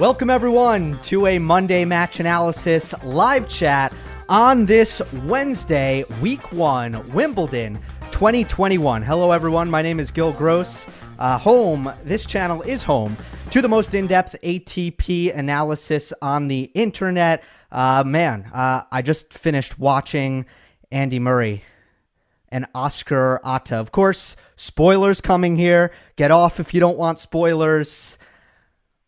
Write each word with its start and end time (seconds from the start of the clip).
Welcome, 0.00 0.30
everyone, 0.30 0.98
to 1.02 1.26
a 1.26 1.38
Monday 1.38 1.84
Match 1.84 2.20
Analysis 2.20 2.94
live 3.04 3.50
chat 3.50 3.92
on 4.30 4.64
this 4.64 5.02
Wednesday, 5.26 6.04
week 6.22 6.52
one, 6.52 7.06
Wimbledon 7.12 7.78
2021. 8.10 9.02
Hello, 9.02 9.30
everyone. 9.30 9.68
My 9.68 9.82
name 9.82 10.00
is 10.00 10.10
Gil 10.10 10.32
Gross. 10.32 10.86
Uh, 11.18 11.36
home, 11.36 11.92
this 12.02 12.24
channel 12.24 12.62
is 12.62 12.82
home 12.82 13.14
to 13.50 13.60
the 13.60 13.68
most 13.68 13.96
in 13.96 14.06
depth 14.06 14.36
ATP 14.44 15.36
analysis 15.36 16.12
on 16.22 16.46
the 16.46 16.70
internet. 16.74 17.42
Uh, 17.72 18.04
man, 18.06 18.48
uh, 18.54 18.84
I 18.92 19.02
just 19.02 19.32
finished 19.34 19.76
watching 19.76 20.46
Andy 20.92 21.18
Murray 21.18 21.64
and 22.50 22.64
Oscar 22.76 23.40
Otte. 23.44 23.72
Of 23.72 23.90
course, 23.90 24.36
spoilers 24.54 25.20
coming 25.20 25.56
here. 25.56 25.90
Get 26.14 26.30
off 26.30 26.60
if 26.60 26.72
you 26.72 26.78
don't 26.78 26.96
want 26.96 27.18
spoilers. 27.18 28.18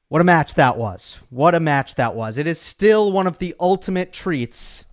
What 0.08 0.20
a 0.20 0.24
match 0.24 0.54
that 0.54 0.76
was. 0.76 1.20
What 1.30 1.54
a 1.54 1.60
match 1.60 1.94
that 1.94 2.16
was. 2.16 2.36
It 2.36 2.48
is 2.48 2.60
still 2.60 3.12
one 3.12 3.28
of 3.28 3.38
the 3.38 3.54
ultimate 3.60 4.12
treats 4.12 4.84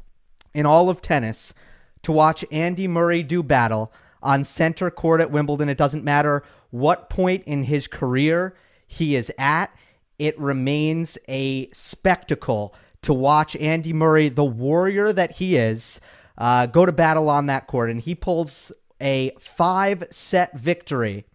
in 0.53 0.67
all 0.67 0.91
of 0.91 1.01
tennis 1.01 1.55
to 2.03 2.11
watch 2.11 2.45
Andy 2.51 2.87
Murray 2.87 3.23
do 3.23 3.41
battle 3.41 3.91
on 4.21 4.43
center 4.43 4.91
court 4.91 5.21
at 5.21 5.31
Wimbledon. 5.31 5.69
It 5.69 5.77
doesn't 5.77 6.03
matter 6.03 6.43
what 6.69 7.09
point 7.09 7.45
in 7.45 7.63
his 7.63 7.87
career 7.87 8.55
he 8.91 9.15
is 9.15 9.31
at, 9.37 9.71
it 10.17 10.37
remains 10.39 11.17
a 11.29 11.69
spectacle 11.69 12.73
to 13.03 13.13
watch 13.13 13.55
Andy 13.55 13.93
Murray, 13.93 14.29
the 14.29 14.43
warrior 14.43 15.13
that 15.13 15.33
he 15.33 15.55
is, 15.55 16.01
uh, 16.39 16.65
go 16.65 16.87
to 16.87 16.91
battle 16.91 17.29
on 17.29 17.45
that 17.45 17.67
court. 17.67 17.91
And 17.91 18.01
he 18.01 18.15
pulls 18.15 18.71
a 18.99 19.31
five 19.39 20.05
set 20.09 20.57
victory 20.57 21.25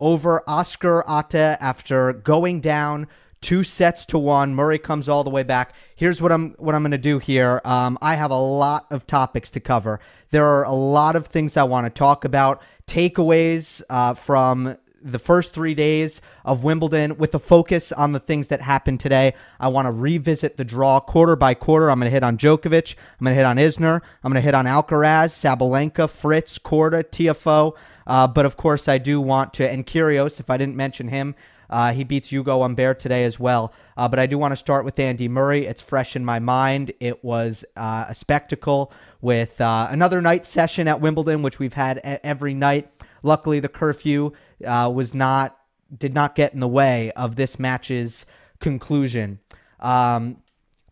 over 0.00 0.42
Oscar 0.48 1.04
Otte 1.06 1.56
after 1.60 2.12
going 2.12 2.60
down 2.60 3.06
two 3.40 3.62
sets 3.62 4.04
to 4.06 4.18
one. 4.18 4.52
Murray 4.52 4.78
comes 4.78 5.08
all 5.08 5.22
the 5.22 5.30
way 5.30 5.44
back. 5.44 5.74
Here's 5.94 6.20
what 6.20 6.32
I'm 6.32 6.54
what 6.58 6.74
I'm 6.74 6.82
going 6.82 6.90
to 6.90 6.98
do 6.98 7.20
here. 7.20 7.60
Um, 7.64 7.96
I 8.02 8.16
have 8.16 8.32
a 8.32 8.38
lot 8.38 8.86
of 8.90 9.06
topics 9.06 9.52
to 9.52 9.60
cover. 9.60 10.00
There 10.30 10.44
are 10.44 10.64
a 10.64 10.72
lot 10.72 11.14
of 11.14 11.28
things 11.28 11.56
I 11.56 11.62
want 11.62 11.86
to 11.86 11.90
talk 11.90 12.24
about. 12.24 12.62
Takeaways 12.88 13.80
uh, 13.88 14.14
from 14.14 14.76
the 15.04 15.18
first 15.18 15.52
three 15.52 15.74
days 15.74 16.22
of 16.44 16.64
Wimbledon 16.64 17.18
with 17.18 17.34
a 17.34 17.38
focus 17.38 17.92
on 17.92 18.12
the 18.12 18.20
things 18.20 18.48
that 18.48 18.62
happened 18.62 19.00
today. 19.00 19.34
I 19.60 19.68
want 19.68 19.86
to 19.86 19.92
revisit 19.92 20.56
the 20.56 20.64
draw 20.64 20.98
quarter 20.98 21.36
by 21.36 21.54
quarter. 21.54 21.90
I'm 21.90 22.00
going 22.00 22.06
to 22.06 22.14
hit 22.14 22.22
on 22.22 22.38
Djokovic. 22.38 22.94
I'm 23.20 23.24
going 23.24 23.32
to 23.32 23.36
hit 23.36 23.44
on 23.44 23.58
Isner. 23.58 24.00
I'm 24.22 24.32
going 24.32 24.40
to 24.40 24.44
hit 24.44 24.54
on 24.54 24.64
Alcaraz, 24.64 25.32
Sabalenka, 25.32 26.08
Fritz, 26.08 26.58
Korda, 26.58 27.04
Tiafoe. 27.04 27.76
Uh, 28.06 28.26
but 28.26 28.46
of 28.46 28.56
course, 28.56 28.88
I 28.88 28.98
do 28.98 29.20
want 29.20 29.54
to, 29.54 29.70
and 29.70 29.86
Kyrgios, 29.86 30.40
if 30.40 30.50
I 30.50 30.56
didn't 30.56 30.76
mention 30.76 31.08
him, 31.08 31.34
uh, 31.74 31.92
he 31.92 32.04
beats 32.04 32.32
Ugo 32.32 32.62
Humbert 32.62 33.00
today 33.00 33.24
as 33.24 33.40
well. 33.40 33.72
Uh, 33.96 34.06
but 34.06 34.20
I 34.20 34.26
do 34.26 34.38
want 34.38 34.52
to 34.52 34.56
start 34.56 34.84
with 34.84 34.96
Andy 35.00 35.26
Murray. 35.26 35.66
It's 35.66 35.80
fresh 35.80 36.14
in 36.14 36.24
my 36.24 36.38
mind. 36.38 36.92
It 37.00 37.24
was 37.24 37.64
uh, 37.76 38.04
a 38.08 38.14
spectacle 38.14 38.92
with 39.20 39.60
uh, 39.60 39.88
another 39.90 40.22
night 40.22 40.46
session 40.46 40.86
at 40.86 41.00
Wimbledon, 41.00 41.42
which 41.42 41.58
we've 41.58 41.72
had 41.72 41.98
every 42.22 42.54
night. 42.54 42.92
Luckily, 43.24 43.58
the 43.58 43.68
curfew 43.68 44.30
uh, 44.64 44.88
was 44.94 45.14
not 45.14 45.58
did 45.98 46.14
not 46.14 46.36
get 46.36 46.54
in 46.54 46.60
the 46.60 46.68
way 46.68 47.10
of 47.16 47.34
this 47.34 47.58
match's 47.58 48.24
conclusion. 48.60 49.40
Um, 49.80 50.36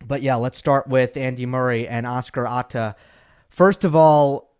but 0.05 0.21
yeah, 0.21 0.35
let's 0.35 0.57
start 0.57 0.89
with 0.89 1.15
Andy 1.15 1.45
Murray 1.45 1.87
and 1.87 2.05
Oscar 2.05 2.43
Otte. 2.43 2.95
First 3.47 3.85
of 3.85 3.95
all, 3.95 4.52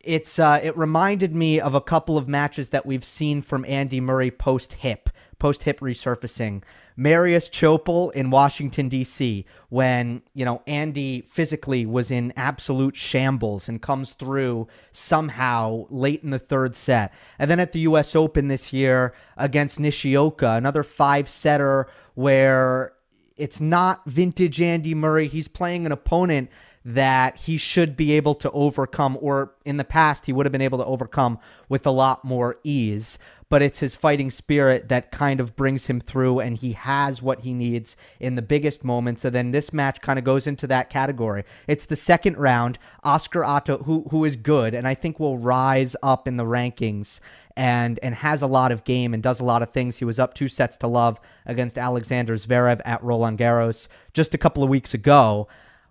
it's 0.00 0.38
uh, 0.38 0.60
it 0.62 0.76
reminded 0.76 1.34
me 1.34 1.60
of 1.60 1.74
a 1.74 1.80
couple 1.80 2.16
of 2.16 2.28
matches 2.28 2.68
that 2.70 2.86
we've 2.86 3.04
seen 3.04 3.42
from 3.42 3.64
Andy 3.66 4.00
Murray 4.00 4.30
post 4.30 4.74
hip, 4.74 5.10
post 5.38 5.64
hip 5.64 5.80
resurfacing. 5.80 6.62
Marius 6.96 7.48
Copil 7.48 8.10
in 8.10 8.30
Washington 8.30 8.88
D.C. 8.88 9.44
when 9.68 10.22
you 10.34 10.44
know 10.44 10.62
Andy 10.66 11.22
physically 11.22 11.86
was 11.86 12.10
in 12.10 12.32
absolute 12.36 12.96
shambles 12.96 13.68
and 13.68 13.80
comes 13.80 14.14
through 14.14 14.66
somehow 14.90 15.86
late 15.90 16.24
in 16.24 16.30
the 16.30 16.38
third 16.38 16.74
set, 16.74 17.12
and 17.38 17.50
then 17.50 17.60
at 17.60 17.72
the 17.72 17.80
U.S. 17.80 18.16
Open 18.16 18.48
this 18.48 18.72
year 18.72 19.14
against 19.36 19.78
Nishioka, 19.78 20.50
another 20.50 20.82
five 20.82 21.28
setter 21.28 21.88
where 22.14 22.94
it's 23.36 23.60
not 23.60 24.04
vintage 24.06 24.60
Andy 24.60 24.94
Murray. 24.94 25.28
He's 25.28 25.48
playing 25.48 25.86
an 25.86 25.92
opponent 25.92 26.50
that 26.88 27.36
he 27.36 27.58
should 27.58 27.98
be 27.98 28.12
able 28.12 28.34
to 28.34 28.50
overcome, 28.52 29.18
or 29.20 29.52
in 29.66 29.76
the 29.76 29.84
past, 29.84 30.24
he 30.24 30.32
would 30.32 30.46
have 30.46 30.52
been 30.52 30.62
able 30.62 30.78
to 30.78 30.86
overcome 30.86 31.38
with 31.68 31.86
a 31.86 31.90
lot 31.90 32.24
more 32.24 32.56
ease. 32.64 33.18
But 33.50 33.60
it's 33.60 33.80
his 33.80 33.94
fighting 33.94 34.30
spirit 34.30 34.88
that 34.88 35.12
kind 35.12 35.38
of 35.38 35.54
brings 35.54 35.86
him 35.86 36.00
through, 36.00 36.40
and 36.40 36.56
he 36.56 36.72
has 36.72 37.20
what 37.20 37.40
he 37.40 37.52
needs 37.52 37.94
in 38.18 38.36
the 38.36 38.42
biggest 38.42 38.84
moments. 38.84 39.22
And 39.22 39.34
then 39.34 39.50
this 39.50 39.70
match 39.70 40.00
kind 40.00 40.18
of 40.18 40.24
goes 40.24 40.46
into 40.46 40.66
that 40.68 40.88
category. 40.88 41.44
It's 41.66 41.84
the 41.84 41.96
second 41.96 42.38
round. 42.38 42.78
Oscar 43.04 43.42
Otte, 43.42 43.84
who 43.84 44.06
who 44.10 44.24
is 44.24 44.36
good, 44.36 44.72
and 44.72 44.88
I 44.88 44.94
think 44.94 45.20
will 45.20 45.36
rise 45.36 45.94
up 46.02 46.26
in 46.26 46.38
the 46.38 46.44
rankings 46.44 47.20
and 47.54 47.98
and 48.02 48.14
has 48.14 48.40
a 48.40 48.46
lot 48.46 48.72
of 48.72 48.84
game 48.84 49.12
and 49.12 49.22
does 49.22 49.40
a 49.40 49.44
lot 49.44 49.62
of 49.62 49.72
things. 49.72 49.98
He 49.98 50.06
was 50.06 50.18
up 50.18 50.32
two 50.32 50.48
sets 50.48 50.78
to 50.78 50.86
love 50.86 51.20
against 51.44 51.76
Alexander 51.76 52.36
Zverev 52.36 52.80
at 52.86 53.02
Roland 53.02 53.38
Garros 53.38 53.88
just 54.14 54.32
a 54.32 54.38
couple 54.38 54.62
of 54.62 54.70
weeks 54.70 54.94
ago 54.94 55.48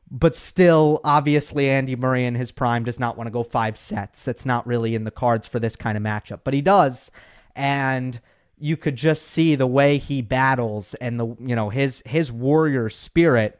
but 0.09 0.35
still, 0.35 1.01
obviously, 1.03 1.69
Andy 1.69 1.95
Murray 1.95 2.25
in 2.25 2.35
his 2.35 2.51
prime 2.51 2.85
does 2.85 2.99
not 2.99 3.17
want 3.17 3.27
to 3.27 3.31
go 3.31 3.43
five 3.43 3.77
sets. 3.77 4.23
That's 4.23 4.45
not 4.45 4.65
really 4.65 4.95
in 4.95 5.03
the 5.03 5.11
cards 5.11 5.47
for 5.47 5.59
this 5.59 5.75
kind 5.75 5.97
of 5.97 6.03
matchup, 6.03 6.41
but 6.43 6.53
he 6.53 6.61
does. 6.61 7.11
And 7.55 8.19
you 8.57 8.77
could 8.77 8.95
just 8.95 9.23
see 9.23 9.55
the 9.55 9.67
way 9.67 9.97
he 9.97 10.21
battles 10.21 10.93
and 10.95 11.19
the, 11.19 11.27
you 11.39 11.55
know, 11.55 11.69
his, 11.69 12.01
his 12.05 12.31
warrior 12.31 12.89
spirit 12.89 13.59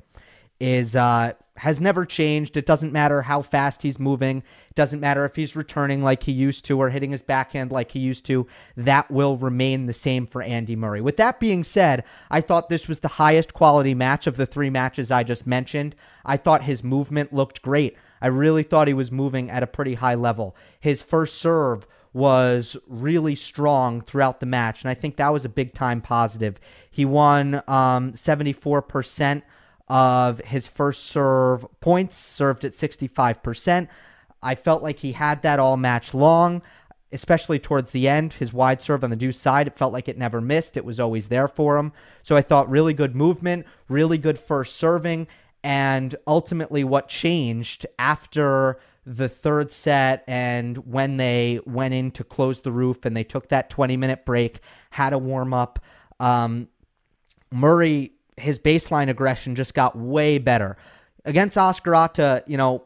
is, 0.60 0.96
uh, 0.96 1.34
has 1.58 1.82
never 1.82 2.06
changed. 2.06 2.58
It 2.58 2.66
doesn't 2.66 2.94
matter 2.94 3.24
how 3.24 3.42
fast 3.42 3.82
he's 3.82 4.00
moving. 4.00 4.38
It 4.70 4.76
doesn't 4.76 5.00
matter 5.00 5.26
if 5.26 5.36
he's 5.36 5.56
returning 5.56 6.04
like 6.04 6.24
he 6.24 6.32
used 6.32 6.66
to 6.66 6.80
or 6.80 6.90
hitting 6.90 7.12
his 7.12 7.22
backhand 7.22 7.72
like 7.72 7.92
he 7.92 8.00
used 8.00 8.26
to. 8.26 8.48
That 8.76 9.10
will 9.10 9.38
remain 9.38 9.86
the 9.86 9.94
same 9.94 10.28
for 10.28 10.42
Andy 10.42 10.76
Murray. 10.76 11.02
With 11.02 11.18
that 11.18 11.40
being 11.40 11.64
said, 11.64 12.04
I 12.30 12.42
thought 12.42 12.70
this 12.70 12.88
was 12.88 13.00
the 13.00 13.08
highest 13.08 13.54
quality 13.54 13.94
match 13.94 14.28
of 14.28 14.38
the 14.38 14.46
three 14.46 14.70
matches 14.70 15.12
I 15.12 15.24
just 15.24 15.48
mentioned. 15.48 15.96
I 16.26 16.38
thought 16.38 16.64
his 16.64 16.84
movement 16.84 17.34
looked 17.34 17.62
great. 17.62 17.98
I 18.22 18.28
really 18.28 18.64
thought 18.64 18.88
he 18.88 18.94
was 18.94 19.12
moving 19.12 19.50
at 19.50 19.64
a 19.64 19.68
pretty 19.68 19.96
high 19.96 20.16
level. 20.16 20.56
His 20.80 21.02
first 21.02 21.38
serve 21.38 21.88
was 22.14 22.76
really 22.88 23.36
strong 23.36 24.02
throughout 24.02 24.40
the 24.40 24.46
match, 24.46 24.82
and 24.82 24.90
I 24.90 24.96
think 24.96 25.18
that 25.18 25.34
was 25.34 25.46
a 25.46 25.50
big 25.50 25.74
time 25.74 26.02
positive. 26.02 26.60
He 26.90 27.06
won 27.06 27.62
um, 27.68 28.14
74% 28.14 29.44
of 29.88 30.40
his 30.40 30.68
first 30.68 31.06
serve 31.06 31.66
points, 31.80 32.18
served 32.18 32.66
at 32.66 32.74
65%. 32.74 33.88
I 34.44 34.56
felt 34.56 34.84
like 34.84 35.00
he 35.00 35.14
had 35.14 35.42
that 35.42 35.60
all 35.60 35.78
match 35.78 36.14
long, 36.14 36.62
especially 37.12 37.60
towards 37.60 37.92
the 37.92 38.08
end. 38.08 38.34
His 38.34 38.54
wide 38.54 38.82
serve 38.82 39.04
on 39.04 39.10
the 39.10 39.16
deuce 39.16 39.40
side, 39.40 39.68
it 39.68 39.78
felt 39.78 39.94
like 39.94 40.08
it 40.08 40.18
never 40.18 40.42
missed. 40.42 40.78
It 40.78 40.86
was 40.86 41.00
always 41.00 41.30
there 41.30 41.48
for 41.48 41.78
him. 41.78 41.94
So 42.24 42.36
I 42.36 42.42
thought 42.42 42.70
really 42.70 42.94
good 42.94 43.16
movement, 43.16 43.66
really 43.88 44.18
good 44.18 44.38
first 44.38 44.76
serving. 44.76 45.28
And 45.64 46.16
ultimately, 46.28 46.84
what 46.84 47.10
changed 47.10 47.88
after 47.98 48.80
the 49.06 49.30
third 49.30 49.72
set 49.72 50.24
and 50.28 50.78
when 50.80 51.16
they 51.16 51.62
went 51.66 51.94
in 51.94 52.12
to 52.12 52.26
close 52.26 52.60
the 52.60 52.72
roof 52.74 53.06
and 53.06 53.16
they 53.16 53.24
took 53.24 53.48
that 53.48 53.70
20 53.70 53.96
minute 53.96 54.26
break, 54.26 54.60
had 54.92 55.14
a 55.14 55.18
warm 55.18 55.54
up. 55.54 55.80
Um, 56.20 56.68
Murray 57.52 58.12
his 58.38 58.60
baseline 58.60 59.10
aggression 59.10 59.56
just 59.56 59.74
got 59.74 59.98
way 59.98 60.38
better. 60.38 60.78
Against 61.26 61.58
Oscar 61.58 61.92
Otte, 61.92 62.44
you 62.48 62.58
know, 62.58 62.84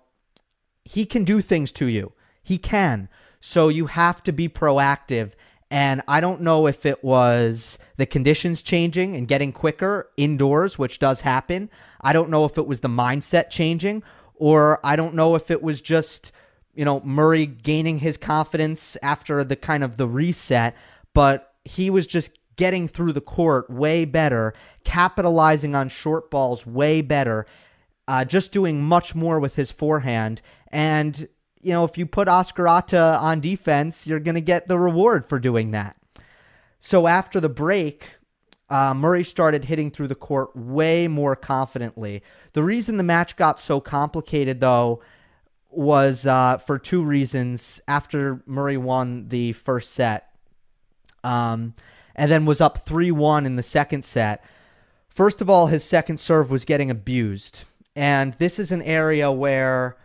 he 0.84 1.06
can 1.06 1.24
do 1.24 1.42
things 1.42 1.72
to 1.74 1.86
you. 1.86 2.14
He 2.42 2.58
can. 2.58 3.10
So 3.40 3.70
you 3.70 3.88
have 3.88 4.24
to 4.24 4.31
be 4.31 4.50
proactive. 4.50 5.31
And 5.70 6.02
I 6.08 6.20
don't 6.20 6.42
know 6.42 6.68
if 6.68 6.86
it 6.86 7.04
was 7.04 7.80
the 7.98 8.06
conditions 8.06 8.62
changing 8.62 9.16
and 9.16 9.28
getting 9.28 9.54
quicker 9.54 10.10
indoors, 10.18 10.78
which 10.78 11.00
does 11.00 11.22
happen. 11.22 11.70
I 12.02 12.14
don't 12.14 12.30
know 12.30 12.46
if 12.46 12.58
it 12.58 12.68
was 12.68 12.81
the 12.81 12.90
mindset 12.90 13.50
changing, 13.50 14.04
or 14.36 14.80
I 14.84 14.96
don't 14.96 15.16
know 15.16 15.36
if 15.36 15.50
it 15.50 15.62
was 15.62 15.80
just, 15.80 16.31
you 16.74 16.84
know, 16.84 17.00
Murray 17.02 17.46
gaining 17.46 18.00
his 18.00 18.18
confidence 18.18 18.98
after 19.02 19.44
the 19.44 19.56
kind 19.56 19.84
of 19.84 19.98
the 19.98 20.08
reset, 20.08 20.75
but 21.14 21.54
he 21.64 21.90
was 21.90 22.06
just 22.06 22.38
getting 22.62 22.88
through 22.88 23.12
the 23.12 23.19
court 23.19 23.68
way 23.72 24.06
better, 24.06 24.54
capitalizing 24.84 25.74
on 25.74 25.90
short 25.90 26.30
balls 26.30 26.63
way 26.63 27.02
better, 27.02 27.48
uh, 28.08 28.24
just 28.24 28.52
doing 28.52 28.84
much 28.84 29.16
more 29.16 29.40
with 29.40 29.56
his 29.56 29.72
forehand. 29.72 30.44
And, 30.68 31.28
you 31.60 31.74
know, 31.74 31.86
if 31.86 31.98
you 31.98 32.06
put 32.06 32.28
Oscar 32.28 32.66
Otte 32.66 33.19
on 33.19 33.40
defense, 33.42 34.06
you're 34.06 34.19
going 34.19 34.36
to 34.36 34.42
get 34.42 34.68
the 34.68 34.78
reward 34.78 35.28
for 35.28 35.40
doing 35.40 35.72
that. 35.72 35.98
So 36.80 37.08
after 37.08 37.40
the 37.40 37.50
break, 37.50 38.18
uh, 38.69 38.94
Murray 38.94 39.24
started 39.24 39.66
hitting 39.66 39.90
through 39.90 40.10
the 40.10 40.13
court 40.13 40.56
way 40.56 41.08
more 41.08 41.36
confidently. 41.36 42.22
The 42.54 42.62
reason 42.62 42.98
the 42.98 43.04
match 43.04 43.38
got 43.38 43.60
so 43.60 43.81
complicated, 43.81 44.60
though, 44.60 45.02
was 45.72 46.28
uh, 46.28 46.60
for 46.60 46.78
two 46.78 47.02
reasons. 47.02 47.81
After 47.88 48.44
Murray 48.46 48.78
won 48.78 49.30
the 49.30 49.54
first 49.54 49.94
set, 49.94 50.28
um, 51.24 51.74
and 52.16 52.31
then 52.31 52.46
was 52.46 52.62
up 52.62 52.80
3 52.80 53.12
1 53.12 53.46
in 53.46 53.56
the 53.56 53.63
second 53.63 54.04
set. 54.04 54.44
First 55.10 55.42
of 55.42 55.50
all, 55.50 55.68
his 55.68 55.84
second 55.84 56.19
serve 56.19 56.52
was 56.52 56.66
getting 56.66 56.90
abused. 56.90 57.63
And 57.96 58.34
this 58.36 58.60
is 58.60 58.72
an 58.72 58.81
area 58.81 59.31
where 59.31 59.98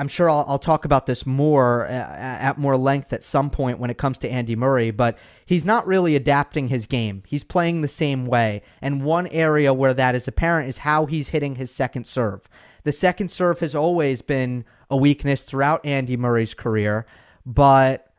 I'm 0.00 0.08
sure 0.08 0.30
I'll, 0.30 0.46
I'll, 0.48 0.58
talk 0.58 0.86
about 0.86 1.04
this 1.04 1.26
more 1.26 1.84
uh, 1.86 1.90
at 1.90 2.56
more 2.56 2.78
length 2.78 3.12
at 3.12 3.22
some 3.22 3.50
point 3.50 3.78
when 3.78 3.90
it 3.90 3.98
comes 3.98 4.18
to 4.20 4.30
Andy 4.30 4.56
Murray, 4.56 4.90
but 4.90 5.18
he's 5.44 5.66
not 5.66 5.86
really 5.86 6.16
adapting 6.16 6.68
his 6.68 6.86
game. 6.86 7.22
He's 7.26 7.44
playing 7.44 7.82
the 7.82 7.88
same 7.88 8.24
way. 8.24 8.62
And 8.80 9.04
one 9.04 9.26
area 9.26 9.74
where 9.74 9.92
that 9.92 10.14
is 10.14 10.26
apparent 10.26 10.70
is 10.70 10.78
how 10.78 11.04
he's 11.04 11.28
hitting 11.28 11.56
his 11.56 11.70
second 11.70 12.06
serve. 12.06 12.48
The 12.84 12.92
second 12.92 13.30
serve 13.30 13.60
has 13.60 13.74
always 13.74 14.22
been 14.22 14.64
a 14.88 14.96
weakness 14.96 15.42
throughout 15.42 15.84
Andy 15.84 16.16
Murray's 16.16 16.54
career, 16.54 17.04
but 17.44 18.10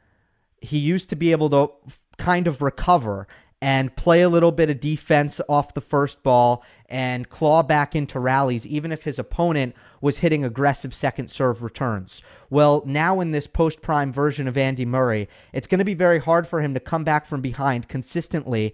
he 0.61 0.77
used 0.77 1.09
to 1.09 1.15
be 1.15 1.31
able 1.31 1.49
to 1.49 1.71
kind 2.17 2.47
of 2.47 2.61
recover 2.61 3.27
and 3.61 3.95
play 3.95 4.23
a 4.23 4.29
little 4.29 4.51
bit 4.51 4.71
of 4.71 4.79
defense 4.79 5.39
off 5.47 5.75
the 5.75 5.81
first 5.81 6.23
ball 6.23 6.63
and 6.89 7.29
claw 7.29 7.61
back 7.61 7.95
into 7.95 8.19
rallies, 8.19 8.65
even 8.65 8.91
if 8.91 9.03
his 9.03 9.19
opponent 9.19 9.75
was 10.01 10.17
hitting 10.17 10.43
aggressive 10.43 10.93
second 10.93 11.29
serve 11.29 11.61
returns. 11.61 12.23
Well, 12.49 12.81
now 12.87 13.19
in 13.21 13.31
this 13.31 13.45
post 13.45 13.81
prime 13.81 14.11
version 14.11 14.47
of 14.47 14.57
Andy 14.57 14.85
Murray, 14.85 15.29
it's 15.53 15.67
going 15.67 15.79
to 15.79 15.85
be 15.85 15.93
very 15.93 16.19
hard 16.19 16.47
for 16.47 16.61
him 16.61 16.73
to 16.73 16.79
come 16.79 17.03
back 17.03 17.25
from 17.25 17.41
behind 17.41 17.87
consistently 17.87 18.73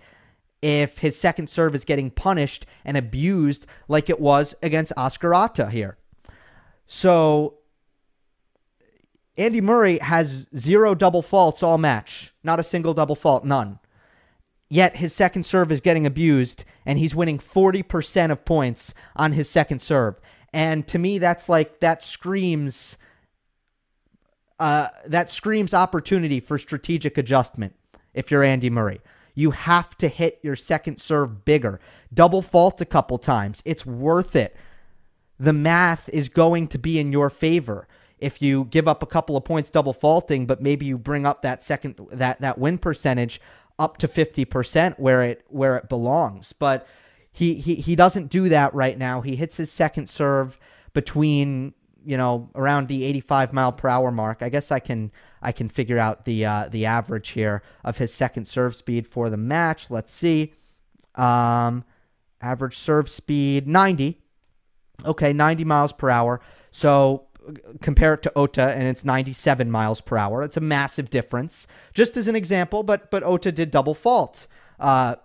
if 0.61 0.99
his 0.99 1.19
second 1.19 1.49
serve 1.49 1.75
is 1.75 1.83
getting 1.83 2.09
punished 2.09 2.65
and 2.85 2.95
abused 2.95 3.67
like 3.87 4.09
it 4.09 4.21
was 4.21 4.55
against 4.63 4.93
Oscar 4.95 5.31
Otte 5.31 5.69
here. 5.69 5.97
So 6.87 7.56
Andy 9.37 9.61
Murray 9.61 9.99
has 9.99 10.47
zero 10.55 10.95
double 10.95 11.21
faults 11.21 11.61
all 11.61 11.77
match, 11.77 12.33
not 12.43 12.59
a 12.59 12.63
single 12.63 12.93
double 12.93 13.15
fault, 13.15 13.45
none. 13.45 13.79
Yet 14.69 14.97
his 14.97 15.13
second 15.13 15.43
serve 15.43 15.71
is 15.71 15.79
getting 15.79 16.05
abused, 16.05 16.65
and 16.85 16.99
he's 16.99 17.15
winning 17.15 17.39
40% 17.39 18.31
of 18.31 18.43
points 18.43 18.93
on 19.15 19.31
his 19.31 19.49
second 19.49 19.79
serve. 19.79 20.19
And 20.53 20.87
to 20.87 20.99
me, 20.99 21.19
that's 21.19 21.47
like, 21.47 21.79
that 21.79 22.03
screams. 22.03 22.97
Uh, 24.59 24.87
that 25.05 25.29
screams 25.29 25.71
opportunity 25.71 26.39
for 26.39 26.57
strategic 26.57 27.15
adjustment 27.15 27.75
if 28.15 28.31
you're 28.31 28.43
Andy 28.43 28.71
Murray. 28.71 28.99
You 29.35 29.51
have 29.51 29.95
to 29.99 30.07
hit 30.07 30.39
your 30.41 30.55
second 30.55 30.99
serve 30.99 31.45
bigger. 31.45 31.79
Double 32.11 32.41
fault 32.41 32.81
a 32.81 32.85
couple 32.85 33.19
times. 33.19 33.61
It's 33.65 33.85
worth 33.85 34.35
it. 34.35 34.57
The 35.39 35.53
math 35.53 36.09
is 36.09 36.27
going 36.27 36.69
to 36.69 36.79
be 36.79 36.97
in 36.97 37.11
your 37.11 37.29
favor. 37.29 37.87
If 38.19 38.41
you 38.41 38.65
give 38.65 38.87
up 38.87 39.03
a 39.03 39.07
couple 39.07 39.37
of 39.37 39.43
points 39.43 39.69
double 39.69 39.93
faulting, 39.93 40.45
but 40.45 40.61
maybe 40.61 40.85
you 40.85 40.97
bring 40.97 41.25
up 41.25 41.41
that 41.43 41.61
second 41.61 41.99
that 42.11 42.41
that 42.41 42.57
win 42.57 42.77
percentage 42.77 43.39
up 43.79 43.97
to 43.97 44.07
50% 44.07 44.97
where 44.97 45.23
it 45.23 45.45
where 45.49 45.77
it 45.77 45.89
belongs. 45.89 46.53
But 46.53 46.87
he 47.31 47.55
he 47.55 47.75
he 47.75 47.95
doesn't 47.95 48.29
do 48.29 48.49
that 48.49 48.73
right 48.73 48.97
now. 48.97 49.21
He 49.21 49.35
hits 49.35 49.57
his 49.57 49.71
second 49.71 50.09
serve 50.09 50.57
between 50.93 51.73
you 52.03 52.17
know 52.17 52.49
around 52.55 52.87
the 52.87 53.03
85 53.03 53.53
mile 53.53 53.71
per 53.71 53.89
hour 53.89 54.11
mark. 54.11 54.39
I 54.41 54.49
guess 54.49 54.71
I 54.71 54.79
can 54.79 55.11
I 55.41 55.51
can 55.51 55.69
figure 55.69 55.99
out 55.99 56.25
the 56.25 56.45
uh, 56.45 56.69
the 56.71 56.85
average 56.85 57.29
here 57.29 57.61
of 57.83 57.97
his 57.99 58.13
second 58.13 58.47
serve 58.47 58.75
speed 58.75 59.07
for 59.07 59.29
the 59.29 59.37
match. 59.37 59.91
Let's 59.91 60.11
see. 60.11 60.53
Um, 61.15 61.83
average 62.41 62.77
serve 62.77 63.09
speed 63.09 63.67
90. 63.67 64.19
Okay, 65.05 65.31
90 65.31 65.63
miles 65.63 65.91
per 65.93 66.09
hour. 66.09 66.41
So 66.71 67.26
compare 67.81 68.13
it 68.13 68.23
to 68.23 68.31
Otte 68.35 68.75
and 68.75 68.83
it's 68.83 69.05
97 69.05 69.69
miles 69.69 70.01
per 70.01 70.17
hour. 70.17 70.43
It's 70.43 70.57
a 70.57 70.61
massive 70.61 71.09
difference. 71.09 71.67
Just 71.93 72.17
as 72.17 72.27
an 72.27 72.35
example, 72.35 72.83
but 72.83 73.11
but 73.11 73.23
Otte 73.23 73.53
did 73.53 73.71
double 73.71 73.93
fault 73.93 74.47
uh, 74.79 75.15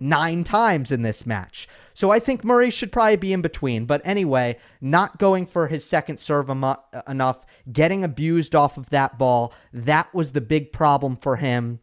nine 0.00 0.44
times 0.44 0.90
in 0.92 1.02
this 1.02 1.26
match. 1.26 1.68
So 1.94 2.10
I 2.10 2.18
think 2.18 2.44
Murray 2.44 2.70
should 2.70 2.92
probably 2.92 3.16
be 3.16 3.32
in 3.32 3.40
between. 3.42 3.86
But 3.86 4.02
anyway, 4.04 4.58
not 4.80 5.18
going 5.18 5.46
for 5.46 5.68
his 5.68 5.84
second 5.84 6.18
serve 6.18 6.50
em- 6.50 6.76
enough, 7.08 7.46
getting 7.72 8.04
abused 8.04 8.54
off 8.54 8.76
of 8.76 8.90
that 8.90 9.18
ball. 9.18 9.54
That 9.72 10.12
was 10.14 10.32
the 10.32 10.40
big 10.40 10.72
problem 10.72 11.16
for 11.16 11.36
him 11.36 11.80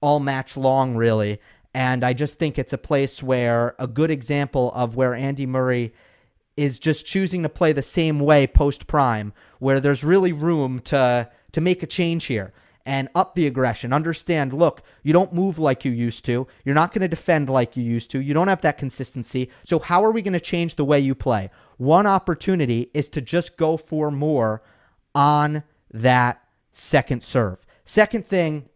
all 0.00 0.18
match 0.18 0.56
long, 0.56 0.96
really. 0.96 1.40
And 1.74 2.04
I 2.04 2.12
just 2.12 2.38
think 2.38 2.58
it's 2.58 2.72
a 2.72 2.78
place 2.78 3.22
where 3.22 3.74
a 3.78 3.86
good 3.86 4.10
example 4.10 4.72
of 4.74 4.96
where 4.96 5.14
Andy 5.14 5.46
Murray 5.46 5.94
is 6.56 6.78
just 6.78 7.06
choosing 7.06 7.42
to 7.42 7.48
play 7.48 7.72
the 7.72 7.82
same 7.82 8.18
way 8.18 8.46
post 8.46 8.86
prime, 8.86 9.32
where 9.58 9.80
there's 9.80 10.04
really 10.04 10.32
room 10.32 10.80
to 10.80 11.30
to 11.52 11.60
make 11.60 11.82
a 11.82 11.86
change 11.86 12.24
here 12.24 12.52
and 12.84 13.08
up 13.14 13.34
the 13.34 13.46
aggression. 13.46 13.92
Understand, 13.92 14.52
look, 14.52 14.82
you 15.02 15.12
don't 15.12 15.32
move 15.32 15.58
like 15.58 15.84
you 15.84 15.92
used 15.92 16.24
to. 16.24 16.46
You're 16.64 16.74
not 16.74 16.92
going 16.92 17.02
to 17.02 17.08
defend 17.08 17.48
like 17.48 17.76
you 17.76 17.84
used 17.84 18.10
to. 18.10 18.20
You 18.20 18.34
don't 18.34 18.48
have 18.48 18.62
that 18.62 18.78
consistency. 18.78 19.50
So 19.64 19.78
how 19.78 20.04
are 20.04 20.10
we 20.10 20.22
going 20.22 20.32
to 20.32 20.40
change 20.40 20.74
the 20.74 20.84
way 20.84 20.98
you 20.98 21.14
play? 21.14 21.50
One 21.76 22.06
opportunity 22.06 22.90
is 22.92 23.08
to 23.10 23.20
just 23.20 23.56
go 23.56 23.76
for 23.76 24.10
more 24.10 24.62
on 25.14 25.62
that 25.92 26.42
second 26.72 27.22
serve. 27.22 27.64
Second 27.84 28.26
thing 28.26 28.68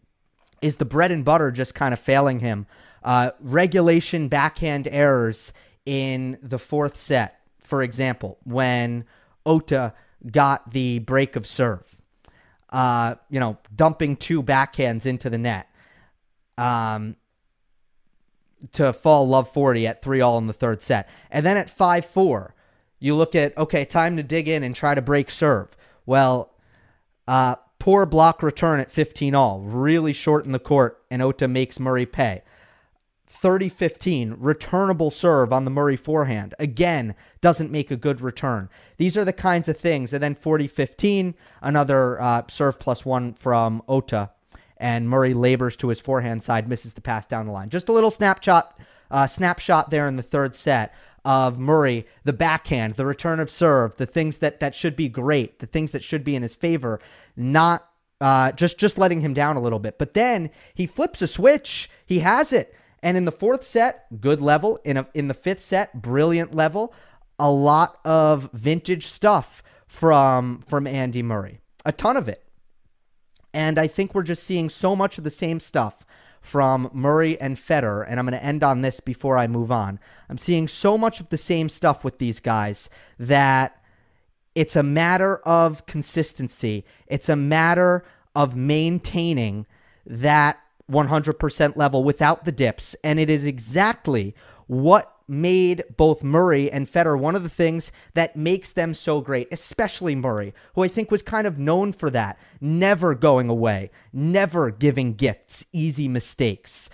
is 0.63 0.77
the 0.77 0.85
bread 0.85 1.11
and 1.11 1.25
butter 1.25 1.51
just 1.51 1.75
kind 1.75 1.93
of 1.93 2.01
failing 2.01 2.41
him. 2.41 2.67
Uh, 3.03 3.31
regulation 3.41 4.29
backhand 4.29 4.89
errors 4.89 5.53
in 5.85 6.39
the 6.43 6.59
fourth 6.59 6.97
set 6.97 7.41
for 7.67 7.83
example, 7.83 8.39
when 8.45 9.05
Otte 9.45 9.93
got 10.31 10.71
the 10.71 11.01
break 11.01 11.37
of 11.37 11.47
serve, 11.47 11.85
uh, 12.71 13.17
you 13.29 13.41
know, 13.41 13.59
dumping 13.75 14.17
two 14.17 14.43
backhands 14.43 15.07
into 15.07 15.29
the 15.29 15.39
net 15.39 15.69
um, 16.57 17.17
to 18.73 18.93
fall 18.93 19.29
love 19.29 19.53
40 19.53 19.87
at 19.87 20.03
3 20.03 20.21
all 20.21 20.39
in 20.39 20.47
the 20.47 20.53
third 20.53 20.83
set. 20.83 21.09
And 21.31 21.45
then 21.45 21.57
at 21.57 21.69
5 21.71 22.07
4, 22.07 22.55
you 22.99 23.15
look 23.15 23.35
at, 23.35 23.57
okay, 23.59 23.85
time 23.85 24.17
to 24.17 24.23
dig 24.23 24.49
in 24.49 24.63
and 24.63 24.75
try 24.75 24.95
to 24.95 25.03
break 25.03 25.31
serve. 25.31 25.77
Well, 26.07 26.55
uh, 27.29 27.57
poor 27.79 28.07
block 28.07 28.43
return 28.43 28.81
at 28.81 28.91
15 28.91 29.35
all, 29.35 29.61
really 29.61 30.13
short 30.13 30.47
in 30.47 30.53
the 30.53 30.59
court, 30.59 31.03
and 31.11 31.21
Otte 31.21 31.51
makes 31.51 31.79
Murray 31.79 32.07
pay. 32.07 32.43
30 33.41 33.69
15, 33.69 34.37
returnable 34.39 35.11
serve 35.11 35.53
on 35.53 35.65
the 35.65 35.71
Murray 35.71 35.97
forehand. 35.97 36.55
Again, 36.59 37.15
doesn't 37.41 37.71
make 37.71 37.91
a 37.91 37.97
good 37.97 38.21
return. 38.21 38.69
These 38.97 39.17
are 39.17 39.25
the 39.25 39.33
kinds 39.33 39.69
of 39.69 39.77
things. 39.77 40.13
And 40.13 40.23
then 40.23 40.35
40 40.35 40.67
15, 40.67 41.35
another 41.63 42.21
uh, 42.21 42.43
serve 42.49 42.79
plus 42.79 43.05
one 43.05 43.35
from 43.35 43.83
Otte. 43.89 44.31
And 44.79 45.09
Murray 45.09 45.35
labors 45.35 45.77
to 45.79 45.89
his 45.89 46.01
forehand 46.01 46.43
side, 46.43 46.69
misses 46.69 46.93
the 46.93 47.01
pass 47.01 47.27
down 47.27 47.47
the 47.47 47.53
line. 47.53 47.71
Just 47.71 47.89
a 47.89 47.93
little 47.93 48.11
snapshot, 48.11 48.79
uh, 49.11 49.27
snapshot 49.27 49.91
there 49.91 50.07
in 50.07 50.17
the 50.17 50.23
third 50.23 50.55
set 50.55 50.95
of 51.25 51.59
Murray, 51.59 52.07
the 52.25 52.33
backhand, 52.33 52.95
the 52.95 53.07
return 53.07 53.41
of 53.41 53.51
serve, 53.51 53.97
the 53.97 54.07
things 54.07 54.39
that, 54.39 54.61
that 54.61 54.75
should 54.75 54.95
be 54.95 55.09
great, 55.09 55.59
the 55.59 55.67
things 55.67 55.93
that 55.93 56.05
should 56.05 56.23
be 56.23 56.37
in 56.37 56.43
his 56.43 56.55
favor, 56.55 57.01
not 57.37 57.89
uh, 58.21 58.53
just 58.53 58.79
just 58.79 58.97
letting 58.97 59.21
him 59.21 59.35
down 59.35 59.57
a 59.57 59.61
little 59.61 59.79
bit. 59.79 59.99
But 59.99 60.15
then 60.15 60.51
he 60.75 60.87
flips 60.87 61.21
a 61.21 61.27
switch. 61.27 61.91
He 62.07 62.21
has 62.21 62.53
it. 62.53 62.75
And 63.07 63.17
in 63.17 63.25
the 63.25 63.31
fourth 63.31 63.63
set, 63.63 64.21
good 64.21 64.41
level. 64.41 64.81
In 64.85 64.97
a, 64.97 65.07
in 65.15 65.29
the 65.29 65.35
fifth 65.35 65.63
set, 65.63 66.03
brilliant 66.03 66.57
level. 66.57 66.93
A 67.39 67.49
lot 67.49 68.01
of 68.05 68.51
vintage 68.53 69.07
stuff 69.07 69.63
from 69.87 70.65
from 70.67 70.89
Andy 70.89 71.23
Murray. 71.23 71.61
A 71.85 71.93
ton 71.93 72.17
of 72.17 72.29
it. 72.29 72.43
And 73.55 73.79
I 73.79 73.87
think 73.87 74.13
we're 74.13 74.25
just 74.25 74.43
seeing 74.43 74.69
so 74.69 74.97
much 74.97 75.19
of 75.19 75.25
the 75.25 75.31
same 75.31 75.61
stuff 75.61 76.05
from 76.41 76.91
Murray 76.93 77.41
and 77.41 77.57
Federer, 77.57 78.05
and 78.09 78.19
I'm 78.19 78.27
going 78.27 78.39
to 78.39 78.45
end 78.45 78.65
on 78.65 78.81
this 78.81 78.99
before 78.99 79.37
I 79.37 79.47
move 79.47 79.71
on. 79.71 80.01
I'm 80.29 80.37
seeing 80.37 80.67
so 80.67 80.99
much 80.99 81.21
of 81.21 81.29
the 81.29 81.39
same 81.39 81.69
stuff 81.69 82.03
with 82.03 82.19
these 82.19 82.41
guys 82.41 82.91
that 83.21 83.85
it's 84.57 84.75
a 84.75 84.83
matter 84.83 85.37
of 85.39 85.87
consistency. 85.87 86.85
It's 87.07 87.29
a 87.29 87.37
matter 87.37 88.05
of 88.35 88.57
maintaining 88.57 89.65
that 90.05 90.59
100% 90.91 91.77
level 91.77 92.05
without 92.05 92.45
the 92.45 92.53
dips. 92.53 92.95
And 93.03 93.19
it 93.19 93.31
is 93.31 93.45
exactly 93.45 94.35
what 94.67 95.13
made 95.29 95.83
both 95.97 96.23
Murray 96.23 96.71
and 96.71 96.91
Federer 96.91 97.19
one 97.19 97.35
of 97.35 97.43
the 97.43 97.49
things 97.49 97.91
that 98.15 98.37
makes 98.37 98.71
them 98.71 98.95
so 98.95 99.21
great, 99.21 99.49
especially 99.51 100.15
Murray, 100.15 100.55
who 100.75 100.85
I 100.85 100.89
think 100.89 101.11
was 101.11 101.23
kind 101.23 101.47
of 101.47 101.59
known 101.59 101.93
for 101.93 102.11
that. 102.11 102.39
Never 102.61 103.15
going 103.15 103.49
away, 103.49 103.91
never 104.13 104.71
giving 104.71 105.15
gifts, 105.15 105.65
easy 105.73 106.09
mistakes, 106.09 106.89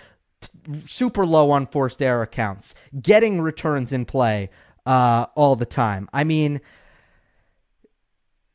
super 0.86 1.26
low 1.26 1.52
unforced 1.52 2.00
error 2.00 2.26
counts, 2.26 2.74
getting 3.00 3.40
returns 3.40 3.92
in 3.92 4.04
play 4.04 4.50
uh, 4.86 5.26
all 5.34 5.56
the 5.56 5.66
time. 5.66 6.08
I 6.12 6.24
mean, 6.24 6.60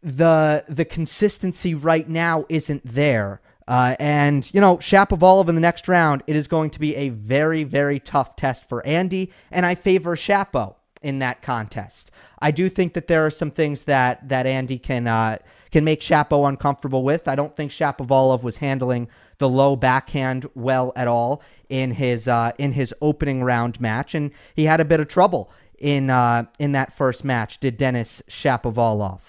the 0.01 0.63
the 0.69 0.85
consistency 0.85 1.73
right 1.73 2.07
now 2.07 2.45
isn't 2.49 2.85
there 2.85 3.41
Uh, 3.67 3.95
and, 3.99 4.49
you 4.53 4.61
know, 4.61 4.77
Shapovalov 4.77 5.49
in 5.49 5.55
the 5.55 5.61
next 5.61 5.87
round, 5.87 6.23
it 6.27 6.35
is 6.35 6.47
going 6.47 6.69
to 6.69 6.79
be 6.79 6.95
a 6.95 7.09
very, 7.09 7.63
very 7.63 7.99
tough 7.99 8.35
test 8.35 8.67
for 8.67 8.85
Andy. 8.85 9.31
And 9.51 9.65
I 9.65 9.75
favor 9.75 10.15
Shapo 10.15 10.75
in 11.01 11.19
that 11.19 11.41
contest. 11.41 12.11
I 12.39 12.51
do 12.51 12.69
think 12.69 12.93
that 12.93 13.07
there 13.07 13.25
are 13.25 13.31
some 13.31 13.51
things 13.51 13.83
that, 13.83 14.29
that 14.29 14.45
Andy 14.45 14.79
can, 14.79 15.07
uh, 15.07 15.37
can 15.71 15.83
make 15.83 16.01
Shapo 16.01 16.47
uncomfortable 16.47 17.03
with. 17.03 17.27
I 17.27 17.35
don't 17.35 17.55
think 17.55 17.71
Shapovalov 17.71 18.43
was 18.43 18.57
handling 18.57 19.09
the 19.37 19.49
low 19.49 19.75
backhand 19.75 20.49
well 20.55 20.93
at 20.95 21.07
all 21.07 21.41
in 21.69 21.91
his 21.91 22.27
uh, 22.27 22.51
in 22.57 22.71
his 22.71 22.93
opening 23.01 23.43
round 23.43 23.79
match, 23.79 24.15
and 24.15 24.31
he 24.55 24.65
had 24.65 24.79
a 24.79 24.85
bit 24.85 24.99
of 24.99 25.07
trouble 25.07 25.51
in 25.77 26.09
uh, 26.09 26.45
in 26.59 26.71
that 26.71 26.93
first 26.93 27.23
match. 27.23 27.59
Did 27.59 27.77
Dennis 27.77 28.21
Shapovalov? 28.29 29.19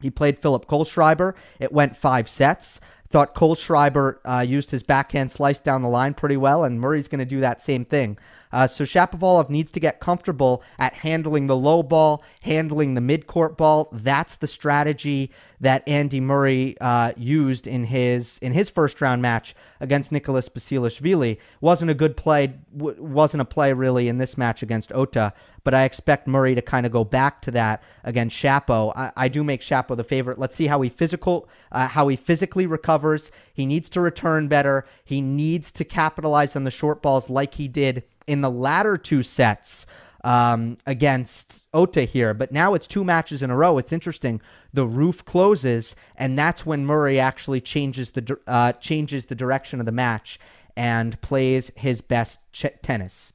He 0.00 0.10
played 0.10 0.38
Philipp 0.38 0.66
Kohlschreiber. 0.66 1.34
It 1.58 1.72
went 1.72 1.96
five 1.96 2.28
sets. 2.28 2.80
Thought 3.08 3.34
Kohlschreiber 3.34 4.18
uh, 4.24 4.40
used 4.40 4.70
his 4.70 4.82
backhand 4.82 5.30
slice 5.30 5.60
down 5.60 5.82
the 5.82 5.88
line 5.88 6.14
pretty 6.14 6.36
well, 6.36 6.64
and 6.64 6.80
Murray's 6.80 7.08
going 7.08 7.20
to 7.20 7.24
do 7.24 7.40
that 7.40 7.62
same 7.62 7.84
thing. 7.84 8.18
Uh, 8.52 8.66
so 8.66 8.84
Shapovalov 8.84 9.50
needs 9.50 9.70
to 9.72 9.80
get 9.80 10.00
comfortable 10.00 10.62
at 10.78 10.94
handling 10.94 11.46
the 11.46 11.56
low 11.56 11.82
ball, 11.82 12.24
handling 12.42 12.94
the 12.94 13.00
mid-court 13.00 13.56
ball. 13.56 13.88
That's 13.92 14.36
the 14.36 14.46
strategy 14.46 15.30
that 15.60 15.86
Andy 15.88 16.20
Murray 16.20 16.76
uh, 16.80 17.12
used 17.16 17.66
in 17.66 17.84
his 17.84 18.38
in 18.38 18.52
his 18.52 18.68
first 18.68 19.00
round 19.00 19.22
match 19.22 19.54
against 19.80 20.12
Nicholas 20.12 20.48
Basilashvili. 20.48 21.38
wasn't 21.60 21.90
a 21.90 21.94
good 21.94 22.16
play. 22.16 22.54
W- 22.76 23.02
wasn't 23.02 23.40
a 23.40 23.44
play 23.44 23.72
really 23.72 24.08
in 24.08 24.18
this 24.18 24.36
match 24.36 24.62
against 24.62 24.90
Otte. 24.90 25.32
But 25.64 25.74
I 25.74 25.84
expect 25.84 26.28
Murray 26.28 26.54
to 26.54 26.62
kind 26.62 26.86
of 26.86 26.92
go 26.92 27.04
back 27.04 27.42
to 27.42 27.50
that 27.52 27.82
against 28.04 28.36
Shapo. 28.36 28.92
I, 28.96 29.12
I 29.16 29.28
do 29.28 29.42
make 29.42 29.60
Shapo 29.60 29.96
the 29.96 30.04
favorite. 30.04 30.38
Let's 30.38 30.54
see 30.54 30.66
how 30.66 30.80
he 30.80 30.88
physical 30.88 31.48
uh, 31.72 31.88
how 31.88 32.08
he 32.08 32.16
physically 32.16 32.66
recovers. 32.66 33.30
He 33.52 33.66
needs 33.66 33.88
to 33.90 34.00
return 34.00 34.48
better. 34.48 34.84
He 35.04 35.20
needs 35.20 35.72
to 35.72 35.84
capitalize 35.84 36.56
on 36.56 36.64
the 36.64 36.70
short 36.70 37.02
balls 37.02 37.30
like 37.30 37.54
he 37.54 37.68
did 37.68 38.04
in 38.26 38.40
the 38.40 38.50
latter 38.50 38.98
two 38.98 39.22
sets 39.22 39.86
um, 40.26 40.76
against 40.86 41.70
Otte 41.72 42.04
here. 42.04 42.34
But 42.34 42.50
now 42.50 42.74
it's 42.74 42.88
two 42.88 43.04
matches 43.04 43.42
in 43.42 43.50
a 43.50 43.56
row. 43.56 43.78
It's 43.78 43.92
interesting. 43.92 44.40
The 44.74 44.84
roof 44.84 45.24
closes, 45.24 45.94
and 46.16 46.36
that's 46.36 46.66
when 46.66 46.84
Murray 46.84 47.20
actually 47.20 47.60
changes 47.60 48.10
the 48.10 48.36
uh, 48.46 48.72
changes 48.72 49.26
the 49.26 49.36
direction 49.36 49.78
of 49.78 49.86
the 49.86 49.92
match 49.92 50.40
and 50.76 51.18
plays 51.20 51.70
his 51.76 52.00
best 52.00 52.40
ch- 52.52 52.66
tennis. 52.82 53.32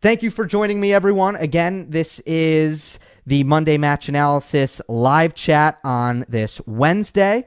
Thank 0.00 0.22
you 0.22 0.30
for 0.30 0.44
joining 0.44 0.78
me, 0.78 0.92
everyone. 0.92 1.36
Again, 1.36 1.86
this 1.88 2.20
is 2.26 2.98
the 3.24 3.42
Monday 3.44 3.78
Match 3.78 4.10
Analysis 4.10 4.82
live 4.88 5.34
chat 5.34 5.78
on 5.82 6.26
this 6.28 6.60
Wednesday. 6.66 7.46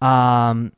Um, 0.00 0.72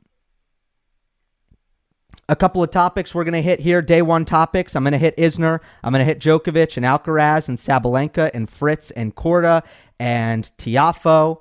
a 2.29 2.37
couple 2.37 2.62
of 2.62 2.71
topics 2.71 3.14
we're 3.14 3.25
going 3.25 3.33
to 3.35 3.43
hit 3.43 3.61
here. 3.61 3.83
Day 3.83 4.02
one 4.02 4.25
topics. 4.25 4.76
I'm 4.76 4.85
going 4.85 4.93
to 4.93 4.99
hit 4.99 5.17
Isner. 5.17 5.61
I'm 5.83 5.93
going 5.93 6.00
to 6.00 6.05
hit 6.05 6.21
Djokovic 6.21 6.76
and 6.76 6.87
Alcaraz 6.87 7.49
and 7.49 7.59
Sabalenka 7.59 8.31
and 8.33 8.49
Fritz 8.49 8.91
and 8.93 9.14
Korda 9.14 9.62
and 9.99 10.50
Tiafoe. 10.59 11.41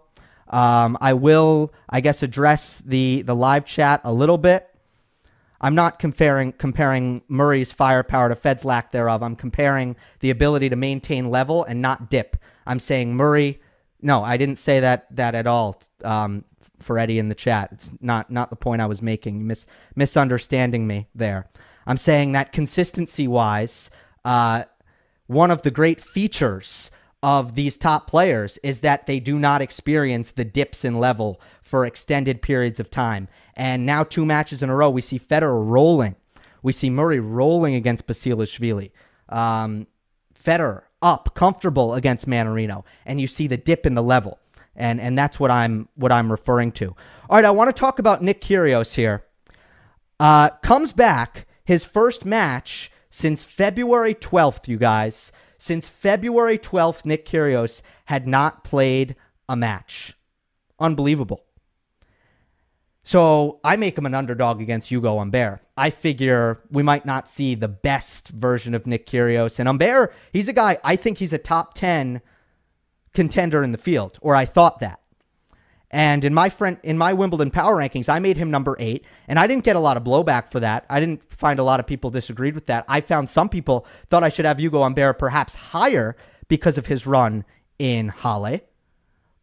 Um, 0.49 0.97
I 0.99 1.13
will, 1.13 1.73
I 1.89 2.01
guess, 2.01 2.23
address 2.23 2.79
the 2.79 3.21
the 3.21 3.35
live 3.35 3.65
chat 3.65 4.01
a 4.03 4.11
little 4.11 4.37
bit. 4.37 4.67
I'm 5.61 5.75
not 5.75 5.99
comparing 5.99 6.51
comparing 6.53 7.21
Murray's 7.27 7.71
firepower 7.71 8.29
to 8.29 8.35
Fed's 8.35 8.65
lack 8.65 8.91
thereof. 8.91 9.23
I'm 9.23 9.35
comparing 9.35 9.95
the 10.19 10.29
ability 10.29 10.69
to 10.69 10.75
maintain 10.75 11.29
level 11.29 11.63
and 11.63 11.81
not 11.81 12.09
dip. 12.09 12.35
I'm 12.65 12.79
saying 12.79 13.15
Murray. 13.15 13.61
No, 14.01 14.23
I 14.23 14.37
didn't 14.37 14.57
say 14.57 14.79
that 14.79 15.15
that 15.15 15.35
at 15.35 15.47
all. 15.47 15.79
Um, 16.03 16.43
for 16.81 16.97
Eddie 16.97 17.19
in 17.19 17.29
the 17.29 17.35
chat. 17.35 17.69
It's 17.71 17.91
not 18.01 18.29
not 18.29 18.49
the 18.49 18.55
point 18.55 18.81
I 18.81 18.85
was 18.85 19.01
making. 19.01 19.39
You 19.39 19.45
mis- 19.45 19.65
misunderstanding 19.95 20.87
me 20.87 21.07
there. 21.15 21.49
I'm 21.85 21.97
saying 21.97 22.33
that 22.33 22.51
consistency 22.51 23.27
wise, 23.27 23.89
uh, 24.23 24.65
one 25.27 25.51
of 25.51 25.63
the 25.63 25.71
great 25.71 26.01
features 26.01 26.91
of 27.23 27.55
these 27.55 27.77
top 27.77 28.07
players 28.07 28.57
is 28.63 28.79
that 28.79 29.05
they 29.05 29.19
do 29.19 29.37
not 29.37 29.61
experience 29.61 30.31
the 30.31 30.45
dips 30.45 30.83
in 30.83 30.99
level 30.99 31.39
for 31.61 31.85
extended 31.85 32.41
periods 32.41 32.79
of 32.79 32.89
time. 32.89 33.27
And 33.55 33.85
now, 33.85 34.03
two 34.03 34.25
matches 34.25 34.63
in 34.63 34.69
a 34.69 34.75
row, 34.75 34.89
we 34.89 35.01
see 35.01 35.19
Federer 35.19 35.65
rolling. 35.65 36.15
We 36.63 36.71
see 36.71 36.89
Murray 36.89 37.19
rolling 37.19 37.75
against 37.75 38.07
Basilashvili. 38.07 38.91
Um, 39.29 39.87
Federer 40.43 40.83
up, 41.01 41.33
comfortable 41.35 41.93
against 41.93 42.27
Mannarino. 42.27 42.83
And 43.05 43.19
you 43.19 43.27
see 43.27 43.47
the 43.47 43.57
dip 43.57 43.85
in 43.85 43.95
the 43.95 44.03
level 44.03 44.39
and 44.75 44.99
and 44.99 45.17
that's 45.17 45.39
what 45.39 45.51
I'm 45.51 45.89
what 45.95 46.11
I'm 46.11 46.31
referring 46.31 46.71
to. 46.73 46.95
All 47.29 47.37
right, 47.37 47.45
I 47.45 47.51
want 47.51 47.73
to 47.73 47.79
talk 47.79 47.99
about 47.99 48.23
Nick 48.23 48.41
Kyrgios 48.41 48.95
here. 48.95 49.25
Uh, 50.19 50.49
comes 50.61 50.91
back 50.91 51.47
his 51.63 51.83
first 51.83 52.25
match 52.25 52.91
since 53.09 53.43
February 53.43 54.13
12th, 54.13 54.67
you 54.67 54.77
guys. 54.77 55.31
Since 55.57 55.89
February 55.89 56.57
12th, 56.57 57.05
Nick 57.05 57.25
Kyrgios 57.25 57.81
had 58.05 58.27
not 58.27 58.63
played 58.63 59.15
a 59.47 59.55
match. 59.55 60.15
Unbelievable. 60.79 61.43
So 63.03 63.59
I 63.63 63.75
make 63.77 63.97
him 63.97 64.05
an 64.05 64.13
underdog 64.13 64.61
against 64.61 64.91
Ugo 64.91 65.17
Humbert. 65.17 65.59
I 65.75 65.89
figure 65.89 66.61
we 66.69 66.83
might 66.83 67.05
not 67.05 67.29
see 67.29 67.55
the 67.55 67.67
best 67.67 68.29
version 68.29 68.75
of 68.75 68.85
Nick 68.85 69.07
Kyrgios. 69.07 69.59
And 69.59 69.67
Humbert, 69.67 70.13
he's 70.31 70.47
a 70.47 70.53
guy, 70.53 70.77
I 70.83 70.95
think 70.95 71.17
he's 71.17 71.33
a 71.33 71.37
top 71.37 71.73
10 71.73 72.21
contender 73.13 73.63
in 73.63 73.71
the 73.71 73.77
field, 73.77 74.17
or 74.21 74.35
I 74.35 74.45
thought 74.45 74.79
that. 74.79 74.99
And 75.93 76.23
in 76.23 76.33
my 76.33 76.49
friend 76.49 76.77
in 76.83 76.97
my 76.97 77.11
Wimbledon 77.11 77.51
power 77.51 77.75
rankings, 77.75 78.07
I 78.07 78.19
made 78.19 78.37
him 78.37 78.49
number 78.49 78.77
eight, 78.79 79.05
and 79.27 79.37
I 79.37 79.45
didn't 79.45 79.65
get 79.65 79.75
a 79.75 79.79
lot 79.79 79.97
of 79.97 80.03
blowback 80.03 80.49
for 80.49 80.61
that. 80.61 80.85
I 80.89 81.01
didn't 81.01 81.21
find 81.31 81.59
a 81.59 81.63
lot 81.63 81.81
of 81.81 81.87
people 81.87 82.09
disagreed 82.09 82.55
with 82.55 82.67
that. 82.67 82.85
I 82.87 83.01
found 83.01 83.29
some 83.29 83.49
people 83.49 83.85
thought 84.09 84.23
I 84.23 84.29
should 84.29 84.45
have 84.45 84.59
Ugo 84.59 84.81
Humbert 84.83 85.19
perhaps 85.19 85.55
higher 85.55 86.15
because 86.47 86.77
of 86.77 86.87
his 86.87 87.05
run 87.05 87.43
in 87.77 88.07
Halle, 88.07 88.61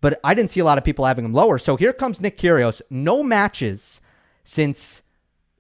but 0.01 0.19
I 0.25 0.33
didn't 0.33 0.51
see 0.51 0.61
a 0.61 0.65
lot 0.65 0.79
of 0.79 0.85
people 0.85 1.05
having 1.05 1.25
him 1.25 1.35
lower. 1.35 1.59
So 1.59 1.77
here 1.77 1.93
comes 1.93 2.21
Nick 2.21 2.39
Kyrgios, 2.39 2.81
no 2.89 3.23
matches 3.23 4.01
since 4.43 5.03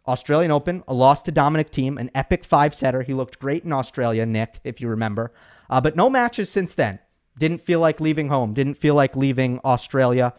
Australian 0.06 0.50
Open, 0.50 0.82
a 0.88 0.94
loss 0.94 1.22
to 1.24 1.32
Dominic 1.32 1.70
Thiem, 1.70 1.98
an 1.98 2.10
epic 2.14 2.44
five 2.44 2.74
setter. 2.74 3.02
He 3.02 3.12
looked 3.12 3.38
great 3.38 3.64
in 3.64 3.74
Australia, 3.74 4.24
Nick, 4.24 4.60
if 4.64 4.80
you 4.80 4.88
remember, 4.88 5.34
uh, 5.68 5.82
but 5.82 5.96
no 5.96 6.08
matches 6.08 6.48
since 6.48 6.72
then. 6.72 6.98
Didn't 7.38 7.60
feel 7.62 7.80
like 7.80 8.00
leaving 8.00 8.28
home. 8.28 8.54
Didn't 8.54 8.74
feel 8.74 8.94
like 8.94 9.16
leaving 9.16 9.60
Australia. 9.64 10.34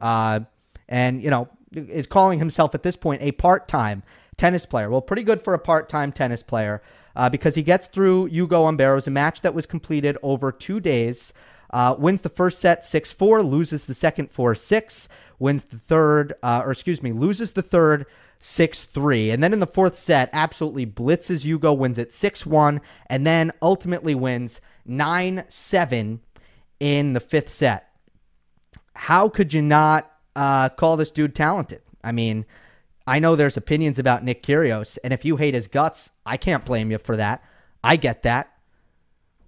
Uh, 0.00 0.40
and, 0.88 1.22
you 1.22 1.30
know, 1.30 1.48
is 1.72 2.06
calling 2.06 2.38
himself 2.38 2.74
at 2.74 2.82
this 2.82 2.96
point 2.96 3.22
a 3.22 3.32
part 3.32 3.68
time 3.68 4.02
tennis 4.36 4.66
player. 4.66 4.90
Well, 4.90 5.00
pretty 5.00 5.22
good 5.22 5.40
for 5.40 5.54
a 5.54 5.58
part 5.58 5.88
time 5.88 6.12
tennis 6.12 6.42
player 6.42 6.82
uh, 7.16 7.28
because 7.28 7.54
he 7.54 7.62
gets 7.62 7.86
through 7.86 8.28
Ugo 8.28 8.70
was 8.70 9.06
a 9.06 9.10
match 9.10 9.40
that 9.42 9.54
was 9.54 9.66
completed 9.66 10.18
over 10.22 10.52
two 10.52 10.80
days. 10.80 11.32
Uh, 11.70 11.96
wins 11.98 12.20
the 12.20 12.28
first 12.28 12.60
set 12.60 12.84
6 12.84 13.12
4, 13.12 13.42
loses 13.42 13.86
the 13.86 13.94
second 13.94 14.30
4 14.30 14.54
6, 14.54 15.08
wins 15.38 15.64
the 15.64 15.78
third, 15.78 16.34
uh, 16.42 16.62
or 16.64 16.70
excuse 16.70 17.02
me, 17.02 17.12
loses 17.12 17.52
the 17.52 17.62
third 17.62 18.06
6 18.38 18.84
3. 18.84 19.30
And 19.30 19.42
then 19.42 19.52
in 19.52 19.60
the 19.60 19.66
fourth 19.66 19.98
set, 19.98 20.30
absolutely 20.32 20.86
blitzes 20.86 21.44
Ugo, 21.44 21.72
wins 21.72 21.98
it 21.98 22.12
6 22.12 22.46
1, 22.46 22.80
and 23.08 23.26
then 23.26 23.50
ultimately 23.60 24.14
wins 24.14 24.60
9 24.86 25.44
7 25.48 26.20
in 26.84 27.14
the 27.14 27.20
fifth 27.20 27.48
set. 27.48 27.88
How 28.94 29.30
could 29.30 29.54
you 29.54 29.62
not 29.62 30.12
uh, 30.36 30.68
call 30.68 30.98
this 30.98 31.10
dude 31.10 31.34
talented? 31.34 31.80
I 32.04 32.12
mean, 32.12 32.44
I 33.06 33.20
know 33.20 33.36
there's 33.36 33.56
opinions 33.56 33.98
about 33.98 34.22
Nick 34.22 34.42
Kyrgios, 34.42 34.98
and 35.02 35.10
if 35.10 35.24
you 35.24 35.36
hate 35.36 35.54
his 35.54 35.66
guts, 35.66 36.10
I 36.26 36.36
can't 36.36 36.62
blame 36.62 36.90
you 36.90 36.98
for 36.98 37.16
that. 37.16 37.42
I 37.82 37.96
get 37.96 38.22
that. 38.24 38.52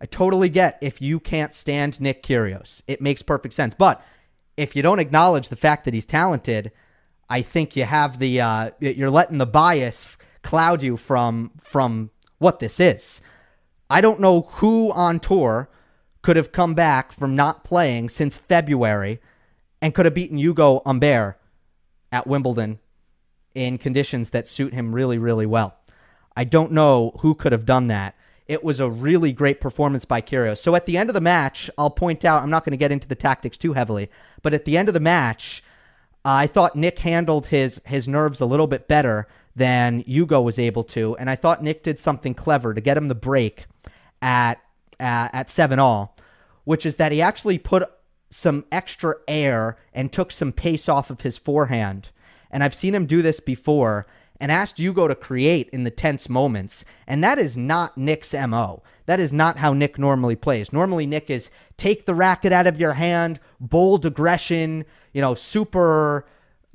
I 0.00 0.06
totally 0.06 0.48
get 0.48 0.78
if 0.80 1.02
you 1.02 1.20
can't 1.20 1.52
stand 1.52 2.00
Nick 2.00 2.22
Kyrgios. 2.22 2.80
It 2.86 3.02
makes 3.02 3.20
perfect 3.20 3.52
sense. 3.52 3.74
But 3.74 4.02
if 4.56 4.74
you 4.74 4.80
don't 4.80 4.98
acknowledge 4.98 5.48
the 5.48 5.56
fact 5.56 5.84
that 5.84 5.92
he's 5.92 6.06
talented, 6.06 6.72
I 7.28 7.42
think 7.42 7.76
you 7.76 7.84
have 7.84 8.18
the 8.18 8.40
uh, 8.40 8.70
you're 8.80 9.10
letting 9.10 9.36
the 9.36 9.44
bias 9.44 10.16
cloud 10.42 10.82
you 10.82 10.96
from 10.96 11.50
from 11.62 12.08
what 12.38 12.60
this 12.60 12.80
is. 12.80 13.20
I 13.90 14.00
don't 14.00 14.20
know 14.20 14.42
who 14.52 14.90
on 14.92 15.20
tour 15.20 15.68
could 16.26 16.34
have 16.34 16.50
come 16.50 16.74
back 16.74 17.12
from 17.12 17.36
not 17.36 17.62
playing 17.62 18.08
since 18.08 18.36
February 18.36 19.20
and 19.80 19.94
could 19.94 20.06
have 20.06 20.14
beaten 20.14 20.40
Ugo 20.40 20.82
Humbert 20.84 21.36
at 22.10 22.26
Wimbledon 22.26 22.80
in 23.54 23.78
conditions 23.78 24.30
that 24.30 24.48
suit 24.48 24.74
him 24.74 24.92
really, 24.92 25.18
really 25.18 25.46
well. 25.46 25.76
I 26.36 26.42
don't 26.42 26.72
know 26.72 27.12
who 27.20 27.36
could 27.36 27.52
have 27.52 27.64
done 27.64 27.86
that. 27.86 28.16
It 28.48 28.64
was 28.64 28.80
a 28.80 28.90
really 28.90 29.32
great 29.32 29.60
performance 29.60 30.04
by 30.04 30.20
Kyrgios. 30.20 30.58
So 30.58 30.74
at 30.74 30.86
the 30.86 30.98
end 30.98 31.10
of 31.10 31.14
the 31.14 31.20
match, 31.20 31.70
I'll 31.78 31.90
point 31.90 32.24
out, 32.24 32.42
I'm 32.42 32.50
not 32.50 32.64
going 32.64 32.72
to 32.72 32.76
get 32.76 32.90
into 32.90 33.06
the 33.06 33.14
tactics 33.14 33.56
too 33.56 33.74
heavily, 33.74 34.10
but 34.42 34.52
at 34.52 34.64
the 34.64 34.76
end 34.76 34.88
of 34.88 34.94
the 34.94 34.98
match, 34.98 35.62
I 36.24 36.48
thought 36.48 36.74
Nick 36.74 36.98
handled 36.98 37.46
his 37.46 37.80
his 37.84 38.08
nerves 38.08 38.40
a 38.40 38.46
little 38.46 38.66
bit 38.66 38.88
better 38.88 39.28
than 39.54 40.02
Ugo 40.08 40.42
was 40.42 40.58
able 40.58 40.82
to, 40.82 41.16
and 41.18 41.30
I 41.30 41.36
thought 41.36 41.62
Nick 41.62 41.84
did 41.84 42.00
something 42.00 42.34
clever 42.34 42.74
to 42.74 42.80
get 42.80 42.96
him 42.96 43.06
the 43.06 43.14
break 43.14 43.66
at 44.20 44.58
uh, 45.00 45.28
at 45.32 45.50
seven 45.50 45.78
all, 45.78 46.16
which 46.64 46.86
is 46.86 46.96
that 46.96 47.12
he 47.12 47.20
actually 47.20 47.58
put 47.58 47.90
some 48.30 48.64
extra 48.72 49.14
air 49.28 49.76
and 49.92 50.12
took 50.12 50.30
some 50.32 50.52
pace 50.52 50.88
off 50.88 51.10
of 51.10 51.22
his 51.22 51.38
forehand 51.38 52.10
and 52.50 52.62
I've 52.62 52.74
seen 52.74 52.94
him 52.94 53.06
do 53.06 53.22
this 53.22 53.40
before, 53.40 54.06
and 54.40 54.52
asked 54.52 54.78
Ugo 54.78 55.08
to 55.08 55.14
create 55.14 55.68
in 55.70 55.84
the 55.84 55.90
tense 55.90 56.28
moments. 56.28 56.84
And 57.06 57.24
that 57.24 57.38
is 57.38 57.56
not 57.56 57.96
Nick's 57.96 58.34
MO. 58.34 58.82
That 59.06 59.20
is 59.20 59.32
not 59.32 59.58
how 59.58 59.72
Nick 59.72 59.98
normally 59.98 60.36
plays. 60.36 60.72
Normally, 60.72 61.06
Nick 61.06 61.30
is 61.30 61.50
take 61.76 62.04
the 62.04 62.14
racket 62.14 62.52
out 62.52 62.66
of 62.66 62.78
your 62.78 62.94
hand, 62.94 63.40
bold 63.60 64.04
aggression, 64.04 64.84
you 65.12 65.20
know, 65.22 65.34
super 65.34 66.26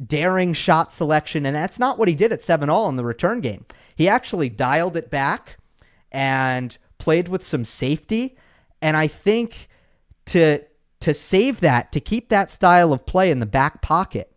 daring 0.06 0.54
shot 0.54 0.92
selection. 0.92 1.46
And 1.46 1.56
that's 1.56 1.78
not 1.78 2.00
what 2.00 2.08
he 2.08 2.16
did 2.16 2.32
at 2.32 2.44
7 2.44 2.70
all 2.70 2.90
in 2.90 2.96
the 2.96 3.04
return 3.04 3.42
game. 3.42 3.66
He 3.96 4.08
actually 4.08 4.50
dialed 4.50 4.98
it 4.98 5.12
back 5.12 5.58
and 6.12 6.78
played 7.01 7.27
with 7.27 7.43
some 7.43 7.65
safety. 7.65 8.38
And 8.81 8.96
I 8.96 9.08
think 9.08 9.67
to 10.27 10.60
to 11.01 11.13
save 11.15 11.62
that, 11.62 11.91
to 11.91 12.00
keep 12.00 12.29
that 12.29 12.51
style 12.51 12.93
of 12.93 13.08
play 13.08 13.31
in 13.31 13.39
the 13.39 13.46
back 13.48 13.81
pocket 13.81 14.31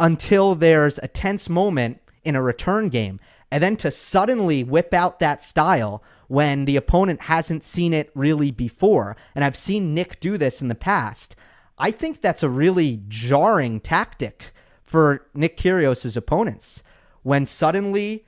until 0.00 0.56
there's 0.56 0.98
a 0.98 1.06
tense 1.06 1.48
moment 1.48 2.00
in 2.24 2.34
a 2.34 2.42
return 2.42 2.88
game, 2.88 3.20
and 3.48 3.62
then 3.62 3.76
to 3.76 3.92
suddenly 3.92 4.64
whip 4.64 4.92
out 4.92 5.20
that 5.20 5.40
style 5.40 6.02
when 6.26 6.64
the 6.64 6.76
opponent 6.76 7.22
hasn't 7.22 7.62
seen 7.62 7.92
it 7.92 8.10
really 8.16 8.50
before. 8.50 9.16
And 9.36 9.44
I've 9.44 9.56
seen 9.56 9.94
Nick 9.94 10.18
do 10.18 10.36
this 10.36 10.60
in 10.60 10.66
the 10.66 10.74
past. 10.74 11.36
I 11.78 11.92
think 11.92 12.20
that's 12.20 12.42
a 12.42 12.48
really 12.48 13.02
jarring 13.06 13.78
tactic 13.78 14.52
for 14.82 15.26
Nick 15.32 15.56
Kyrgios's 15.56 16.16
opponents 16.16 16.82
when 17.22 17.46
suddenly 17.46 18.26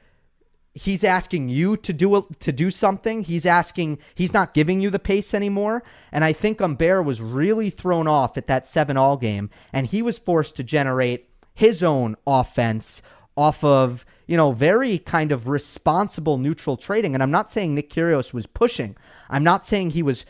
he's 0.74 1.04
asking 1.04 1.48
you 1.48 1.76
to 1.78 1.92
do 1.92 2.16
a, 2.16 2.22
to 2.40 2.52
do 2.52 2.70
something. 2.70 3.22
He's 3.22 3.46
asking 3.46 3.98
he's 4.14 4.32
not 4.32 4.54
giving 4.54 4.80
you 4.80 4.90
the 4.90 4.98
pace 4.98 5.32
anymore. 5.32 5.82
And 6.12 6.24
I 6.24 6.32
think 6.32 6.58
Humbert 6.58 7.04
was 7.04 7.22
really 7.22 7.70
thrown 7.70 8.08
off 8.08 8.36
at 8.36 8.48
that 8.48 8.66
7 8.66 8.96
all 8.96 9.16
game 9.16 9.50
and 9.72 9.86
he 9.86 10.02
was 10.02 10.18
forced 10.18 10.56
to 10.56 10.64
generate 10.64 11.30
his 11.54 11.82
own 11.82 12.16
offense 12.26 13.00
off 13.36 13.62
of, 13.62 14.04
you 14.26 14.36
know, 14.36 14.52
very 14.52 14.98
kind 14.98 15.32
of 15.32 15.48
responsible 15.48 16.38
neutral 16.38 16.76
trading. 16.76 17.14
And 17.14 17.22
I'm 17.22 17.30
not 17.30 17.50
saying 17.50 17.74
Nick 17.74 17.90
Kyrgios 17.90 18.32
was 18.32 18.46
pushing. 18.46 18.96
I'm 19.30 19.44
not 19.44 19.64
saying 19.64 19.90
he 19.90 20.02
was 20.02 20.24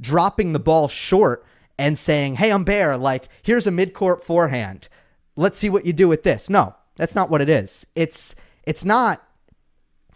dropping 0.00 0.52
the 0.52 0.58
ball 0.58 0.88
short 0.88 1.44
and 1.78 1.98
saying, 1.98 2.36
"Hey, 2.36 2.50
Humbert, 2.50 3.00
like 3.00 3.28
here's 3.42 3.66
a 3.66 3.70
midcourt 3.70 4.22
forehand. 4.22 4.88
Let's 5.36 5.58
see 5.58 5.68
what 5.68 5.86
you 5.86 5.92
do 5.92 6.08
with 6.08 6.22
this." 6.22 6.48
No, 6.48 6.74
that's 6.96 7.14
not 7.14 7.30
what 7.30 7.42
it 7.42 7.48
is. 7.48 7.86
It's 7.94 8.34
it's 8.64 8.84
not 8.84 9.22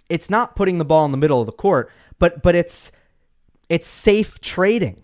it's 0.08 0.30
not 0.30 0.56
putting 0.56 0.78
the 0.78 0.84
ball 0.84 1.04
in 1.04 1.10
the 1.10 1.16
middle 1.16 1.40
of 1.40 1.46
the 1.46 1.52
court, 1.52 1.90
but 2.18 2.42
but 2.42 2.54
it's 2.54 2.92
it's 3.68 3.86
safe 3.86 4.40
trading. 4.40 5.02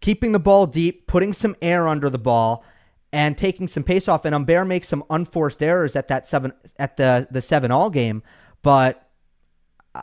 Keeping 0.00 0.32
the 0.32 0.40
ball 0.40 0.66
deep, 0.66 1.06
putting 1.06 1.32
some 1.32 1.54
air 1.60 1.86
under 1.86 2.08
the 2.08 2.18
ball, 2.18 2.64
and 3.12 3.36
taking 3.36 3.68
some 3.68 3.82
pace 3.82 4.08
off. 4.08 4.24
And 4.24 4.34
Humbert 4.34 4.66
makes 4.66 4.88
some 4.88 5.04
unforced 5.10 5.62
errors 5.62 5.94
at 5.96 6.08
that 6.08 6.26
seven 6.26 6.52
at 6.78 6.96
the 6.96 7.28
the 7.30 7.42
seven 7.42 7.70
all 7.70 7.90
game, 7.90 8.22
but 8.62 9.10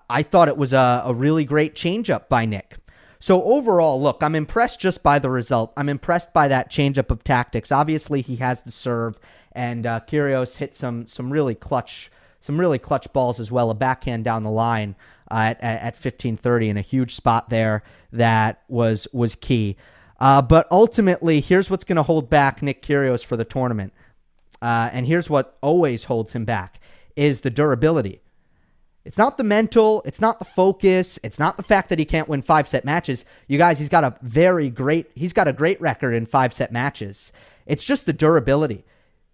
I 0.10 0.24
thought 0.24 0.48
it 0.48 0.58
was 0.58 0.74
a, 0.74 1.02
a 1.06 1.14
really 1.14 1.46
great 1.46 1.76
changeup 1.76 2.28
by 2.30 2.46
Nick. 2.46 2.78
So 3.20 3.44
overall, 3.44 4.02
look, 4.02 4.22
I'm 4.22 4.36
impressed 4.36 4.80
just 4.80 5.02
by 5.02 5.18
the 5.18 5.30
result. 5.30 5.74
I'm 5.76 5.90
impressed 5.90 6.34
by 6.34 6.48
that 6.50 6.70
changeup 6.70 7.10
of 7.10 7.24
tactics. 7.24 7.72
Obviously, 7.72 8.22
he 8.22 8.36
has 8.36 8.62
the 8.62 8.72
serve, 8.72 9.18
and 9.54 9.86
uh, 9.86 10.02
Kyrgios 10.08 10.58
hit 10.58 10.76
some 10.76 11.08
some 11.08 11.34
really 11.34 11.56
clutch 11.56 12.12
some 12.39 12.60
really 12.60 12.79
clutch 12.79 13.12
balls 13.13 13.39
as 13.39 13.51
well. 13.51 13.70
A 13.70 13.75
backhand 13.75 14.24
down 14.24 14.44
the 14.44 14.51
line 14.51 14.96
uh, 15.29 15.53
at, 15.60 15.62
at 15.62 16.00
15:30 16.00 16.70
in 16.70 16.77
a 16.77 16.82
huge 16.82 17.15
spot 17.15 17.50
there 17.50 17.84
that 18.12 18.62
was 18.67 19.08
was 19.12 19.36
key. 19.36 19.77
Uh, 20.20 20.41
but 20.41 20.67
ultimately, 20.72 21.41
here's 21.41 21.70
what's 21.70 21.84
going 21.84 21.98
to 21.98 22.03
hold 22.03 22.29
back 22.29 22.62
Nick 22.62 22.82
Kyrgios 22.82 23.24
for 23.24 23.38
the 23.38 23.46
tournament, 23.46 23.94
uh, 24.62 24.89
and 24.91 25.06
here's 25.06 25.29
what 25.29 25.58
always 25.62 26.06
holds 26.06 26.34
him 26.34 26.46
back: 26.46 26.79
is 27.15 27.41
the 27.41 27.50
durability. 27.50 28.22
It's 29.08 29.17
not 29.17 29.38
the 29.38 29.46
mental, 29.46 30.01
it's 30.06 30.20
not 30.20 30.38
the 30.38 30.44
focus, 30.44 31.17
it's 31.24 31.39
not 31.39 31.56
the 31.56 31.63
fact 31.63 31.88
that 31.88 31.98
he 31.98 32.03
can't 32.03 32.27
win 32.27 32.41
five 32.41 32.67
set 32.67 32.84
matches. 32.84 33.24
You 33.48 33.58
guys, 33.58 33.79
he's 33.79 33.88
got 33.88 34.03
a 34.03 34.17
very 34.22 34.70
great, 34.70 35.10
he's 35.15 35.32
got 35.32 35.48
a 35.48 35.53
great 35.53 35.79
record 35.79 36.13
in 36.13 36.25
five 36.25 36.53
set 36.53 36.74
matches. 36.74 37.32
It's 37.65 37.86
just 37.86 38.06
the 38.06 38.12
durability. 38.12 38.84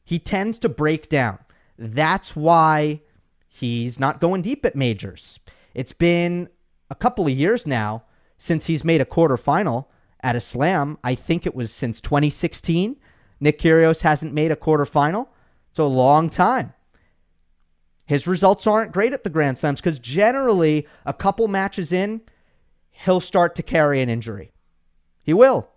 He 0.03 0.19
tends 0.19 0.59
to 0.59 0.69
break 0.69 1.09
down. 1.09 1.39
That's 1.77 2.35
why 2.35 3.01
he's 3.47 3.99
not 3.99 4.21
going 4.21 4.41
deep 4.41 4.65
at 4.65 4.75
majors. 4.75 5.39
It's 5.73 5.93
been 5.93 6.49
a 6.89 6.95
couple 6.95 7.25
of 7.25 7.33
years 7.33 7.65
now 7.65 8.03
since 8.37 8.65
he's 8.65 8.83
made 8.83 9.01
a 9.01 9.05
quarterfinal 9.05 9.85
at 10.21 10.35
a 10.35 10.41
slam. 10.41 10.97
I 11.03 11.15
think 11.15 11.45
it 11.45 11.55
was 11.55 11.71
since 11.71 12.01
2016. 12.01 12.97
Nick 13.39 13.59
Kyrgios 13.59 14.01
hasn't 14.01 14.33
made 14.33 14.51
a 14.51 14.55
quarterfinal. 14.55 15.27
It's 15.69 15.79
a 15.79 15.83
long 15.85 16.29
time. 16.29 16.73
His 18.05 18.27
results 18.27 18.67
aren't 18.67 18.91
great 18.91 19.13
at 19.13 19.23
the 19.23 19.29
Grand 19.29 19.57
Slams 19.57 19.79
because 19.79 19.99
generally, 19.99 20.87
a 21.05 21.13
couple 21.13 21.47
matches 21.47 21.91
in, 21.91 22.21
he'll 22.91 23.21
start 23.21 23.55
to 23.55 23.63
carry 23.63 24.01
an 24.01 24.09
injury. 24.09 24.51
He 25.23 25.33
will. 25.33 25.69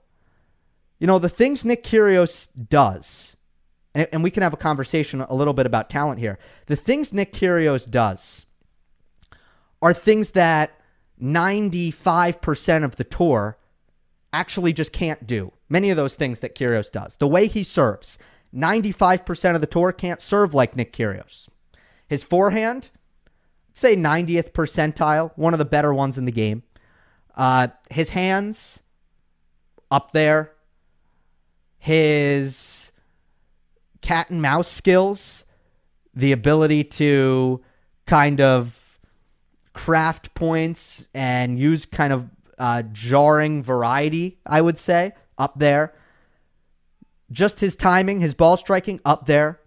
You 0.98 1.06
know, 1.06 1.18
the 1.18 1.28
things 1.28 1.64
Nick 1.64 1.84
Kyrgios 1.84 2.48
does, 2.68 3.35
and, 3.96 4.06
and 4.12 4.22
we 4.22 4.30
can 4.30 4.42
have 4.42 4.52
a 4.52 4.58
conversation 4.58 5.22
a 5.22 5.34
little 5.34 5.54
bit 5.54 5.64
about 5.64 5.88
talent 5.88 6.20
here. 6.20 6.38
The 6.66 6.76
things 6.76 7.12
Nick 7.12 7.32
Kyrgios 7.32 7.90
does 7.90 8.44
are 9.80 9.94
things 9.94 10.30
that 10.30 10.78
95% 11.20 12.84
of 12.84 12.96
the 12.96 13.04
tour 13.04 13.56
actually 14.32 14.74
just 14.74 14.92
can't 14.92 15.26
do. 15.26 15.52
Many 15.70 15.88
of 15.88 15.96
those 15.96 16.14
things 16.14 16.40
that 16.40 16.54
Kyrgios 16.54 16.92
does. 16.92 17.16
The 17.16 17.26
way 17.26 17.46
he 17.46 17.64
serves, 17.64 18.18
95% 18.54 19.54
of 19.54 19.62
the 19.62 19.66
tour 19.66 19.92
can't 19.92 20.20
serve 20.20 20.52
like 20.52 20.76
Nick 20.76 20.92
Kyrgios. 20.92 21.48
His 22.06 22.22
forehand, 22.22 22.90
say 23.72 23.96
90th 23.96 24.52
percentile, 24.52 25.32
one 25.36 25.54
of 25.54 25.58
the 25.58 25.64
better 25.64 25.94
ones 25.94 26.18
in 26.18 26.26
the 26.26 26.32
game. 26.32 26.62
Uh, 27.34 27.68
his 27.90 28.10
hands, 28.10 28.80
up 29.90 30.12
there. 30.12 30.52
His 31.78 32.92
cat 34.06 34.30
and 34.30 34.40
mouse 34.40 34.70
skills, 34.70 35.44
the 36.14 36.30
ability 36.30 36.84
to 36.84 37.60
kind 38.06 38.40
of 38.40 39.00
craft 39.72 40.32
points 40.32 41.08
and 41.12 41.58
use 41.58 41.84
kind 41.84 42.12
of 42.12 42.30
uh, 42.56 42.82
jarring 42.92 43.64
variety, 43.64 44.38
I 44.46 44.60
would 44.60 44.78
say, 44.78 45.12
up 45.36 45.58
there. 45.58 45.92
Just 47.32 47.58
his 47.58 47.74
timing, 47.74 48.20
his 48.20 48.32
ball 48.32 48.56
striking, 48.56 49.00
up 49.04 49.26
there. 49.26 49.58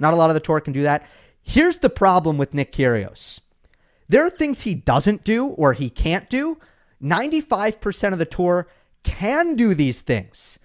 Not 0.00 0.12
a 0.12 0.16
lot 0.16 0.28
of 0.28 0.34
the 0.34 0.40
tour 0.40 0.60
can 0.60 0.72
do 0.72 0.82
that. 0.82 1.06
Here's 1.40 1.78
the 1.78 1.88
problem 1.88 2.36
with 2.36 2.52
Nick 2.52 2.72
Kyrgios. 2.72 3.38
There 4.08 4.26
are 4.26 4.30
things 4.30 4.62
he 4.62 4.74
doesn't 4.74 5.22
do 5.22 5.46
or 5.46 5.72
he 5.72 5.88
can't 5.88 6.28
do. 6.28 6.58
95% 7.00 8.12
of 8.12 8.18
the 8.18 8.24
tour 8.24 8.66
can 9.04 9.54
do 9.54 9.72
these 9.72 10.00
things. 10.00 10.58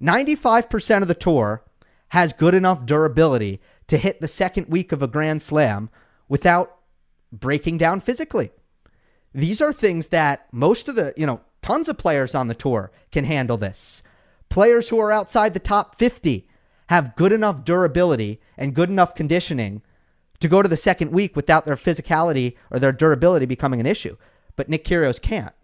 95% 0.00 1.02
of 1.02 1.08
the 1.08 1.14
tour 1.14 1.62
has 2.12 2.34
good 2.34 2.52
enough 2.54 2.84
durability 2.84 3.58
to 3.86 3.96
hit 3.96 4.20
the 4.20 4.28
second 4.28 4.68
week 4.68 4.92
of 4.92 5.00
a 5.00 5.08
Grand 5.08 5.40
Slam 5.40 5.88
without 6.28 6.76
breaking 7.32 7.78
down 7.78 8.00
physically. 8.00 8.50
These 9.34 9.62
are 9.62 9.72
things 9.72 10.08
that 10.08 10.46
most 10.52 10.88
of 10.88 10.94
the, 10.94 11.14
you 11.16 11.24
know, 11.24 11.40
tons 11.62 11.88
of 11.88 11.96
players 11.96 12.34
on 12.34 12.48
the 12.48 12.54
tour 12.54 12.92
can 13.12 13.24
handle 13.24 13.56
this. 13.56 14.02
Players 14.50 14.90
who 14.90 14.98
are 14.98 15.10
outside 15.10 15.54
the 15.54 15.58
top 15.58 15.98
50 15.98 16.46
have 16.90 17.16
good 17.16 17.32
enough 17.32 17.64
durability 17.64 18.42
and 18.58 18.74
good 18.74 18.90
enough 18.90 19.14
conditioning 19.14 19.80
to 20.40 20.48
go 20.48 20.60
to 20.60 20.68
the 20.68 20.76
second 20.76 21.12
week 21.12 21.34
without 21.34 21.64
their 21.64 21.76
physicality 21.76 22.56
or 22.70 22.78
their 22.78 22.92
durability 22.92 23.46
becoming 23.46 23.80
an 23.80 23.86
issue. 23.86 24.18
But 24.56 24.68
Nick 24.68 24.84
Kyrgios 24.84 25.18
can't. 25.18 25.54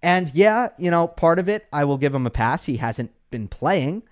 And 0.00 0.30
yeah, 0.34 0.68
you 0.78 0.92
know, 0.92 1.08
part 1.08 1.40
of 1.40 1.48
it, 1.48 1.66
I 1.72 1.84
will 1.84 1.98
give 1.98 2.14
him 2.14 2.28
a 2.28 2.30
pass. 2.30 2.66
He 2.66 2.76
hasn't 2.76 3.10
been 3.32 3.48
playing 3.48 4.04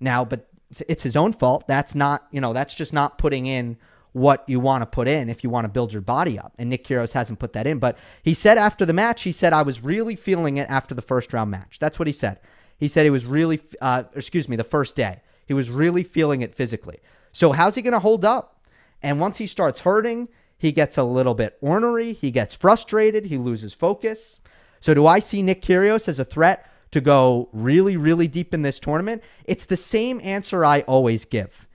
now, 0.00 0.24
but 0.24 0.47
it's 0.88 1.02
his 1.02 1.16
own 1.16 1.32
fault. 1.32 1.66
That's 1.66 1.94
not, 1.94 2.26
you 2.30 2.40
know, 2.40 2.52
that's 2.52 2.74
just 2.74 2.92
not 2.92 3.18
putting 3.18 3.46
in 3.46 3.76
what 4.12 4.44
you 4.48 4.58
want 4.60 4.82
to 4.82 4.86
put 4.86 5.08
in 5.08 5.28
if 5.28 5.44
you 5.44 5.50
want 5.50 5.64
to 5.64 5.68
build 5.68 5.92
your 5.92 6.02
body 6.02 6.38
up. 6.38 6.52
And 6.58 6.70
Nick 6.70 6.84
Kyrgios 6.84 7.12
hasn't 7.12 7.38
put 7.38 7.52
that 7.52 7.66
in. 7.66 7.78
But 7.78 7.98
he 8.22 8.34
said 8.34 8.58
after 8.58 8.84
the 8.84 8.92
match, 8.92 9.22
he 9.22 9.32
said, 9.32 9.52
I 9.52 9.62
was 9.62 9.82
really 9.82 10.16
feeling 10.16 10.56
it 10.56 10.68
after 10.68 10.94
the 10.94 11.02
first 11.02 11.32
round 11.32 11.50
match. 11.50 11.78
That's 11.78 11.98
what 11.98 12.06
he 12.08 12.12
said. 12.12 12.40
He 12.78 12.88
said 12.88 13.04
he 13.04 13.10
was 13.10 13.26
really, 13.26 13.60
uh, 13.80 14.04
excuse 14.14 14.48
me, 14.48 14.56
the 14.56 14.64
first 14.64 14.96
day. 14.96 15.20
He 15.46 15.54
was 15.54 15.70
really 15.70 16.04
feeling 16.04 16.42
it 16.42 16.54
physically. 16.54 16.98
So 17.32 17.52
how's 17.52 17.74
he 17.74 17.82
going 17.82 17.92
to 17.92 17.98
hold 17.98 18.24
up? 18.24 18.62
And 19.02 19.20
once 19.20 19.38
he 19.38 19.46
starts 19.46 19.80
hurting, 19.80 20.28
he 20.56 20.72
gets 20.72 20.98
a 20.98 21.04
little 21.04 21.34
bit 21.34 21.56
ornery. 21.60 22.12
He 22.12 22.30
gets 22.30 22.54
frustrated. 22.54 23.26
He 23.26 23.38
loses 23.38 23.72
focus. 23.72 24.40
So 24.80 24.94
do 24.94 25.06
I 25.06 25.18
see 25.18 25.42
Nick 25.42 25.62
Kyrgios 25.62 26.08
as 26.08 26.18
a 26.18 26.24
threat 26.24 26.70
to 26.90 27.00
go 27.00 27.48
really, 27.52 27.96
really 27.96 28.28
deep 28.28 28.54
in 28.54 28.62
this 28.62 28.80
tournament? 28.80 29.22
It's 29.44 29.66
the 29.66 29.76
same 29.76 30.20
answer 30.22 30.64
I 30.64 30.80
always 30.82 31.24
give 31.24 31.66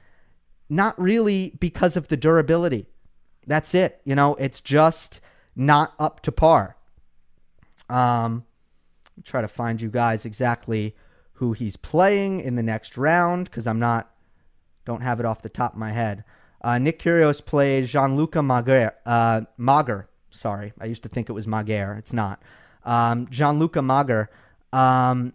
not 0.73 0.99
really 0.99 1.53
because 1.59 1.95
of 1.95 2.07
the 2.07 2.17
durability. 2.17 2.87
That's 3.45 3.75
it. 3.75 4.01
You 4.05 4.15
know, 4.15 4.35
it's 4.35 4.61
just 4.61 5.21
not 5.55 5.93
up 5.99 6.21
to 6.21 6.31
par. 6.31 6.77
Um, 7.89 8.45
try 9.23 9.41
to 9.41 9.47
find 9.47 9.81
you 9.81 9.89
guys 9.89 10.25
exactly 10.25 10.95
who 11.33 11.53
he's 11.53 11.75
playing 11.75 12.39
in 12.39 12.55
the 12.55 12.63
next 12.63 12.97
round 12.97 13.45
because 13.45 13.67
I'm 13.67 13.79
not 13.79 14.09
Don't 14.85 15.01
have 15.01 15.19
it 15.19 15.25
off 15.25 15.41
the 15.41 15.49
top 15.49 15.73
of 15.73 15.79
my 15.79 15.91
head. 15.91 16.23
Uh, 16.61 16.77
Nick 16.77 16.99
Kyrgios 16.99 17.45
plays 17.45 17.89
Gianluca 17.89 18.39
Mager. 18.39 18.91
Uh, 19.05 19.41
Mager. 19.59 20.07
Sorry, 20.29 20.73
I 20.79 20.85
used 20.85 21.03
to 21.03 21.09
think 21.09 21.29
it 21.29 21.33
was 21.33 21.45
Mager. 21.45 21.97
It's 21.99 22.13
not. 22.13 22.41
Um, 22.83 23.27
Gianluca 23.29 23.79
Mager. 23.79 24.27
Um, 24.73 25.33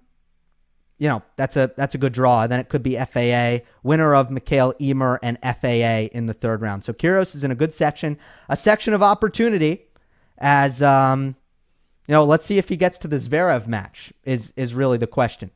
you 0.99 1.09
know 1.09 1.23
that's 1.37 1.57
a 1.57 1.71
that's 1.77 1.95
a 1.95 1.99
good 1.99 2.13
draw. 2.13 2.47
Then 2.47 2.61
it 2.61 2.69
could 2.69 2.83
be 2.83 2.97
FAA 2.97 3.65
winner 3.83 4.15
of 4.15 4.31
Mikael 4.31 4.75
Ymer 4.81 5.21
and 5.23 5.39
FAA 5.43 6.09
in 6.13 6.27
the 6.27 6.35
third 6.35 6.61
round. 6.61 6.85
So 6.85 6.93
Kyrgios 6.93 7.35
is 7.35 7.45
in 7.45 7.51
a 7.51 7.55
good 7.55 7.73
section, 7.73 8.19
a 8.49 8.57
section 8.57 8.93
of 8.93 9.03
opportunity. 9.03 9.85
As 10.39 10.83
um, 10.83 11.37
you 12.07 12.13
know, 12.13 12.25
let's 12.25 12.45
see 12.45 12.59
if 12.59 12.69
he 12.69 12.77
gets 12.77 12.99
to 12.99 13.09
the 13.09 13.17
Zverev 13.17 13.67
match. 13.67 14.13
Is 14.25 14.53
is 14.57 14.75
really 14.75 14.99
the 14.99 15.07
question. 15.07 15.53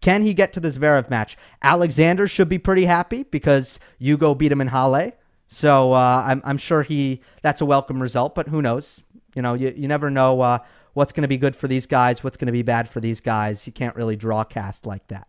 Can 0.00 0.22
he 0.22 0.34
get 0.34 0.52
to 0.54 0.60
the 0.60 0.68
Zverev 0.68 1.10
match? 1.10 1.36
Alexander 1.62 2.26
should 2.26 2.48
be 2.48 2.58
pretty 2.58 2.86
happy 2.86 3.24
because 3.24 3.78
Ugo 4.02 4.34
beat 4.34 4.50
him 4.50 4.60
in 4.60 4.68
Halle. 4.68 5.12
So 5.46 5.92
uh, 5.92 6.24
I'm, 6.26 6.40
I'm 6.44 6.56
sure 6.56 6.82
he 6.82 7.20
that's 7.42 7.60
a 7.60 7.66
welcome 7.66 8.00
result, 8.00 8.34
but 8.34 8.48
who 8.48 8.62
knows? 8.62 9.02
You 9.34 9.42
know, 9.42 9.54
you, 9.54 9.72
you 9.76 9.88
never 9.88 10.10
know 10.10 10.40
uh, 10.40 10.58
what's 10.94 11.12
going 11.12 11.22
to 11.22 11.28
be 11.28 11.36
good 11.36 11.56
for 11.56 11.68
these 11.68 11.86
guys, 11.86 12.22
what's 12.24 12.36
going 12.36 12.46
to 12.46 12.52
be 12.52 12.62
bad 12.62 12.88
for 12.88 13.00
these 13.00 13.20
guys. 13.20 13.66
You 13.66 13.72
can't 13.72 13.96
really 13.96 14.16
draw 14.16 14.44
cast 14.44 14.86
like 14.86 15.06
that. 15.08 15.26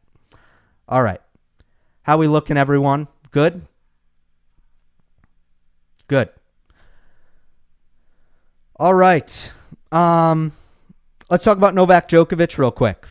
All 0.87 1.03
right. 1.03 1.21
How 2.03 2.17
we 2.17 2.27
looking, 2.27 2.57
everyone? 2.57 3.07
Good? 3.31 3.61
Good. 6.07 6.29
All 8.75 8.93
right. 8.93 9.51
Um, 9.91 10.53
let's 11.29 11.43
talk 11.43 11.57
about 11.57 11.75
Novak 11.75 12.09
Djokovic 12.09 12.57
real 12.57 12.71
quick. 12.71 13.07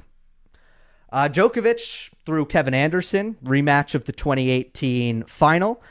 Uh, 1.12 1.28
Djokovic 1.28 2.10
through 2.24 2.46
Kevin 2.46 2.74
Anderson, 2.74 3.36
rematch 3.44 3.94
of 3.94 4.04
the 4.04 4.12
2018 4.12 5.24
final. 5.24 5.82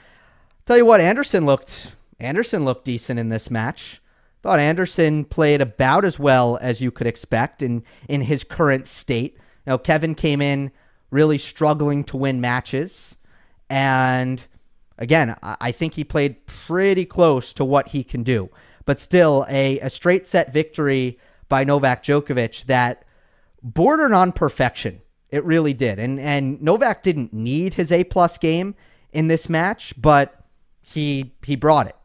Tell 0.66 0.78
you 0.78 0.86
what, 0.86 1.02
Anderson 1.02 1.46
looked 1.46 1.92
Anderson 2.20 2.66
looked 2.66 2.86
decent 2.86 3.20
in 3.20 3.30
this 3.30 3.50
match. 3.50 4.02
Thought 4.42 4.60
Anderson 4.60 5.26
played 5.26 5.62
about 5.62 6.06
as 6.06 6.18
well 6.18 6.58
as 6.62 6.82
you 6.82 6.92
could 6.92 7.08
expect 7.08 7.62
in 7.62 7.84
in 8.08 8.22
his 8.22 8.44
current 8.44 8.88
state. 8.88 9.38
You 9.68 9.78
Kevin 9.78 10.16
came 10.16 10.42
in 10.42 10.72
really 11.12 11.38
struggling 11.38 12.04
to 12.06 12.18
win 12.18 12.40
matches, 12.40 13.18
and 13.70 14.46
again, 14.98 15.36
I 15.42 15.72
think 15.72 15.94
he 15.94 16.04
played 16.04 16.46
pretty 16.46 17.06
close 17.06 17.54
to 17.54 17.66
what 17.66 17.90
he 17.90 18.04
can 18.04 18.24
do. 18.24 18.50
But 18.86 19.00
still, 19.00 19.46
a, 19.50 19.80
a 19.80 19.90
straight 19.90 20.26
set 20.26 20.54
victory 20.54 21.20
by 21.48 21.64
Novak 21.64 22.04
Djokovic 22.04 22.66
that 22.66 23.04
bordered 23.62 24.14
on 24.14 24.32
perfection. 24.32 25.02
It 25.30 25.44
really 25.44 25.74
did. 25.74 26.00
And 26.00 26.20
and 26.20 26.62
Novak 26.62 27.04
didn't 27.04 27.34
need 27.34 27.74
his 27.74 27.92
A 27.92 28.04
plus 28.04 28.38
game 28.38 28.76
in 29.12 29.28
this 29.28 29.50
match, 29.50 29.94
but 30.00 30.44
he 30.82 31.34
he 31.44 31.56
brought 31.56 31.88
it. 31.88 31.96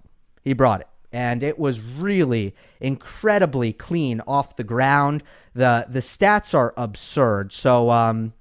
He 0.42 0.52
brought 0.52 0.80
it. 0.80 0.88
And 1.14 1.44
it 1.44 1.60
was 1.60 1.80
really 1.80 2.54
incredibly 2.80 3.72
clean 3.72 4.20
off 4.26 4.56
the 4.56 4.64
ground. 4.64 5.22
The 5.54 5.86
the 5.88 6.00
stats 6.00 6.54
are 6.54 6.74
absurd. 6.76 7.52
So 7.52 7.90
um, 7.90 8.32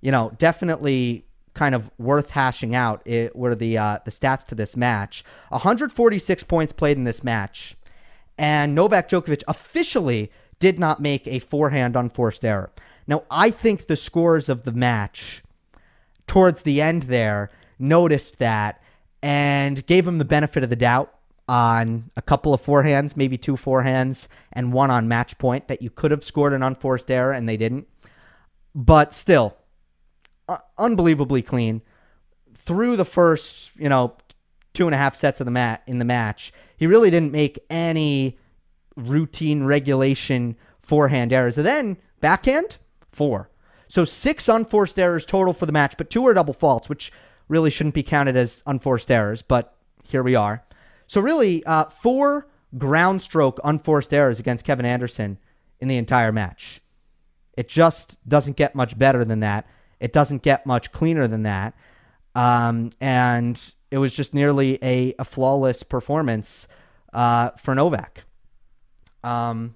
you 0.00 0.10
know, 0.10 0.32
definitely 0.38 1.26
kind 1.52 1.74
of 1.74 1.90
worth 1.98 2.30
hashing 2.30 2.74
out 2.74 3.00
it 3.06 3.34
were 3.36 3.54
the 3.54 3.76
uh, 3.76 3.98
the 4.04 4.10
stats 4.10 4.46
to 4.46 4.54
this 4.54 4.76
match. 4.76 5.24
146 5.50 6.42
points 6.44 6.72
played 6.72 6.96
in 6.96 7.04
this 7.04 7.22
match. 7.22 7.76
And 8.38 8.74
Novak 8.74 9.08
Djokovic 9.08 9.42
officially 9.46 10.30
did 10.58 10.78
not 10.78 11.00
make 11.00 11.26
a 11.26 11.38
forehand 11.38 11.96
unforced 11.96 12.44
error. 12.44 12.70
Now, 13.06 13.24
I 13.30 13.50
think 13.50 13.86
the 13.86 13.96
scores 13.96 14.48
of 14.48 14.64
the 14.64 14.72
match 14.72 15.42
towards 16.26 16.62
the 16.62 16.80
end 16.80 17.04
there 17.04 17.50
noticed 17.78 18.38
that 18.38 18.82
and 19.22 19.84
gave 19.86 20.06
him 20.06 20.18
the 20.18 20.24
benefit 20.24 20.62
of 20.62 20.70
the 20.70 20.76
doubt 20.76 21.15
on 21.48 22.10
a 22.16 22.22
couple 22.22 22.52
of 22.52 22.62
forehands, 22.62 23.16
maybe 23.16 23.38
two 23.38 23.54
forehands, 23.54 24.28
and 24.52 24.72
one 24.72 24.90
on 24.90 25.08
match 25.08 25.38
point 25.38 25.68
that 25.68 25.82
you 25.82 25.90
could 25.90 26.10
have 26.10 26.24
scored 26.24 26.52
an 26.52 26.62
unforced 26.62 27.10
error 27.10 27.32
and 27.32 27.48
they 27.48 27.56
didn't. 27.56 27.86
But 28.74 29.12
still, 29.12 29.56
uh, 30.48 30.58
unbelievably 30.78 31.42
clean. 31.42 31.82
Through 32.54 32.96
the 32.96 33.04
first, 33.04 33.70
you 33.76 33.88
know, 33.88 34.16
two 34.74 34.86
and 34.86 34.94
a 34.94 34.98
half 34.98 35.16
sets 35.16 35.40
of 35.40 35.44
the 35.44 35.50
mat 35.50 35.82
in 35.86 35.98
the 35.98 36.04
match, 36.04 36.52
he 36.76 36.86
really 36.86 37.10
didn't 37.10 37.32
make 37.32 37.58
any 37.70 38.38
routine 38.96 39.64
regulation 39.64 40.56
forehand 40.80 41.32
errors. 41.32 41.56
And 41.56 41.66
then 41.66 41.96
backhand, 42.20 42.78
four. 43.12 43.50
So 43.88 44.04
six 44.04 44.48
unforced 44.48 44.98
errors 44.98 45.24
total 45.24 45.52
for 45.52 45.66
the 45.66 45.72
match, 45.72 45.96
but 45.96 46.10
two 46.10 46.26
are 46.26 46.34
double 46.34 46.54
faults, 46.54 46.88
which 46.88 47.12
really 47.48 47.70
shouldn't 47.70 47.94
be 47.94 48.02
counted 48.02 48.36
as 48.36 48.62
unforced 48.66 49.10
errors, 49.10 49.42
but 49.42 49.76
here 50.02 50.22
we 50.22 50.34
are. 50.34 50.64
So 51.06 51.20
really, 51.20 51.64
uh, 51.64 51.86
four 51.86 52.48
ground 52.76 53.22
stroke 53.22 53.60
unforced 53.64 54.12
errors 54.12 54.38
against 54.38 54.64
Kevin 54.64 54.86
Anderson 54.86 55.38
in 55.80 55.88
the 55.88 55.96
entire 55.96 56.32
match. 56.32 56.80
It 57.56 57.68
just 57.68 58.18
doesn't 58.28 58.56
get 58.56 58.74
much 58.74 58.98
better 58.98 59.24
than 59.24 59.40
that. 59.40 59.66
It 60.00 60.12
doesn't 60.12 60.42
get 60.42 60.66
much 60.66 60.92
cleaner 60.92 61.26
than 61.26 61.42
that. 61.44 61.74
Um, 62.34 62.90
and 63.00 63.60
it 63.90 63.98
was 63.98 64.12
just 64.12 64.34
nearly 64.34 64.78
a, 64.82 65.14
a 65.18 65.24
flawless 65.24 65.82
performance 65.82 66.68
uh, 67.12 67.50
for 67.52 67.74
Novak. 67.74 68.24
Um, 69.24 69.74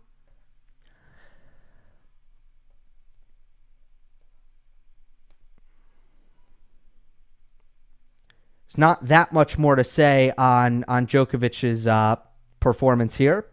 There's 8.70 8.78
not 8.78 9.08
that 9.08 9.32
much 9.32 9.58
more 9.58 9.74
to 9.74 9.82
say 9.82 10.32
on 10.38 10.84
on 10.86 11.08
Djokovic's 11.08 11.88
uh, 11.88 12.16
performance 12.60 13.16
here, 13.16 13.46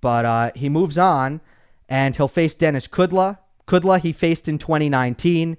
but 0.00 0.24
uh, 0.24 0.50
he 0.54 0.70
moves 0.70 0.96
on, 0.96 1.42
and 1.86 2.16
he'll 2.16 2.26
face 2.26 2.54
Denis 2.54 2.88
Kudla. 2.88 3.36
Kudla 3.68 4.00
he 4.00 4.12
faced 4.12 4.48
in 4.48 4.56
2019. 4.56 5.58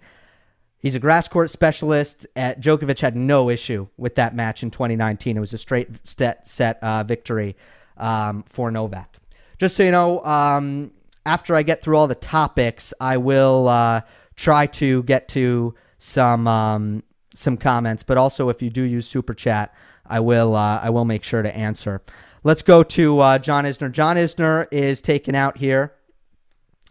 He's 0.80 0.95
a 0.95 0.99
grass 0.99 1.27
court 1.27 1.51
specialist. 1.51 2.25
At 2.36 2.60
Djokovic 2.60 3.01
had 3.01 3.15
no 3.15 3.51
issue 3.51 3.88
with 3.97 4.15
that 4.15 4.36
match 4.36 4.63
in 4.63 4.71
2019. 4.71 5.38
It 5.38 5.39
was 5.39 5.53
a 5.53 5.58
straight 5.60 5.88
set 6.03 6.47
set 6.47 6.82
uh, 6.82 7.03
victory 7.03 7.56
um, 7.97 8.43
for 8.49 8.71
Novak. 8.71 9.17
Just 9.60 9.75
so 9.75 9.84
you 9.84 9.91
know, 9.91 10.25
um, 10.25 10.91
after 11.23 11.56
I 11.56 11.62
get 11.62 11.84
through 11.84 11.97
all 11.97 12.08
the 12.08 12.15
topics, 12.15 12.95
I 12.99 13.17
will 13.17 13.67
uh, 13.67 14.01
try 14.36 14.65
to 14.65 15.03
get 15.03 15.27
to 15.30 15.75
some 15.99 16.47
um, 16.47 17.03
some 17.38 17.58
comments, 17.58 18.04
but 18.04 18.17
also 18.17 18.50
if 18.50 18.62
you 18.62 18.69
do 18.69 18.82
use 18.82 19.08
super 19.08 19.34
chat, 19.34 19.73
I 20.06 20.19
will 20.19 20.56
uh, 20.56 20.80
I 20.82 20.89
will 20.89 21.06
make 21.06 21.23
sure 21.23 21.41
to 21.41 21.56
answer. 21.56 22.02
Let's 22.43 22.62
go 22.62 22.84
to 22.84 23.19
uh, 23.19 23.38
John 23.39 23.65
Isner. 23.65 23.91
John 23.91 24.15
Isner 24.15 24.67
is 24.71 25.02
taken 25.02 25.36
out 25.36 25.58
here. 25.58 25.93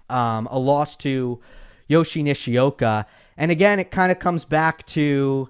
Um, 0.08 0.46
a 0.50 0.58
loss 0.58 0.94
to 0.96 1.40
Yoshi 1.88 2.22
Nishioka, 2.22 3.06
and 3.36 3.50
again, 3.50 3.80
it 3.80 3.90
kind 3.90 4.12
of 4.12 4.18
comes 4.18 4.44
back 4.44 4.86
to 4.86 5.48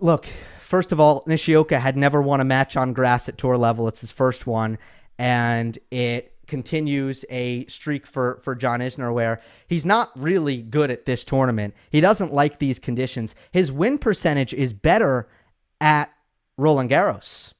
look. 0.00 0.26
First 0.60 0.92
of 0.92 1.00
all, 1.00 1.24
Nishioka 1.26 1.80
had 1.80 1.96
never 1.96 2.22
won 2.22 2.40
a 2.40 2.44
match 2.44 2.76
on 2.76 2.92
grass 2.92 3.28
at 3.28 3.36
tour 3.36 3.56
level. 3.56 3.88
It's 3.88 4.00
his 4.00 4.12
first 4.12 4.46
one, 4.46 4.78
and 5.18 5.78
it 5.90 6.31
continues 6.52 7.24
a 7.30 7.64
streak 7.64 8.06
for 8.06 8.38
for 8.42 8.54
John 8.54 8.80
Isner 8.80 9.10
where 9.10 9.40
he's 9.66 9.86
not 9.86 10.10
really 10.14 10.60
good 10.60 10.90
at 10.90 11.06
this 11.06 11.24
tournament. 11.24 11.72
He 11.88 12.02
doesn't 12.02 12.34
like 12.34 12.58
these 12.58 12.78
conditions. 12.78 13.34
His 13.52 13.72
win 13.72 13.96
percentage 13.96 14.52
is 14.52 14.74
better 14.74 15.28
at 15.80 16.12
Roland 16.58 16.90
Garros. 16.90 17.54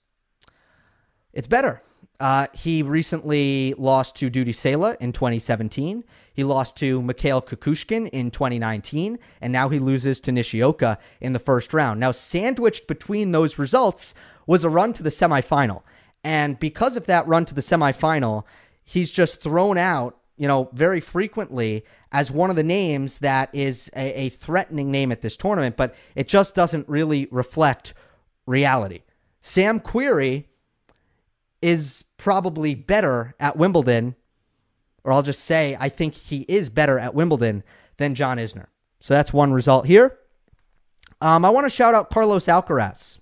It's 1.33 1.47
better. 1.47 1.81
Uh, 2.21 2.49
he 2.53 2.83
recently 2.83 3.75
lost 3.79 4.15
to 4.17 4.29
Dudi 4.29 4.53
Sela 4.53 4.99
in 4.99 5.13
2017. 5.13 6.05
He 6.35 6.45
lost 6.45 6.77
to 6.77 7.01
Mikhail 7.01 7.41
Kukushkin 7.41 8.11
in 8.11 8.31
2019, 8.31 9.19
and 9.41 9.53
now 9.55 9.71
he 9.71 9.79
loses 9.79 10.21
to 10.21 10.33
Nishioka 10.33 10.99
in 11.19 11.33
the 11.33 11.39
first 11.39 11.73
round. 11.73 11.99
Now, 11.99 12.13
sandwiched 12.13 12.87
between 12.87 13.33
those 13.33 13.59
results 13.59 14.15
was 14.47 14.65
a 14.65 14.69
run 14.69 14.93
to 14.93 15.03
the 15.03 15.09
semifinal. 15.09 15.83
And 16.25 16.61
because 16.61 16.97
of 16.97 17.07
that 17.07 17.27
run 17.27 17.45
to 17.47 17.55
the 17.55 17.61
semifinal, 17.61 18.45
he's 18.93 19.11
just 19.11 19.41
thrown 19.41 19.79
out, 19.79 20.19
you 20.37 20.47
know, 20.47 20.69
very 20.75 21.01
frequently 21.01 21.83
as 22.13 22.31
one 22.31 22.51
of 22.51 22.57
the 22.57 22.63
names 22.63 23.19
that 23.19 23.49
is 23.55 23.91
a, 23.97 24.25
a 24.25 24.29
threatening 24.29 24.91
name 24.91 25.11
at 25.11 25.23
this 25.23 25.35
tournament, 25.35 25.79
but 25.79 25.95
it 26.15 26.29
just 26.29 26.55
doesn't 26.55 26.87
really 26.91 27.27
reflect 27.31 27.95
reality. 28.45 29.01
Sam 29.41 29.81
Querrey 29.81 30.45
is 31.63 32.05
probably 32.19 32.75
better 32.75 33.35
at 33.41 33.57
Wimbledon, 33.57 34.15
or 35.05 35.13
I'll 35.13 35.23
just 35.23 35.45
say 35.45 35.75
I 35.81 35.89
think 35.89 36.13
he 36.13 36.43
is 36.43 36.69
better 36.69 36.99
at 36.99 37.15
Wimbledon 37.15 37.63
than 37.97 38.15
John 38.15 38.37
Isner. 38.37 38.67
So 39.01 39.15
that's 39.15 39.33
one 39.33 39.55
result 39.55 39.87
here. 39.87 40.19
Um, 41.23 41.47
I 41.47 41.51
want 41.51 41.65
to 41.65 41.71
shout 41.71 41.95
out 41.95 42.11
Carlos 42.11 42.45
Alcaraz. 42.45 43.21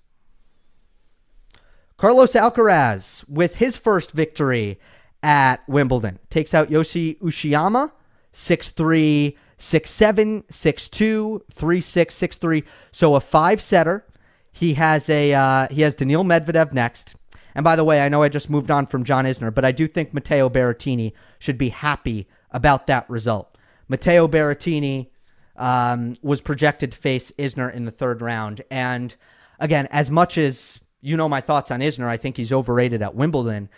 Carlos 1.95 2.33
Alcaraz 2.33 3.23
with 3.29 3.55
his 3.57 3.77
first 3.77 4.11
victory 4.11 4.79
at 5.23 5.67
Wimbledon. 5.67 6.19
Takes 6.29 6.53
out 6.53 6.71
Yoshi 6.71 7.15
Uchiyama, 7.15 7.91
6 8.31 8.69
3, 8.69 9.37
6'7, 9.57 10.43
6'2, 10.47 11.41
3'6, 11.53 12.05
6'3. 12.07 12.63
So 12.91 13.15
a 13.15 13.19
five 13.19 13.61
setter. 13.61 14.05
He 14.51 14.73
has 14.73 15.09
a 15.09 15.33
uh, 15.33 15.67
he 15.69 15.81
has 15.81 15.95
Daniil 15.95 16.23
Medvedev 16.23 16.73
next. 16.73 17.15
And 17.53 17.63
by 17.63 17.75
the 17.75 17.83
way, 17.83 18.01
I 18.01 18.09
know 18.09 18.23
I 18.23 18.29
just 18.29 18.49
moved 18.49 18.71
on 18.71 18.87
from 18.87 19.03
John 19.03 19.25
Isner, 19.25 19.53
but 19.53 19.65
I 19.65 19.71
do 19.71 19.87
think 19.87 20.13
Matteo 20.13 20.49
Berrettini 20.49 21.13
should 21.39 21.57
be 21.57 21.69
happy 21.69 22.27
about 22.51 22.87
that 22.87 23.09
result. 23.09 23.57
Matteo 23.87 24.27
Berrettini 24.27 25.09
um, 25.57 26.15
was 26.21 26.41
projected 26.41 26.93
to 26.93 26.97
face 26.97 27.31
Isner 27.37 27.73
in 27.73 27.85
the 27.85 27.91
third 27.91 28.21
round. 28.21 28.61
And 28.71 29.15
again, 29.59 29.87
as 29.91 30.09
much 30.09 30.37
as 30.37 30.79
you 31.01 31.17
know 31.17 31.27
my 31.27 31.41
thoughts 31.41 31.71
on 31.71 31.81
Isner, 31.81 32.07
I 32.07 32.17
think 32.17 32.37
he's 32.37 32.51
overrated 32.53 33.01
at 33.01 33.15
Wimbledon. 33.15 33.69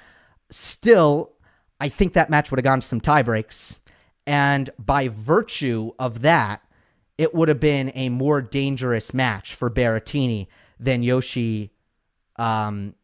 Still, 0.50 1.33
I 1.84 1.90
think 1.90 2.14
that 2.14 2.30
match 2.30 2.50
would 2.50 2.60
have 2.60 2.64
gone 2.64 2.80
to 2.80 2.88
some 2.88 3.02
tiebreaks. 3.02 3.80
And 4.26 4.70
by 4.80 5.10
virtue 5.10 5.92
of 6.00 6.22
that, 6.22 6.62
it 7.18 7.36
would 7.36 7.50
have 7.50 7.60
been 7.60 7.92
a 7.94 8.08
more 8.08 8.42
dangerous 8.42 9.14
match 9.14 9.54
for 9.54 9.70
Berrettini 9.70 10.48
than 10.80 11.04
Yoshi, 11.04 11.74
um, 12.38 12.96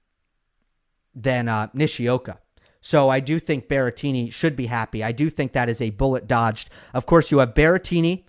than 1.13 1.49
uh, 1.49 1.67
Nishioka. 1.73 2.39
So 2.79 3.09
I 3.09 3.19
do 3.19 3.37
think 3.37 3.67
Berrettini 3.67 4.31
should 4.31 4.55
be 4.55 4.67
happy. 4.67 5.03
I 5.03 5.11
do 5.11 5.29
think 5.29 5.51
that 5.51 5.67
is 5.67 5.81
a 5.81 5.89
bullet 5.89 6.25
dodged. 6.25 6.69
Of 6.93 7.05
course, 7.05 7.31
you 7.31 7.39
have 7.39 7.53
Berrettini. 7.53 8.23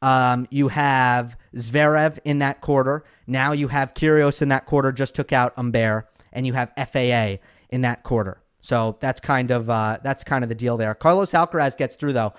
Um, 0.00 0.46
you 0.52 0.68
have 0.68 1.36
Zverev 1.56 2.20
in 2.24 2.38
that 2.38 2.60
quarter. 2.60 3.02
Now 3.26 3.50
you 3.50 3.66
have 3.66 3.94
Kyrgios 3.94 4.42
in 4.42 4.50
that 4.50 4.64
quarter. 4.64 4.92
Just 4.92 5.16
took 5.16 5.32
out 5.32 5.56
Humbert, 5.56 6.06
and 6.32 6.46
you 6.46 6.52
have 6.52 6.70
FAA 6.76 7.42
in 7.68 7.80
that 7.80 8.04
quarter. 8.04 8.40
So 8.68 8.98
that's 9.00 9.18
kind 9.18 9.50
of 9.50 9.70
uh, 9.70 9.96
that's 10.02 10.22
kind 10.22 10.44
of 10.44 10.50
the 10.50 10.54
deal 10.54 10.76
there. 10.76 10.94
Carlos 10.94 11.32
Alcaraz 11.32 11.74
gets 11.74 11.96
through 11.96 12.12
though. 12.12 12.34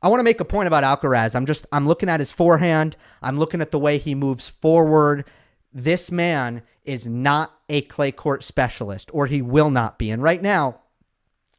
I 0.00 0.06
want 0.06 0.20
to 0.20 0.24
make 0.24 0.38
a 0.38 0.44
point 0.44 0.68
about 0.68 0.84
Alcaraz. 0.84 1.34
I'm 1.34 1.44
just 1.44 1.66
I'm 1.72 1.88
looking 1.88 2.08
at 2.08 2.20
his 2.20 2.30
forehand. 2.30 2.96
I'm 3.20 3.36
looking 3.36 3.60
at 3.60 3.72
the 3.72 3.80
way 3.80 3.98
he 3.98 4.14
moves 4.14 4.46
forward. 4.46 5.24
This 5.74 6.12
man 6.12 6.62
is 6.84 7.08
not 7.08 7.58
a 7.68 7.82
clay 7.82 8.12
court 8.12 8.44
specialist, 8.44 9.10
or 9.12 9.26
he 9.26 9.42
will 9.42 9.70
not 9.70 9.98
be. 9.98 10.12
And 10.12 10.22
right 10.22 10.40
now, 10.40 10.78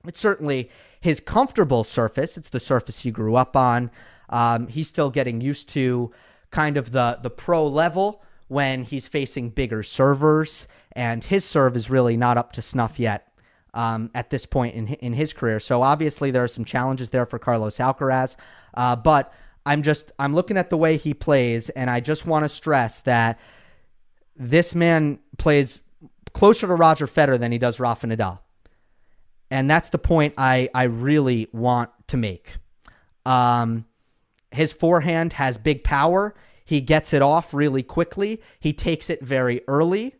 it's 0.07 0.21
certainly 0.21 0.69
his 1.01 1.19
comfortable 1.19 1.83
surface. 1.83 2.37
It's 2.37 2.47
the 2.47 2.61
surface 2.61 2.99
he 2.99 3.11
grew 3.11 3.35
up 3.35 3.57
on. 3.57 3.91
Um, 4.29 4.67
he's 4.67 4.87
still 4.87 5.09
getting 5.09 5.41
used 5.41 5.67
to 5.69 6.13
kind 6.49 6.77
of 6.77 6.93
the 6.93 7.19
the 7.21 7.29
pro 7.29 7.67
level 7.67 8.23
when 8.47 8.85
he's 8.85 9.05
facing 9.05 9.49
bigger 9.49 9.83
servers, 9.83 10.69
and 10.93 11.25
his 11.25 11.43
serve 11.43 11.75
is 11.75 11.89
really 11.89 12.15
not 12.15 12.37
up 12.37 12.53
to 12.53 12.61
snuff 12.61 13.01
yet 13.01 13.27
um, 13.73 14.11
at 14.13 14.29
this 14.29 14.45
point 14.45 14.75
in 14.75 14.87
in 14.87 15.13
his 15.13 15.33
career. 15.33 15.59
So 15.59 15.81
obviously 15.81 16.31
there 16.31 16.43
are 16.43 16.47
some 16.47 16.65
challenges 16.65 17.09
there 17.09 17.25
for 17.25 17.39
Carlos 17.39 17.77
Alcaraz, 17.77 18.35
uh, 18.73 18.95
but 18.95 19.33
I'm 19.65 19.83
just 19.83 20.11
I'm 20.19 20.33
looking 20.33 20.57
at 20.57 20.69
the 20.69 20.77
way 20.77 20.97
he 20.97 21.13
plays, 21.13 21.69
and 21.69 21.89
I 21.89 21.99
just 21.99 22.25
want 22.25 22.43
to 22.43 22.49
stress 22.49 22.99
that 23.01 23.39
this 24.35 24.75
man 24.75 25.19
plays 25.37 25.79
closer 26.33 26.67
to 26.67 26.73
Roger 26.73 27.07
Federer 27.07 27.39
than 27.39 27.51
he 27.51 27.57
does 27.57 27.79
Rafa 27.79 28.07
Nadal. 28.07 28.39
And 29.51 29.69
that's 29.69 29.89
the 29.89 29.99
point 29.99 30.33
I, 30.37 30.69
I 30.73 30.83
really 30.83 31.47
want 31.53 31.91
to 32.07 32.17
make. 32.17 32.57
Um, 33.25 33.85
his 34.51 34.73
forehand 34.73 35.33
has 35.33 35.57
big 35.57 35.83
power. 35.83 36.33
He 36.65 36.81
gets 36.81 37.13
it 37.13 37.21
off 37.21 37.53
really 37.53 37.83
quickly. 37.83 38.41
He 38.59 38.73
takes 38.73 39.09
it 39.09 39.21
very 39.21 39.61
early. 39.67 40.15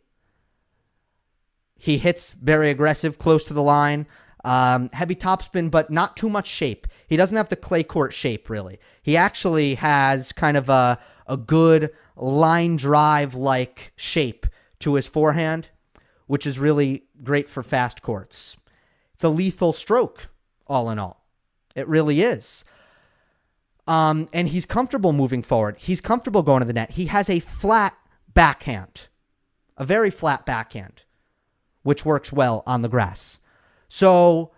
He 1.84 1.98
hits 1.98 2.32
very 2.32 2.70
aggressive, 2.70 3.20
close 3.20 3.44
to 3.44 3.54
the 3.54 3.62
line. 3.62 4.08
Um, 4.46 4.90
heavy 4.94 5.16
topspin, 5.16 5.70
but 5.70 5.90
not 5.90 6.16
too 6.16 6.30
much 6.30 6.48
shape. 6.48 6.88
He 7.08 7.18
doesn't 7.18 7.36
have 7.36 7.50
the 7.50 7.58
clay 7.58 7.84
court 7.84 8.14
shape, 8.14 8.50
really. 8.50 8.80
He 9.02 9.18
actually 9.18 9.76
has 9.76 10.32
kind 10.32 10.56
of 10.56 10.70
a, 10.70 10.98
a 11.28 11.36
good 11.36 11.92
line 12.16 12.78
drive 12.78 13.36
like 13.36 13.92
shape 13.98 14.48
to 14.80 14.94
his 14.94 15.08
forehand, 15.08 15.68
which 16.26 16.48
is 16.48 16.58
really 16.58 17.04
great 17.22 17.50
for 17.50 17.62
fast 17.62 18.02
courts. 18.02 18.56
It's 19.14 19.26
a 19.26 19.30
lethal 19.30 19.74
stroke, 19.74 20.30
all 20.66 20.90
in 20.90 21.00
all. 21.00 21.26
It 21.76 21.86
really 21.90 22.22
is. 22.22 22.64
Um, 23.88 24.30
and 24.32 24.48
he's 24.48 24.66
comfortable 24.66 25.12
moving 25.12 25.44
forward. 25.44 25.76
He's 25.80 26.00
comfortable 26.00 26.44
going 26.44 26.62
to 26.62 26.66
the 26.66 26.72
net. 26.72 26.92
He 26.92 27.08
has 27.08 27.30
a 27.30 27.42
flat 27.42 27.98
backhand, 28.34 29.10
a 29.76 29.84
very 29.84 30.12
flat 30.12 30.46
backhand, 30.46 31.04
which 31.84 32.06
works 32.06 32.34
well 32.34 32.64
on 32.66 32.82
the 32.82 32.90
grass. 32.90 33.40
So 33.88 34.52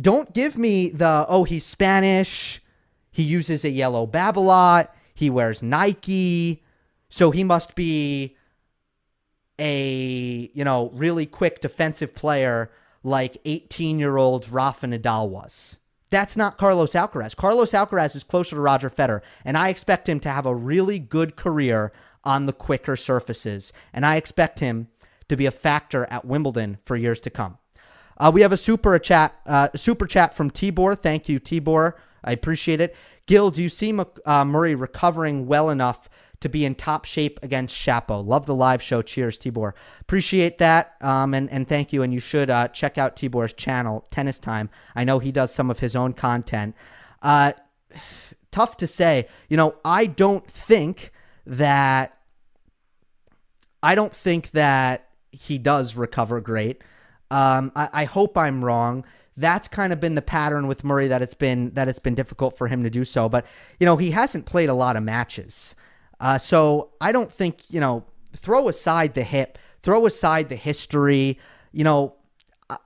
don't 0.00 0.32
give 0.32 0.56
me 0.56 0.90
the, 0.90 1.26
oh, 1.28 1.44
he's 1.44 1.64
Spanish. 1.64 2.62
He 3.10 3.22
uses 3.22 3.64
a 3.64 3.70
yellow 3.70 4.06
Babolat. 4.06 4.88
He 5.14 5.28
wears 5.28 5.62
Nike. 5.62 6.62
So 7.10 7.30
he 7.30 7.44
must 7.44 7.74
be 7.74 8.36
a, 9.58 10.50
you 10.54 10.64
know, 10.64 10.90
really 10.94 11.26
quick 11.26 11.60
defensive 11.60 12.14
player 12.14 12.70
like 13.02 13.38
18 13.44 13.98
year 13.98 14.16
old 14.16 14.48
Rafa 14.48 14.86
Nadal 14.86 15.28
was. 15.28 15.80
That's 16.10 16.36
not 16.36 16.56
Carlos 16.56 16.92
Alcaraz. 16.92 17.36
Carlos 17.36 17.72
Alcaraz 17.72 18.16
is 18.16 18.24
closer 18.24 18.56
to 18.56 18.62
Roger 18.62 18.88
Federer, 18.88 19.20
and 19.44 19.58
I 19.58 19.68
expect 19.68 20.08
him 20.08 20.20
to 20.20 20.30
have 20.30 20.46
a 20.46 20.54
really 20.54 20.98
good 20.98 21.36
career 21.36 21.92
on 22.24 22.46
the 22.46 22.52
quicker 22.52 22.96
surfaces. 22.96 23.72
And 23.92 24.06
I 24.06 24.16
expect 24.16 24.60
him 24.60 24.88
to 25.28 25.36
be 25.36 25.46
a 25.46 25.50
factor 25.50 26.06
at 26.10 26.24
Wimbledon 26.24 26.78
for 26.84 26.96
years 26.96 27.20
to 27.20 27.30
come. 27.30 27.58
Uh, 28.16 28.30
we 28.32 28.40
have 28.40 28.52
a 28.52 28.56
super 28.56 28.98
chat, 28.98 29.34
uh, 29.46 29.68
super 29.76 30.06
chat 30.06 30.34
from 30.34 30.50
Tibor. 30.50 30.98
Thank 30.98 31.28
you, 31.28 31.38
Tibor. 31.38 31.94
I 32.24 32.32
appreciate 32.32 32.80
it. 32.80 32.96
Gil, 33.26 33.50
do 33.50 33.62
you 33.62 33.68
see 33.68 33.96
uh, 34.26 34.44
Murray 34.44 34.74
recovering 34.74 35.46
well 35.46 35.70
enough 35.70 36.08
to 36.40 36.48
be 36.48 36.64
in 36.64 36.74
top 36.74 37.04
shape 37.04 37.38
against 37.42 37.74
Shapo. 37.74 38.24
Love 38.24 38.46
the 38.46 38.54
live 38.54 38.80
show. 38.80 39.02
Cheers, 39.02 39.38
Tibor. 39.38 39.72
Appreciate 40.00 40.58
that. 40.58 40.94
Um, 41.00 41.34
and, 41.34 41.50
and 41.50 41.68
thank 41.68 41.92
you. 41.92 42.02
And 42.02 42.12
you 42.12 42.20
should 42.20 42.48
uh, 42.48 42.68
check 42.68 42.96
out 42.96 43.16
Tibor's 43.16 43.52
channel, 43.52 44.06
Tennis 44.10 44.38
Time. 44.38 44.70
I 44.94 45.04
know 45.04 45.18
he 45.18 45.32
does 45.32 45.52
some 45.52 45.70
of 45.70 45.80
his 45.80 45.96
own 45.96 46.12
content. 46.12 46.74
Uh, 47.22 47.52
tough 48.52 48.76
to 48.78 48.86
say. 48.86 49.26
You 49.48 49.56
know, 49.56 49.74
I 49.84 50.06
don't 50.06 50.46
think 50.46 51.12
that. 51.46 52.14
I 53.80 53.94
don't 53.94 54.14
think 54.14 54.50
that 54.52 55.07
he 55.38 55.58
does 55.58 55.94
recover 55.94 56.40
great. 56.40 56.82
Um, 57.30 57.72
I, 57.76 57.88
I 57.92 58.04
hope 58.04 58.36
I'm 58.38 58.64
wrong 58.64 59.04
that's 59.38 59.68
kind 59.68 59.92
of 59.92 60.00
been 60.00 60.16
the 60.16 60.22
pattern 60.22 60.66
with 60.66 60.82
Murray 60.82 61.06
that 61.08 61.22
it's 61.22 61.34
been 61.34 61.70
that 61.74 61.88
it's 61.88 62.00
been 62.00 62.16
difficult 62.16 62.58
for 62.58 62.66
him 62.66 62.82
to 62.82 62.90
do 62.90 63.04
so. 63.04 63.28
But 63.28 63.46
you 63.78 63.86
know, 63.86 63.96
he 63.96 64.10
hasn't 64.10 64.46
played 64.46 64.68
a 64.68 64.74
lot 64.74 64.96
of 64.96 65.04
matches. 65.04 65.76
Uh, 66.20 66.38
so 66.38 66.90
I 67.00 67.12
don't 67.12 67.32
think, 67.32 67.62
you 67.70 67.80
know, 67.80 68.04
throw 68.36 68.68
aside 68.68 69.14
the 69.14 69.22
hip, 69.22 69.56
throw 69.82 70.06
aside 70.06 70.48
the 70.48 70.56
history. 70.56 71.38
You 71.70 71.84
know, 71.84 72.16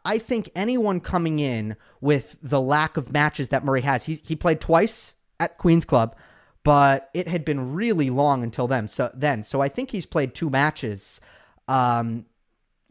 I 0.04 0.18
think 0.18 0.50
anyone 0.54 1.00
coming 1.00 1.38
in 1.38 1.76
with 2.02 2.36
the 2.42 2.60
lack 2.60 2.98
of 2.98 3.12
matches 3.12 3.48
that 3.48 3.64
Murray 3.64 3.80
has, 3.80 4.04
he, 4.04 4.20
he 4.22 4.36
played 4.36 4.60
twice 4.60 5.14
at 5.40 5.56
Queen's 5.56 5.86
Club, 5.86 6.14
but 6.62 7.08
it 7.14 7.26
had 7.26 7.44
been 7.44 7.72
really 7.72 8.10
long 8.10 8.42
until 8.42 8.68
then. 8.68 8.86
So 8.88 9.10
then, 9.14 9.42
so 9.42 9.62
I 9.62 9.68
think 9.68 9.90
he's 9.90 10.06
played 10.06 10.34
two 10.34 10.50
matches 10.50 11.20
um, 11.68 12.26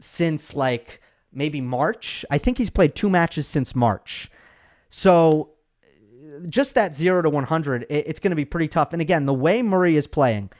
since 0.02 0.54
like 0.54 1.00
maybe 1.32 1.60
March. 1.60 2.24
I 2.30 2.38
think 2.38 2.58
he's 2.58 2.70
played 2.70 2.94
two 2.94 3.08
matches 3.08 3.46
since 3.46 3.74
March. 3.74 4.30
So 4.90 5.50
just 6.48 6.74
that 6.74 6.94
zero 6.94 7.22
to 7.22 7.30
100, 7.30 7.86
it's 7.88 8.20
going 8.20 8.30
to 8.30 8.36
be 8.36 8.44
pretty 8.44 8.68
tough. 8.68 8.92
And 8.92 9.02
again, 9.02 9.26
the 9.26 9.34
way 9.34 9.62
Murray 9.62 9.96
is 9.96 10.06
playing, 10.06 10.50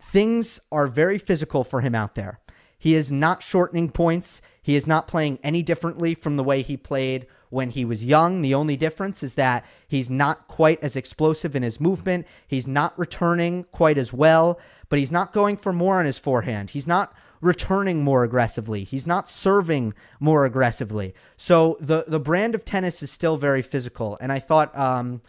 things 0.00 0.60
are 0.72 0.86
very 0.86 1.18
physical 1.18 1.64
for 1.64 1.80
him 1.80 1.94
out 1.94 2.14
there. 2.14 2.40
He 2.78 2.94
is 2.94 3.10
not 3.10 3.42
shortening 3.42 3.90
points. 3.90 4.42
He 4.62 4.76
is 4.76 4.86
not 4.86 5.08
playing 5.08 5.38
any 5.42 5.62
differently 5.62 6.14
from 6.14 6.36
the 6.36 6.44
way 6.44 6.62
he 6.62 6.76
played 6.76 7.26
when 7.48 7.70
he 7.70 7.84
was 7.84 8.04
young. 8.04 8.42
The 8.42 8.54
only 8.54 8.76
difference 8.76 9.22
is 9.22 9.34
that 9.34 9.64
he's 9.88 10.10
not 10.10 10.48
quite 10.48 10.82
as 10.82 10.96
explosive 10.96 11.56
in 11.56 11.62
his 11.62 11.80
movement. 11.80 12.26
He's 12.46 12.66
not 12.66 12.98
returning 12.98 13.64
quite 13.72 13.96
as 13.96 14.12
well, 14.12 14.58
but 14.88 14.98
he's 14.98 15.12
not 15.12 15.32
going 15.32 15.56
for 15.56 15.72
more 15.72 15.98
on 15.98 16.04
his 16.04 16.18
forehand. 16.18 16.70
He's 16.70 16.86
not 16.86 17.14
returning 17.44 18.02
more 18.02 18.24
aggressively. 18.24 18.84
He's 18.84 19.06
not 19.06 19.28
serving 19.28 19.92
more 20.18 20.46
aggressively. 20.46 21.14
So 21.36 21.76
the 21.78 22.04
the 22.08 22.18
brand 22.18 22.54
of 22.54 22.64
tennis 22.64 23.02
is 23.02 23.10
still 23.10 23.36
very 23.36 23.62
physical, 23.62 24.16
and 24.20 24.32
I 24.32 24.38
thought 24.40 24.76
um, 24.76 25.20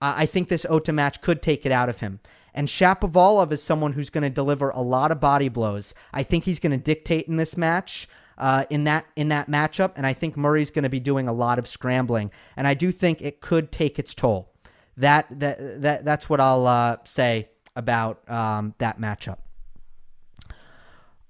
I 0.00 0.26
think 0.26 0.48
this 0.48 0.66
Otte 0.66 0.94
match 0.94 1.22
could 1.22 1.42
take 1.42 1.64
it 1.64 1.72
out 1.72 1.88
of 1.88 2.00
him. 2.00 2.20
And 2.54 2.68
Shapovalov 2.68 3.50
is 3.50 3.62
someone 3.62 3.94
who's 3.94 4.10
going 4.10 4.24
to 4.24 4.30
deliver 4.30 4.68
a 4.70 4.82
lot 4.82 5.10
of 5.10 5.20
body 5.20 5.48
blows. 5.48 5.94
I 6.12 6.22
think 6.22 6.44
he's 6.44 6.58
going 6.60 6.72
to 6.72 6.76
dictate 6.76 7.26
in 7.26 7.36
this 7.36 7.56
match. 7.56 8.08
Uh, 8.38 8.64
in 8.70 8.84
that 8.84 9.04
in 9.14 9.28
that 9.28 9.48
matchup, 9.48 9.92
and 9.94 10.06
I 10.06 10.14
think 10.14 10.36
Murray's 10.36 10.70
going 10.70 10.84
to 10.84 10.88
be 10.88 10.98
doing 10.98 11.28
a 11.28 11.32
lot 11.32 11.58
of 11.58 11.68
scrambling, 11.68 12.30
and 12.56 12.66
I 12.66 12.74
do 12.74 12.90
think 12.90 13.20
it 13.20 13.40
could 13.40 13.70
take 13.70 13.98
its 13.98 14.14
toll. 14.14 14.50
That 14.96 15.26
that 15.38 15.82
that 15.82 16.04
that's 16.04 16.30
what 16.30 16.40
I'll 16.40 16.66
uh, 16.66 16.96
say 17.04 17.50
about 17.76 18.28
um, 18.28 18.74
that 18.78 18.98
matchup. 18.98 19.36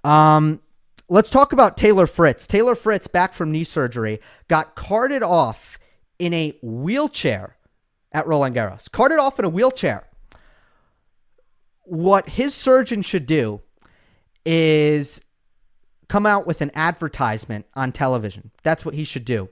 Um, 0.05 0.61
let's 1.09 1.31
talk 1.31 1.53
about 1.53 1.77
Taylor 1.77 2.07
Fritz. 2.07 2.47
Taylor 2.47 2.75
Fritz, 2.75 3.07
back 3.07 3.35
from 3.35 3.53
knee 3.53 3.65
surgery, 3.65 4.21
got 4.49 4.75
carted 4.75 5.23
off 5.23 5.79
in 6.19 6.33
a 6.35 6.57
wheelchair 6.63 7.57
at 8.13 8.27
Roland 8.27 8.55
Garros, 8.55 8.91
carted 8.91 9.19
off 9.19 9.39
in 9.39 9.45
a 9.45 9.49
wheelchair. 9.49 10.07
What 11.85 12.29
his 12.29 12.55
surgeon 12.55 13.03
should 13.03 13.27
do 13.27 13.61
is 14.45 15.21
come 16.09 16.27
out 16.27 16.47
with 16.47 16.61
an 16.61 16.71
advertisement 16.75 17.67
on 17.75 17.93
television. 17.93 18.51
That's 18.63 18.85
what 18.85 18.95
he 18.95 19.05
should 19.05 19.25
do. 19.25 19.49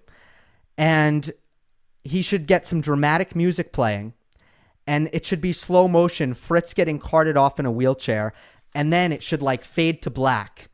And 0.77 1.33
he 2.05 2.23
should 2.23 2.47
get 2.47 2.67
some 2.67 2.81
dramatic 2.81 3.35
music 3.35 3.73
playing 3.73 4.15
and 4.87 5.09
it 5.13 5.25
should 5.25 5.41
be 5.41 5.53
slow 5.53 5.87
motion 5.87 6.35
Fritz 6.35 6.75
getting 6.75 6.99
carted 6.99 7.37
off 7.37 7.61
in 7.61 7.67
a 7.67 7.71
wheelchair 7.71 8.33
and 8.75 8.93
then 8.93 9.13
it 9.13 9.23
should 9.23 9.43
like 9.43 9.65
fade 9.65 10.03
to 10.03 10.11
black 10.11 10.69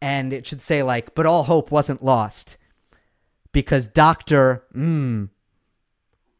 and 0.00 0.32
it 0.32 0.46
should 0.46 0.62
say 0.62 0.82
like 0.82 1.14
but 1.14 1.26
all 1.26 1.44
hope 1.44 1.70
wasn't 1.70 2.04
lost 2.04 2.56
because 3.52 3.88
Dr. 3.88 4.64
Mm 4.74 5.30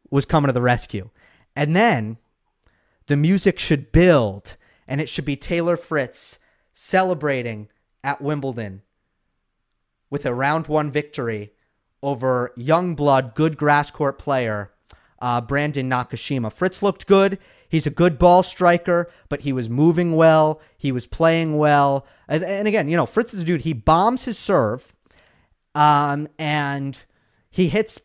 was 0.09 0.25
coming 0.25 0.47
to 0.47 0.53
the 0.53 0.61
rescue. 0.61 1.09
And 1.55 1.75
then 1.75 2.17
the 3.07 3.17
music 3.17 3.59
should 3.59 3.91
build 3.91 4.57
and 4.87 4.99
it 4.99 5.09
should 5.09 5.25
be 5.25 5.35
Taylor 5.35 5.77
Fritz 5.77 6.39
celebrating 6.73 7.69
at 8.03 8.21
Wimbledon 8.21 8.81
with 10.09 10.25
a 10.25 10.33
round 10.33 10.67
one 10.67 10.89
victory 10.89 11.51
over 12.01 12.53
young 12.55 12.95
blood, 12.95 13.35
good 13.35 13.57
grass 13.57 13.91
court 13.91 14.17
player, 14.17 14.71
uh, 15.21 15.41
Brandon 15.41 15.89
Nakashima. 15.89 16.51
Fritz 16.51 16.81
looked 16.81 17.05
good. 17.05 17.37
He's 17.69 17.87
a 17.87 17.91
good 17.91 18.17
ball 18.17 18.41
striker, 18.43 19.09
but 19.29 19.41
he 19.41 19.53
was 19.53 19.69
moving 19.69 20.15
well. 20.15 20.59
He 20.77 20.91
was 20.91 21.05
playing 21.05 21.57
well. 21.57 22.05
And, 22.27 22.43
and 22.43 22.67
again, 22.67 22.89
you 22.89 22.97
know, 22.97 23.05
Fritz 23.05 23.33
is 23.33 23.43
a 23.43 23.45
dude. 23.45 23.61
He 23.61 23.73
bombs 23.73 24.25
his 24.25 24.37
serve, 24.37 24.93
um, 25.75 26.27
and 26.39 27.01
he 27.49 27.69
hits 27.69 27.99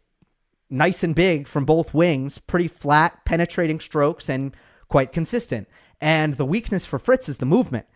nice 0.68 1.02
and 1.02 1.14
big 1.14 1.46
from 1.46 1.64
both 1.64 1.94
wings, 1.94 2.38
pretty 2.38 2.68
flat, 2.68 3.24
penetrating 3.24 3.80
strokes, 3.80 4.28
and 4.28 4.54
quite 4.88 5.12
consistent. 5.12 5.66
And 6.00 6.34
the 6.34 6.44
weakness 6.44 6.84
for 6.84 6.98
Fritz 6.98 7.28
is 7.28 7.38
the 7.38 7.46
movement. 7.46 7.86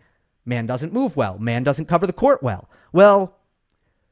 Man 0.45 0.65
doesn't 0.65 0.93
move 0.93 1.15
well. 1.15 1.37
Man 1.37 1.63
doesn't 1.63 1.85
cover 1.85 2.07
the 2.07 2.13
court 2.13 2.41
well. 2.41 2.69
Well, 2.91 3.37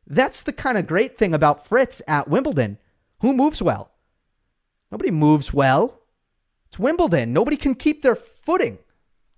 that's 0.05 0.43
the 0.43 0.53
kind 0.53 0.77
of 0.77 0.85
great 0.85 1.17
thing 1.17 1.33
about 1.33 1.67
Fritz 1.67 2.01
at 2.07 2.27
Wimbledon. 2.27 2.77
Who 3.21 3.33
moves 3.33 3.61
well? 3.61 3.91
Nobody 4.91 5.11
moves 5.11 5.53
well. 5.53 6.01
It's 6.67 6.79
Wimbledon. 6.79 7.33
Nobody 7.33 7.57
can 7.57 7.75
keep 7.75 8.01
their 8.01 8.15
footing, 8.15 8.77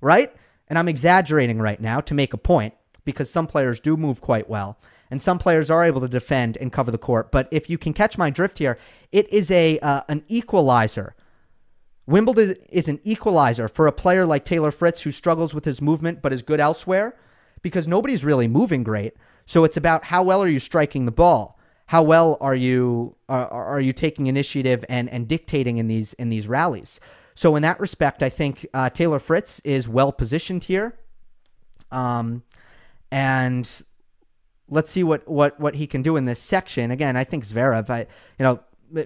right? 0.02 0.34
And 0.68 0.78
I'm 0.78 0.88
exaggerating 0.88 1.60
right 1.60 1.80
now 1.80 2.00
to 2.02 2.14
make 2.14 2.34
a 2.34 2.38
point 2.38 2.74
because 3.06 3.30
some 3.30 3.48
players 3.48 3.80
do 3.80 3.98
move 3.98 4.22
quite 4.22 4.50
well 4.50 4.78
and 5.12 5.22
some 5.22 5.40
players 5.40 5.70
are 5.70 5.84
able 5.84 6.02
to 6.02 6.08
defend 6.08 6.58
and 6.58 6.72
cover 6.72 6.92
the 6.92 6.98
court. 6.98 7.32
But 7.32 7.48
if 7.52 7.70
you 7.70 7.78
can 7.78 7.94
catch 7.94 8.18
my 8.18 8.30
drift 8.30 8.60
here, 8.60 8.78
it 9.12 9.32
is 9.34 9.50
a 9.52 9.80
uh, 9.80 10.02
an 10.10 10.24
equalizer. 10.28 11.16
Wimbledon 12.06 12.56
is 12.70 12.88
an 12.88 13.00
equalizer 13.04 13.68
for 13.68 13.88
a 13.88 13.92
player 13.92 14.26
like 14.26 14.46
Taylor 14.46 14.72
Fritz 14.72 15.02
who 15.02 15.12
struggles 15.12 15.54
with 15.54 15.66
his 15.66 15.82
movement 15.82 16.22
but 16.22 16.34
is 16.34 16.42
good 16.42 16.60
elsewhere 16.60 17.16
because 17.62 17.88
nobody's 17.88 18.26
really 18.26 18.48
moving 18.48 18.84
great. 18.84 19.14
So 19.46 19.64
it's 19.64 19.78
about 19.78 20.06
how 20.06 20.24
well 20.24 20.42
are 20.42 20.48
you 20.48 20.60
striking 20.60 21.06
the 21.06 21.12
ball? 21.12 21.60
How 21.88 22.04
well 22.04 22.38
are 22.40 22.56
you 22.56 23.16
uh, 23.28 23.48
are 23.50 23.82
you 23.82 23.94
taking 23.94 24.28
initiative 24.28 24.86
and 24.90 25.10
and 25.10 25.28
dictating 25.28 25.78
in 25.78 25.88
these 25.88 26.14
in 26.14 26.30
these 26.30 26.48
rallies? 26.48 27.00
So 27.40 27.56
in 27.56 27.62
that 27.62 27.80
respect, 27.80 28.22
I 28.22 28.28
think 28.28 28.68
uh, 28.74 28.90
Taylor 28.90 29.18
Fritz 29.18 29.62
is 29.62 29.88
well 29.88 30.12
positioned 30.12 30.66
here. 30.66 31.00
Um, 31.90 32.44
and 33.14 33.66
let's 34.68 34.92
see 34.92 35.06
what 35.06 35.26
what 35.26 35.58
what 35.58 35.76
he 35.76 35.88
can 35.88 36.02
do 36.02 36.18
in 36.18 36.26
this 36.26 36.42
section. 36.42 36.92
Again, 36.92 37.16
I 37.16 37.24
think 37.24 37.46
Zverev, 37.46 37.90
I 37.90 38.00
you 38.00 38.08
know, 38.40 38.60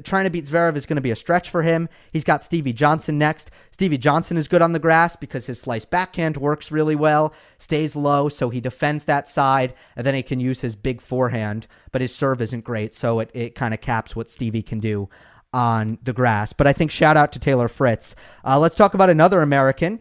trying 0.04 0.24
to 0.24 0.32
beat 0.32 0.46
Zverev 0.46 0.76
is 0.76 0.88
going 0.88 0.96
to 0.96 1.02
be 1.02 1.12
a 1.12 1.16
stretch 1.16 1.52
for 1.52 1.62
him. 1.62 1.88
He's 2.12 2.24
got 2.24 2.44
Stevie 2.44 2.74
Johnson 2.74 3.20
next. 3.20 3.52
Stevie 3.70 4.00
Johnson 4.00 4.36
is 4.36 4.48
good 4.48 4.64
on 4.64 4.72
the 4.72 4.80
grass 4.80 5.16
because 5.16 5.46
his 5.46 5.62
slice 5.62 5.86
backhand 5.86 6.36
works 6.36 6.72
really 6.72 6.96
well, 6.96 7.36
stays 7.60 7.96
low, 7.96 8.30
so 8.30 8.50
he 8.50 8.60
defends 8.60 9.04
that 9.04 9.28
side, 9.28 9.76
and 9.96 10.08
then 10.08 10.16
he 10.16 10.24
can 10.24 10.40
use 10.40 10.62
his 10.62 10.76
big 10.76 11.02
forehand. 11.02 11.68
But 11.92 12.02
his 12.02 12.16
serve 12.16 12.42
isn't 12.42 12.64
great, 12.64 12.96
so 12.96 13.20
it, 13.20 13.30
it 13.36 13.54
kind 13.54 13.76
of 13.76 13.82
caps 13.82 14.16
what 14.16 14.28
Stevie 14.28 14.64
can 14.64 14.80
do 14.80 15.08
on 15.54 15.98
the 16.04 16.14
grass. 16.14 16.54
But 16.54 16.68
I 16.68 16.74
think 16.74 16.92
shout 16.92 17.18
out 17.18 17.32
to 17.34 17.40
Taylor 17.40 17.68
Fritz. 17.68 18.16
Uh, 18.44 18.60
let's 18.60 18.76
talk 18.76 18.94
about 18.94 19.10
another 19.10 19.42
American, 19.42 20.00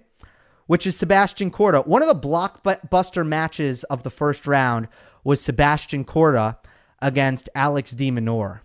which 0.66 0.86
is 0.86 0.96
Sebastian 0.96 1.50
Korda. 1.50 1.86
One 1.86 2.02
of 2.02 2.08
the 2.08 2.28
blockbuster 2.28 3.26
matches 3.26 3.84
of 3.84 4.02
the 4.02 4.10
first 4.10 4.46
round 4.46 4.88
was 5.24 5.40
Sebastian 5.40 6.04
Korda 6.04 6.56
against 7.00 7.48
Alex 7.54 7.92
de 7.92 8.10
Minaur. 8.10 8.60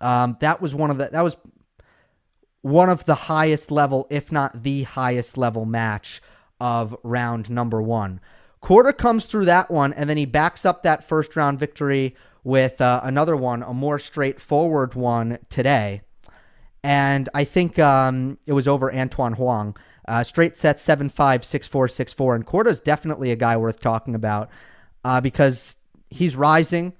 Um, 0.00 0.36
that 0.40 0.62
was 0.62 0.74
one 0.74 0.90
of 0.90 0.98
the 0.98 1.08
that 1.10 1.22
was 1.22 1.36
one 2.62 2.88
of 2.88 3.04
the 3.04 3.14
highest 3.14 3.70
level, 3.70 4.06
if 4.10 4.30
not 4.32 4.62
the 4.62 4.82
highest 4.84 5.36
level 5.36 5.64
match 5.64 6.22
of 6.60 6.96
round 7.02 7.50
number 7.50 7.80
one. 7.82 8.20
Korda 8.62 8.96
comes 8.96 9.24
through 9.24 9.44
that 9.44 9.70
one, 9.70 9.92
and 9.92 10.10
then 10.10 10.16
he 10.16 10.26
backs 10.26 10.64
up 10.64 10.82
that 10.82 11.04
first 11.04 11.36
round 11.36 11.58
victory 11.58 12.16
with 12.44 12.80
uh, 12.80 13.00
another 13.02 13.36
one, 13.36 13.62
a 13.62 13.74
more 13.74 13.98
straightforward 13.98 14.94
one 14.94 15.38
today. 15.48 16.02
And 16.82 17.28
I 17.34 17.44
think 17.44 17.78
um, 17.78 18.38
it 18.46 18.52
was 18.52 18.68
over 18.68 18.92
Antoine 18.94 19.34
Hoang. 19.34 19.76
Uh, 20.06 20.22
straight 20.22 20.56
set 20.56 20.80
7 20.80 21.08
5, 21.08 21.44
6 21.44 21.66
4, 21.66 21.88
6 21.88 22.12
4. 22.12 22.34
And 22.34 22.46
Korda's 22.46 22.80
definitely 22.80 23.30
a 23.30 23.36
guy 23.36 23.56
worth 23.56 23.80
talking 23.80 24.14
about 24.14 24.48
uh, 25.04 25.20
because 25.20 25.76
he's 26.10 26.36
rising 26.36 26.94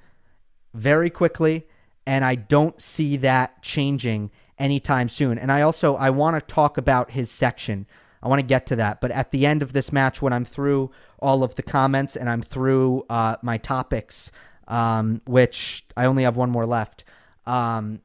very 0.75 1.11
quickly, 1.11 1.67
and 2.07 2.25
I 2.25 2.35
don't 2.35 2.81
see 2.81 3.17
that 3.19 3.63
changing 3.63 4.31
anytime 4.59 5.09
soon. 5.09 5.39
And 5.39 5.51
I 5.51 5.63
also 5.63 5.97
I 5.97 6.11
want 6.11 6.37
to 6.37 6.55
talk 6.55 6.79
about 6.79 7.11
his 7.11 7.31
section. 7.31 7.87
I 8.23 8.29
want 8.29 8.41
to 8.41 8.47
get 8.47 8.67
to 8.67 8.77
that, 8.77 9.01
but 9.01 9.11
at 9.13 9.31
the 9.31 9.47
end 9.47 9.63
of 9.63 9.73
this 9.73 9.93
match, 9.93 10.21
when 10.21 10.33
I'm 10.33 10.45
through 10.45 10.91
all 11.21 11.45
of 11.45 11.55
the 11.55 11.63
comments 11.63 12.17
and 12.17 12.29
I'm 12.29 12.43
through 12.43 13.05
uh, 13.09 13.37
my 13.43 13.59
topics, 13.59 14.33
um, 14.69 15.21
which 15.27 15.85
I 15.97 16.07
only 16.07 16.23
have 16.23 16.37
one 16.37 16.51
more 16.51 16.67
left, 16.67 17.05
um, 17.47 18.01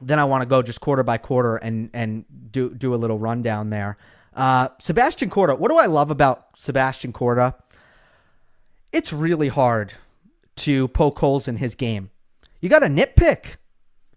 then 0.00 0.18
I 0.18 0.24
want 0.24 0.42
to 0.42 0.46
go 0.46 0.62
just 0.62 0.80
quarter 0.80 1.02
by 1.02 1.16
quarter 1.16 1.56
and 1.56 1.88
and 1.94 2.24
do 2.50 2.74
do 2.74 2.94
a 2.94 2.96
little 2.96 3.18
rundown 3.18 3.70
there. 3.70 3.96
Uh, 4.34 4.68
Sebastian 4.80 5.30
Korda. 5.30 5.58
What 5.58 5.70
do 5.70 5.78
I 5.78 5.86
love 5.86 6.10
about 6.10 6.48
Sebastian 6.58 7.12
Korda? 7.12 7.54
it's 8.92 9.12
really 9.12 9.48
hard 9.48 9.94
to 10.54 10.86
poke 10.88 11.18
holes 11.18 11.48
in 11.48 11.56
his 11.56 11.74
game. 11.74 12.10
You 12.60 12.68
got 12.68 12.80
to 12.80 12.86
nitpick. 12.86 13.56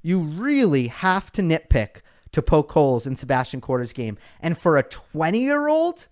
You 0.02 0.20
really 0.20 0.88
have 0.88 1.32
to 1.32 1.42
nitpick 1.42 2.02
to 2.34 2.42
poke 2.42 2.74
holes 2.74 3.08
in 3.08 3.16
Sebastian 3.16 3.62
Korda's 3.62 3.94
game. 3.94 4.18
And 4.42 4.58
for 4.58 4.78
a 4.78 4.84
20 4.84 5.40
year 5.40 5.68
old, 5.68 6.08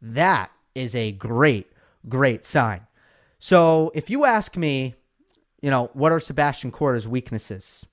that 0.00 0.52
is 0.74 0.94
a 0.94 1.12
great, 1.12 1.70
great 2.08 2.44
sign. 2.44 2.85
So 3.38 3.92
if 3.94 4.10
you 4.10 4.24
ask 4.24 4.56
me, 4.56 4.94
you 5.60 5.70
know, 5.70 5.90
what 5.92 6.12
are 6.12 6.20
Sebastian 6.20 6.72
Korda's 6.72 7.08
weaknesses? 7.08 7.86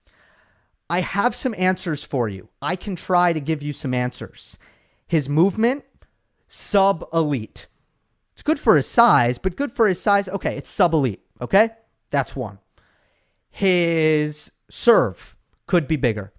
I 0.90 1.02
have 1.02 1.36
some 1.36 1.56
answers 1.58 2.04
for 2.04 2.30
you. 2.30 2.50
I 2.62 2.76
can 2.76 2.96
try 2.96 3.34
to 3.34 3.40
give 3.40 3.64
you 3.64 3.74
some 3.74 3.94
answers. 3.94 4.58
His 5.08 5.30
movement, 5.30 5.86
sub 6.48 7.06
elite. 7.14 7.68
It's 8.34 8.44
good 8.44 8.60
for 8.60 8.76
his 8.76 8.88
size, 8.88 9.38
but 9.38 9.56
good 9.56 9.72
for 9.72 9.88
his 9.88 10.02
size. 10.02 10.28
Okay, 10.28 10.56
it's 10.56 10.70
sub 10.70 10.94
elite. 10.94 11.22
Okay, 11.42 11.70
that's 12.10 12.36
one. 12.36 12.60
His 13.50 14.52
serve 14.70 15.36
could 15.68 15.88
be 15.88 15.96
bigger. 15.96 16.34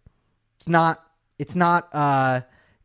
It's 0.57 0.69
not. 0.69 1.01
It's 1.39 1.57
not 1.57 1.89
uh, 1.93 2.43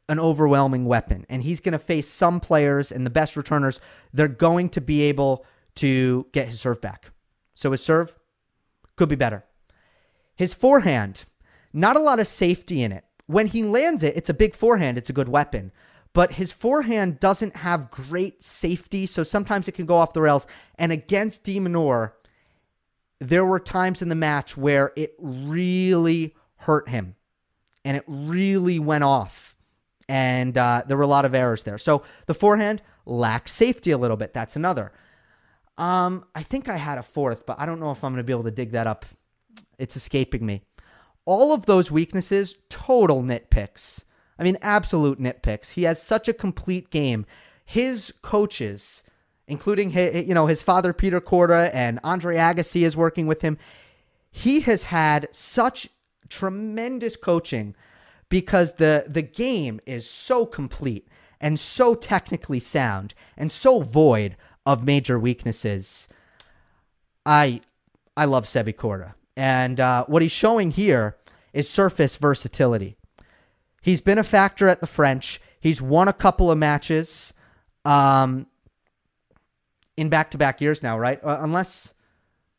an 0.08 0.20
overwhelming 0.20 0.86
weapon, 0.86 1.26
and 1.30 1.44
he's 1.44 1.60
going 1.60 1.74
to 1.74 1.80
face 1.80 2.08
some 2.08 2.40
players 2.40 2.92
and 2.92 3.06
the 3.06 3.12
best 3.12 3.36
returners. 3.36 3.80
They're 4.12 4.28
going 4.28 4.70
to 4.70 4.82
be 4.82 5.04
able 5.04 5.46
to 5.80 6.28
get 6.32 6.48
his 6.48 6.62
serve 6.62 6.82
back. 6.82 7.12
So 7.56 7.72
his 7.72 7.84
serve 7.84 8.16
could 8.96 9.10
be 9.10 9.16
better. 9.16 9.44
His 10.36 10.54
forehand, 10.54 11.26
not 11.74 11.98
a 11.98 12.02
lot 12.02 12.20
of 12.20 12.28
safety 12.28 12.82
in 12.82 12.92
it. 12.92 13.04
When 13.26 13.48
he 13.48 13.64
lands 13.64 14.04
it, 14.04 14.16
it's 14.16 14.30
a 14.30 14.34
big 14.34 14.56
forehand. 14.56 14.98
It's 14.98 15.10
a 15.10 15.14
good 15.14 15.30
weapon 15.30 15.72
but 16.14 16.34
his 16.34 16.52
forehand 16.52 17.20
doesn't 17.20 17.56
have 17.58 17.92
great 17.92 18.44
safety, 18.44 19.06
so 19.06 19.24
sometimes 19.24 19.68
it 19.68 19.74
can 19.74 19.86
go 19.86 19.96
off 19.96 20.14
the 20.14 20.22
rails. 20.22 20.48
And 20.78 20.92
against 20.92 21.44
de 21.44 21.60
Minaur, 21.60 22.14
there 23.20 23.46
were 23.46 23.60
times 23.60 24.02
in 24.02 24.10
the 24.10 24.16
match 24.16 24.58
where 24.58 24.92
it 24.96 25.14
really 25.20 26.36
hurt 26.56 26.90
him 26.90 27.16
and 27.86 27.96
it 27.96 28.04
really 28.08 28.80
went 28.80 29.04
off. 29.04 29.56
And 30.08 30.58
uh, 30.58 30.84
there 30.88 30.98
were 30.98 31.04
a 31.04 31.08
lot 31.08 31.26
of 31.26 31.36
errors 31.36 31.64
there. 31.64 31.78
So 31.78 32.04
the 32.26 32.34
forehand 32.34 32.82
lacks 33.06 33.52
safety 33.52 33.92
a 33.92 33.98
little 33.98 34.18
bit. 34.18 34.34
That's 34.34 34.56
another. 34.56 34.92
Um, 35.80 36.26
I 36.36 36.44
think 36.44 36.68
I 36.68 36.76
had 36.76 36.98
a 36.98 37.04
fourth, 37.04 37.46
but 37.46 37.58
I 37.60 37.66
don't 37.66 37.80
know 37.80 37.92
if 37.92 38.04
I'm 38.04 38.12
going 38.12 38.20
to 38.20 38.24
be 38.26 38.34
able 38.34 38.44
to 38.44 38.52
dig 38.52 38.72
that 38.72 38.86
up. 38.86 39.06
It's 39.78 39.96
escaping 39.96 40.46
me. 40.46 40.62
All 41.26 41.54
of 41.54 41.66
those 41.66 41.90
weaknesses, 41.90 42.58
total 42.70 43.24
nitpicks. 43.24 44.04
I 44.38 44.44
mean, 44.44 44.58
absolute 44.62 45.20
nitpicks. 45.20 45.72
He 45.72 45.84
has 45.84 46.02
such 46.02 46.28
a 46.28 46.34
complete 46.34 46.90
game. 46.90 47.26
His 47.64 48.14
coaches, 48.22 49.04
including 49.48 49.92
his, 49.92 50.28
you 50.28 50.34
know 50.34 50.48
his 50.48 50.62
father 50.62 50.94
Petr 50.94 51.22
Korda 51.22 51.70
and 51.74 52.00
Andre 52.04 52.36
Agassi 52.36 52.84
is 52.84 52.98
working 52.98 53.26
with 53.26 53.42
him. 53.42 53.58
He 54.32 54.62
has 54.62 54.84
had 54.84 55.30
such 55.32 55.90
tremendous 56.30 57.16
coaching 57.16 57.76
because 58.28 58.74
the 58.74 59.06
the 59.08 59.22
game 59.22 59.80
is 59.86 60.10
so 60.10 60.46
complete 60.46 61.08
and 61.40 61.60
so 61.60 61.96
technically 61.96 62.60
sound 62.60 63.14
and 63.38 63.52
so 63.52 63.82
void 63.82 64.36
of 64.70 64.84
major 64.84 65.18
weaknesses. 65.20 66.08
I 67.26 67.62
I 68.16 68.26
love 68.26 68.46
Sebi 68.46 68.76
Korda. 68.76 69.16
And 69.36 69.80
uh, 69.80 70.06
what 70.06 70.22
he's 70.22 70.32
showing 70.32 70.70
here 70.70 71.18
is 71.54 71.68
surface 71.68 72.18
versatility. 72.18 72.96
He's 73.82 74.00
been 74.00 74.20
a 74.20 74.24
factor 74.24 74.68
at 74.68 74.80
the 74.80 74.88
French. 74.88 75.42
He's 75.60 75.82
won 75.82 76.08
a 76.08 76.14
couple 76.14 76.52
of 76.52 76.58
matches 76.60 77.34
um, 77.84 78.46
in 79.98 80.10
back 80.10 80.30
to 80.32 80.38
back 80.38 80.62
years 80.62 80.84
now, 80.84 81.00
right? 81.00 81.20
Uh, 81.24 81.40
unless, 81.42 81.96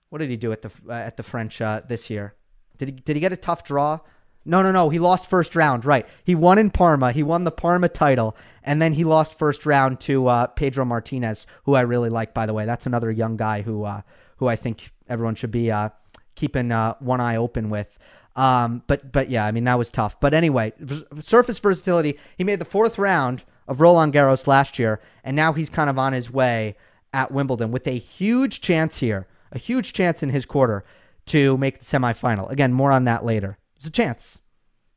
what 0.08 0.18
did 0.18 0.30
he 0.30 0.36
do 0.36 0.50
at 0.50 0.62
the 0.62 0.70
uh, 0.88 0.94
at 0.94 1.16
the 1.16 1.22
French 1.22 1.61
uh, 1.61 1.82
this 1.86 2.11
year? 2.11 2.34
Did 2.76 2.88
he 2.88 2.94
did 2.94 3.14
he 3.14 3.20
get 3.20 3.32
a 3.32 3.36
tough 3.36 3.62
draw? 3.62 4.00
No, 4.45 4.62
no, 4.62 4.72
no. 4.72 4.88
He 4.88 4.99
lost 4.99 5.28
first 5.28 5.55
round. 5.55 5.84
Right. 5.84 6.07
He 6.24 6.34
won 6.34 6.59
in 6.59 6.70
Parma. 6.70 7.12
He 7.12 7.22
won 7.22 7.45
the 7.45 7.51
Parma 7.51 7.88
title, 7.88 8.36
and 8.64 8.80
then 8.80 8.95
he 8.95 9.05
lost 9.05 9.38
first 9.38 9.66
round 9.66 10.01
to 10.01 10.28
uh, 10.28 10.47
Pedro 10.49 10.84
Martinez, 10.84 11.47
who 11.64 11.74
I 11.74 11.82
really 11.82 12.09
like. 12.09 12.32
By 12.32 12.47
the 12.47 12.55
way, 12.55 12.64
that's 12.64 12.86
another 12.86 13.11
young 13.11 13.36
guy 13.36 13.62
who 13.62 13.84
uh, 13.84 14.03
who 14.36 14.49
I 14.49 14.57
think 14.57 14.93
everyone 15.09 15.34
should 15.34 15.51
be 15.51 15.70
uh, 15.70 15.91
keeping 16.34 16.72
uh, 16.72 16.95
one 17.01 17.20
eye 17.20 17.36
open 17.36 17.68
with. 17.70 17.99
Um, 18.36 18.82
but 18.86 19.12
but 19.12 19.28
yeah, 19.28 19.45
I 19.45 19.53
mean 19.53 19.64
that 19.64 19.78
was 19.78 19.91
tough. 19.91 20.18
But 20.20 20.32
anyway, 20.34 20.72
surface 21.18 21.59
versatility. 21.59 22.18
He 22.38 22.45
made 22.45 22.61
the 22.61 22.64
fourth 22.64 22.99
round 22.99 23.45
of 23.68 23.80
Roland 23.80 24.12
Garros 24.14 24.47
last 24.47 24.78
year, 24.78 25.01
and 25.22 25.36
now 25.36 25.53
he's 25.53 25.68
kind 25.68 25.91
of 25.91 25.99
on 25.99 26.12
his 26.12 26.30
way 26.30 26.76
at 27.12 27.30
Wimbledon 27.30 27.72
with 27.72 27.86
a 27.86 27.99
huge 27.99 28.61
chance 28.61 28.99
here, 28.99 29.26
a 29.53 29.59
huge 29.59 29.93
chance 29.93 30.22
in 30.22 30.30
his 30.30 30.47
quarter 30.47 30.84
to 31.26 31.59
make 31.59 31.80
the 31.80 31.84
semifinal. 31.84 32.51
Again, 32.51 32.72
more 32.72 32.91
on 32.91 33.05
that 33.05 33.24
later. 33.24 33.59
It's 33.80 33.88
a 33.88 33.90
chance. 33.90 34.38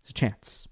It's 0.01 0.09
a 0.09 0.13
chance. 0.13 0.67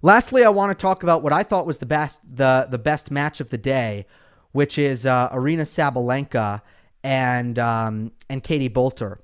Lastly, 0.00 0.44
I 0.44 0.48
want 0.48 0.70
to 0.70 0.80
talk 0.80 1.02
about 1.02 1.24
what 1.24 1.32
I 1.32 1.42
thought 1.42 1.66
was 1.66 1.78
the 1.78 1.86
best 1.86 2.20
the 2.24 2.68
the 2.70 2.78
best 2.78 3.10
match 3.10 3.40
of 3.40 3.50
the 3.50 3.58
day, 3.58 4.06
which 4.52 4.78
is 4.78 5.04
uh, 5.04 5.28
Aryna 5.30 5.62
Sabalenka 5.62 6.62
and 7.02 7.58
um, 7.58 8.12
and 8.30 8.44
Katie 8.44 8.68
Boulter. 8.68 9.18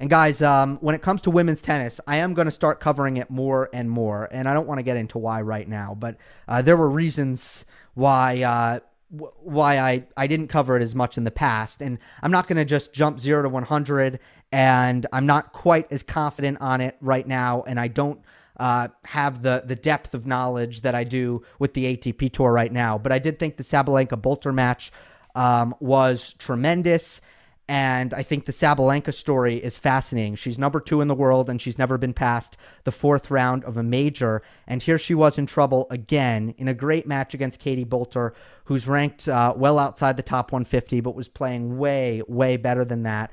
And 0.00 0.10
guys, 0.10 0.42
um, 0.42 0.76
when 0.82 0.94
it 0.94 1.00
comes 1.00 1.22
to 1.22 1.30
women's 1.30 1.62
tennis, 1.62 1.98
I 2.06 2.18
am 2.18 2.34
going 2.34 2.44
to 2.44 2.52
start 2.52 2.78
covering 2.78 3.16
it 3.16 3.30
more 3.30 3.70
and 3.72 3.88
more. 3.88 4.28
And 4.32 4.46
I 4.46 4.52
don't 4.52 4.66
want 4.66 4.80
to 4.80 4.82
get 4.82 4.98
into 4.98 5.16
why 5.16 5.40
right 5.40 5.66
now, 5.66 5.96
but 5.98 6.18
uh, 6.46 6.60
there 6.60 6.76
were 6.76 6.90
reasons 6.90 7.64
why 7.94 8.42
uh, 8.42 8.80
w- 9.12 9.32
why 9.42 9.78
I 9.78 10.04
I 10.16 10.26
didn't 10.26 10.48
cover 10.48 10.76
it 10.76 10.82
as 10.82 10.94
much 10.94 11.16
in 11.16 11.24
the 11.24 11.30
past. 11.30 11.80
And 11.82 11.98
I'm 12.22 12.30
not 12.30 12.46
going 12.46 12.56
to 12.56 12.64
just 12.64 12.92
jump 12.92 13.20
zero 13.20 13.42
to 13.42 13.48
100. 13.48 14.18
And 14.50 15.06
I'm 15.12 15.26
not 15.26 15.52
quite 15.52 15.90
as 15.92 16.02
confident 16.02 16.58
on 16.60 16.80
it 16.80 16.96
right 17.00 17.26
now. 17.26 17.62
And 17.66 17.78
I 17.78 17.88
don't. 17.88 18.20
Uh, 18.54 18.86
have 19.06 19.42
the 19.42 19.62
the 19.64 19.74
depth 19.74 20.12
of 20.12 20.26
knowledge 20.26 20.82
that 20.82 20.94
I 20.94 21.04
do 21.04 21.42
with 21.58 21.72
the 21.72 21.96
ATP 21.96 22.32
tour 22.32 22.52
right 22.52 22.70
now, 22.70 22.98
but 22.98 23.10
I 23.10 23.18
did 23.18 23.38
think 23.38 23.56
the 23.56 23.64
Sabalenka 23.64 24.20
Boulter 24.20 24.54
match 24.54 24.92
um, 25.34 25.74
was 25.80 26.34
tremendous. 26.38 27.22
And 27.68 28.12
I 28.12 28.22
think 28.22 28.44
the 28.44 28.52
Sabalenka 28.52 29.14
story 29.14 29.56
is 29.56 29.78
fascinating. 29.78 30.34
She's 30.34 30.58
number 30.58 30.80
two 30.80 31.00
in 31.00 31.08
the 31.08 31.14
world, 31.14 31.48
and 31.48 31.60
she's 31.60 31.78
never 31.78 31.96
been 31.96 32.12
past 32.12 32.56
the 32.84 32.92
fourth 32.92 33.30
round 33.30 33.64
of 33.64 33.76
a 33.76 33.82
major. 33.82 34.42
And 34.66 34.82
here 34.82 34.98
she 34.98 35.14
was 35.14 35.38
in 35.38 35.46
trouble 35.46 35.86
again 35.88 36.54
in 36.58 36.68
a 36.68 36.74
great 36.74 37.06
match 37.06 37.34
against 37.34 37.60
Katie 37.60 37.84
Boulter, 37.84 38.32
who's 38.64 38.88
ranked 38.88 39.28
uh, 39.28 39.54
well 39.56 39.78
outside 39.78 40.16
the 40.16 40.22
top 40.22 40.50
150, 40.50 41.00
but 41.00 41.14
was 41.14 41.28
playing 41.28 41.78
way, 41.78 42.22
way 42.26 42.56
better 42.56 42.84
than 42.84 43.04
that. 43.04 43.30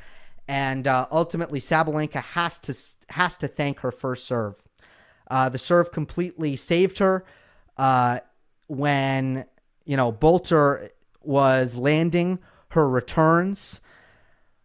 And 0.48 0.88
uh, 0.88 1.08
ultimately, 1.12 1.60
Sabalenka 1.60 2.24
has 2.24 2.58
to 2.60 2.76
has 3.14 3.38
to 3.38 3.48
thank 3.48 3.82
her 3.82 3.92
first 3.92 4.26
serve. 4.26 4.56
Uh, 5.30 5.48
the 5.50 5.60
serve 5.60 5.92
completely 5.92 6.56
saved 6.56 6.98
her 6.98 7.24
uh, 7.78 8.20
when 8.68 9.46
you 9.86 9.96
know 9.96 10.12
Boulter 10.12 10.90
was 11.22 11.76
landing 11.76 12.40
her 12.70 12.90
returns. 12.90 13.82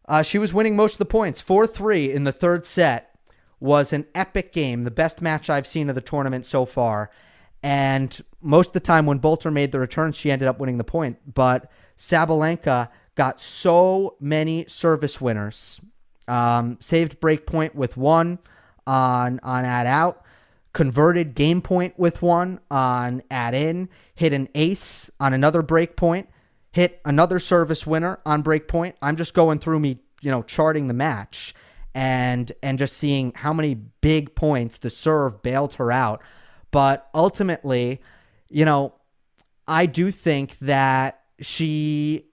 Uh, 0.06 0.22
she 0.22 0.38
was 0.38 0.52
winning 0.52 0.76
most 0.76 0.92
of 0.92 0.98
the 0.98 1.04
points. 1.04 1.40
4 1.40 1.66
3 1.66 2.12
in 2.12 2.24
the 2.24 2.32
third 2.32 2.66
set 2.66 3.16
was 3.60 3.92
an 3.92 4.06
epic 4.14 4.52
game, 4.52 4.82
the 4.82 4.90
best 4.90 5.22
match 5.22 5.48
I've 5.48 5.66
seen 5.66 5.88
of 5.88 5.94
the 5.94 6.00
tournament 6.00 6.44
so 6.44 6.64
far. 6.64 7.10
And 7.62 8.22
most 8.42 8.68
of 8.68 8.72
the 8.74 8.80
time 8.80 9.06
when 9.06 9.20
Boulter 9.20 9.50
made 9.50 9.72
the 9.72 9.80
returns, 9.80 10.16
she 10.16 10.30
ended 10.30 10.48
up 10.48 10.58
winning 10.58 10.76
the 10.76 10.84
point. 10.84 11.16
But 11.32 11.70
Sabalenka 11.96 12.90
got 13.14 13.40
so 13.40 14.16
many 14.20 14.66
service 14.66 15.20
winners. 15.20 15.80
Um, 16.28 16.78
saved 16.80 17.20
break 17.20 17.46
point 17.46 17.74
with 17.74 17.96
one 17.96 18.38
on 18.86 19.40
on 19.42 19.64
ad 19.64 19.86
out, 19.86 20.22
converted 20.72 21.34
game 21.34 21.62
point 21.62 21.98
with 21.98 22.22
one 22.22 22.60
on 22.70 23.22
ad 23.30 23.54
in, 23.54 23.88
hit 24.14 24.32
an 24.32 24.48
ace 24.54 25.10
on 25.20 25.32
another 25.32 25.62
break 25.62 25.96
point, 25.96 26.28
hit 26.74 27.00
another 27.04 27.38
service 27.38 27.86
winner 27.86 28.18
on 28.26 28.42
breakpoint. 28.42 28.94
I'm 29.00 29.14
just 29.14 29.32
going 29.32 29.60
through 29.60 29.78
me, 29.78 30.00
you 30.20 30.30
know, 30.32 30.42
charting 30.42 30.88
the 30.88 30.92
match 30.92 31.54
and 31.94 32.50
and 32.64 32.80
just 32.80 32.96
seeing 32.96 33.32
how 33.36 33.52
many 33.52 33.74
big 33.74 34.34
points 34.34 34.78
the 34.78 34.90
serve 34.90 35.40
bailed 35.40 35.74
her 35.74 35.92
out. 35.92 36.20
But 36.72 37.08
ultimately, 37.14 38.02
you 38.48 38.64
know, 38.64 38.94
I 39.68 39.86
do 39.86 40.10
think 40.10 40.58
that 40.58 41.20
she 41.38 42.26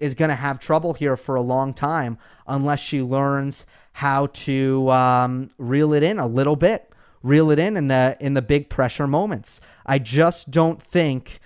is 0.00 0.14
going 0.14 0.30
to 0.30 0.36
have 0.36 0.58
trouble 0.58 0.94
here 0.94 1.18
for 1.18 1.34
a 1.34 1.42
long 1.42 1.74
time 1.74 2.16
unless 2.46 2.80
she 2.80 3.02
learns 3.02 3.66
how 3.92 4.28
to 4.28 4.90
um, 4.90 5.50
reel 5.58 5.92
it 5.92 6.02
in 6.02 6.18
a 6.18 6.26
little 6.26 6.56
bit, 6.56 6.94
reel 7.22 7.50
it 7.50 7.58
in 7.58 7.76
in 7.76 7.88
the 7.88 8.16
in 8.20 8.32
the 8.32 8.40
big 8.40 8.70
pressure 8.70 9.06
moments. 9.06 9.60
I 9.84 9.98
just 9.98 10.50
don't 10.50 10.80
think 10.80 11.40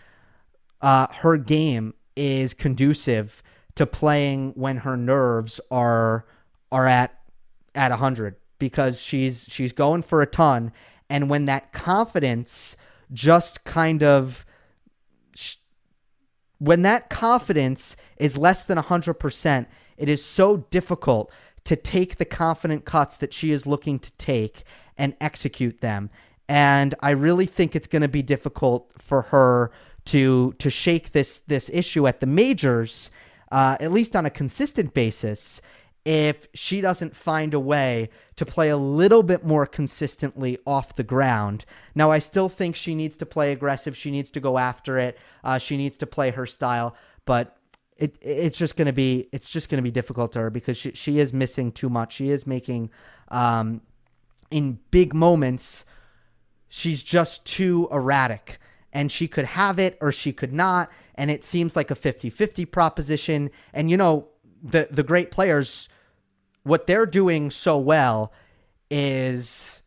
uh, 0.81 1.09
her 1.11 1.37
game 1.37 1.95
is 2.17 2.55
conducive 2.55 3.43
to 3.75 3.87
playing 3.87 4.53
when 4.55 4.79
her 4.79 4.97
nerves 4.97 5.61
are 5.71 6.27
are 6.71 6.87
at 6.87 7.19
at 7.75 7.91
100 7.91 8.37
because 8.59 9.01
she's 9.01 9.47
she's 9.49 9.73
going 9.73 10.03
for 10.03 10.23
a 10.23 10.27
ton. 10.27 10.73
And 11.11 11.29
when 11.29 11.47
that 11.47 11.73
confidence 11.73 12.77
just 13.13 13.65
kind 13.65 14.03
of 14.03 14.45
when 16.59 16.83
that 16.83 17.11
confidence 17.11 17.97
is 18.17 18.39
less 18.39 18.65
than 18.65 18.79
100% 18.79 19.67
it 19.97 20.09
is 20.09 20.25
so 20.25 20.59
difficult 20.71 21.31
to 21.65 21.77
take 21.77 22.17
the 22.17 22.25
confident 22.25 22.85
cuts 22.85 23.17
that 23.17 23.33
she 23.33 23.51
is 23.51 23.67
looking 23.67 23.99
to 23.99 24.11
take 24.13 24.65
and 24.97 25.15
execute 25.21 25.81
them. 25.81 26.11
And 26.49 26.95
i 27.01 27.11
really 27.11 27.47
think 27.47 27.75
it's 27.75 27.87
going 27.87 28.03
to 28.03 28.09
be 28.09 28.23
difficult 28.23 28.91
for 28.99 29.23
her 29.23 29.71
to 30.07 30.55
to 30.59 30.71
shake 30.71 31.13
this 31.13 31.39
this 31.41 31.71
issue 31.71 32.07
at 32.07 32.21
the 32.21 32.27
majors, 32.27 33.11
uh, 33.51 33.77
at 33.81 33.93
least 33.93 34.15
on 34.15 34.27
a 34.27 34.31
consistent 34.31 34.95
basis, 34.95 35.61
if 36.05 36.49
she 36.53 36.81
doesn't 36.81 37.17
find 37.17 37.55
a 37.55 37.61
way 37.61 38.11
to 38.37 38.45
play 38.45 38.69
a 38.69 38.77
little 38.77 39.23
bit 39.23 39.45
more 39.45 39.67
consistently 39.67 40.59
off 40.67 40.97
the 40.97 41.03
ground. 41.03 41.65
Now, 41.95 42.11
I 42.11 42.19
still 42.19 42.49
think 42.49 42.77
she 42.77 42.95
needs 42.95 43.17
to 43.19 43.27
play 43.27 43.53
aggressive. 43.53 43.97
She 43.97 44.11
needs 44.11 44.31
to 44.33 44.41
go 44.41 44.59
after 44.59 44.99
it. 44.99 45.19
Uh, 45.43 45.59
she 45.59 45.77
needs 45.77 45.97
to 45.99 46.07
play 46.07 46.31
her 46.31 46.47
style, 46.47 46.95
but 47.25 47.57
it 47.97 48.17
it's 48.21 48.59
just 48.59 48.77
gonna 48.77 48.93
be 48.93 49.29
it's 49.33 49.49
just 49.49 49.69
gonna 49.69 49.83
be 49.83 49.91
difficult 49.91 50.33
to 50.33 50.41
her 50.41 50.51
because 50.51 50.77
she 50.77 50.93
she 50.93 51.19
is 51.19 51.33
missing 51.33 51.73
too 51.73 51.89
much. 51.89 52.15
She 52.15 52.31
is 52.31 52.47
making 52.47 52.91
um, 53.29 53.81
in 54.51 54.81
big 54.91 55.15
moments. 55.15 55.85
She's 56.69 57.05
just 57.05 57.47
too 57.47 57.89
erratic 57.93 58.59
and 58.95 59.11
she 59.11 59.27
could 59.27 59.45
have 59.45 59.79
it 59.79 59.99
or 60.01 60.13
she 60.13 60.33
could 60.33 60.53
not. 60.53 60.91
And 61.17 61.31
it 61.31 61.45
seems 61.45 61.77
like 61.77 61.91
a 61.91 61.95
50 61.95 62.31
50 62.31 62.65
proposition. 62.65 63.51
And, 63.75 63.91
you 63.91 63.97
know, 63.97 64.29
the, 64.63 64.89
the 64.91 65.03
great 65.03 65.31
players, 65.31 65.89
what 66.63 66.87
they're 66.87 67.07
doing 67.07 67.51
so 67.51 67.77
well 67.77 68.33
is 68.91 69.83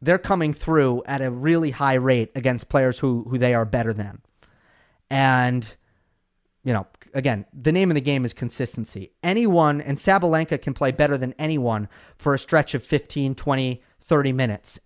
they're 0.00 0.18
coming 0.18 0.54
through 0.54 1.02
at 1.06 1.20
a 1.20 1.30
really 1.30 1.72
high 1.72 1.94
rate 1.94 2.30
against 2.34 2.68
players 2.68 2.98
who, 2.98 3.26
who 3.28 3.38
they 3.38 3.54
are 3.54 3.64
better 3.64 3.92
than. 3.92 4.22
And, 5.10 5.74
you 6.62 6.72
know, 6.72 6.86
again, 7.14 7.46
the 7.52 7.72
name 7.72 7.90
of 7.90 7.94
the 7.96 8.00
game 8.00 8.24
is 8.24 8.32
consistency. 8.32 9.12
Anyone, 9.22 9.80
and 9.80 9.96
Sabalenka 9.96 10.60
can 10.60 10.74
play 10.74 10.92
better 10.92 11.18
than 11.18 11.34
anyone 11.38 11.88
for 12.16 12.34
a 12.34 12.38
stretch 12.38 12.74
of 12.74 12.84
15, 12.84 13.34
20, 13.34 13.82
30 14.00 14.32
minutes 14.32 14.78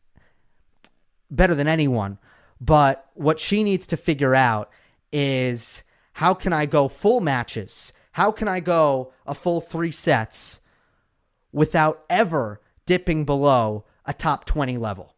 better 1.30 1.54
than 1.54 1.68
anyone. 1.68 2.18
But 2.60 3.08
what 3.14 3.40
she 3.40 3.62
needs 3.62 3.86
to 3.88 3.96
figure 3.96 4.34
out 4.34 4.70
is 5.12 5.82
how 6.14 6.34
can 6.34 6.52
I 6.52 6.66
go 6.66 6.88
full 6.88 7.20
matches? 7.20 7.92
How 8.12 8.32
can 8.32 8.48
I 8.48 8.60
go 8.60 9.12
a 9.26 9.34
full 9.34 9.60
three 9.60 9.90
sets 9.90 10.60
without 11.52 12.04
ever 12.10 12.60
dipping 12.86 13.24
below 13.24 13.84
a 14.04 14.12
top 14.12 14.44
20 14.44 14.76
level? 14.76 15.14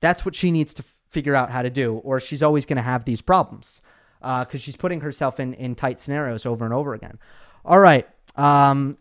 That's 0.00 0.24
what 0.24 0.34
she 0.34 0.50
needs 0.50 0.74
to 0.74 0.84
figure 1.08 1.34
out 1.34 1.50
how 1.50 1.62
to 1.62 1.70
do, 1.70 1.94
or 1.96 2.20
she's 2.20 2.42
always 2.42 2.66
going 2.66 2.76
to 2.76 2.82
have 2.82 3.04
these 3.04 3.20
problems 3.20 3.82
because 4.20 4.54
uh, 4.54 4.58
she's 4.58 4.76
putting 4.76 5.00
herself 5.00 5.40
in, 5.40 5.54
in 5.54 5.74
tight 5.74 6.00
scenarios 6.00 6.46
over 6.46 6.64
and 6.64 6.74
over 6.74 6.94
again. 6.94 7.18
All 7.64 7.78
right. 7.78 8.08
Um, 8.36 8.96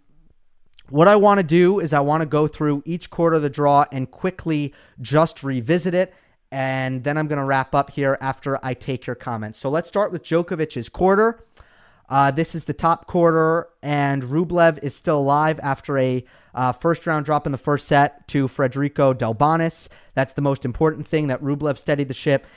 what 0.89 1.07
I 1.07 1.15
want 1.17 1.39
to 1.39 1.43
do 1.43 1.79
is 1.79 1.93
I 1.93 1.99
want 1.99 2.21
to 2.21 2.25
go 2.25 2.47
through 2.47 2.83
each 2.85 3.09
quarter 3.09 3.35
of 3.35 3.41
the 3.41 3.49
draw 3.49 3.85
and 3.91 4.09
quickly 4.09 4.73
just 5.01 5.43
revisit 5.43 5.93
it. 5.93 6.13
And 6.51 7.03
then 7.03 7.17
I'm 7.17 7.27
going 7.27 7.37
to 7.39 7.45
wrap 7.45 7.75
up 7.75 7.91
here 7.91 8.17
after 8.21 8.59
I 8.63 8.73
take 8.73 9.05
your 9.05 9.15
comments. 9.15 9.59
So 9.59 9.69
let's 9.69 9.87
start 9.87 10.11
with 10.11 10.23
Djokovic's 10.23 10.89
quarter. 10.89 11.45
Uh, 12.09 12.31
this 12.31 12.55
is 12.55 12.63
the 12.63 12.73
top 12.73 13.05
quarter, 13.05 13.69
and 13.83 14.23
Rublev 14.23 14.83
is 14.83 14.95
still 14.95 15.19
alive 15.19 15.59
after 15.61 15.97
a 15.99 16.25
uh, 16.55 16.71
first 16.71 17.05
round 17.05 17.25
drop 17.25 17.45
in 17.45 17.51
the 17.51 17.57
first 17.57 17.87
set 17.87 18.27
to 18.29 18.47
Federico 18.47 19.13
Delbonis. 19.13 19.87
That's 20.15 20.33
the 20.33 20.41
most 20.41 20.65
important 20.65 21.07
thing 21.07 21.27
that 21.27 21.41
Rublev 21.41 21.77
steadied 21.77 22.07
the 22.07 22.15
ship. 22.15 22.47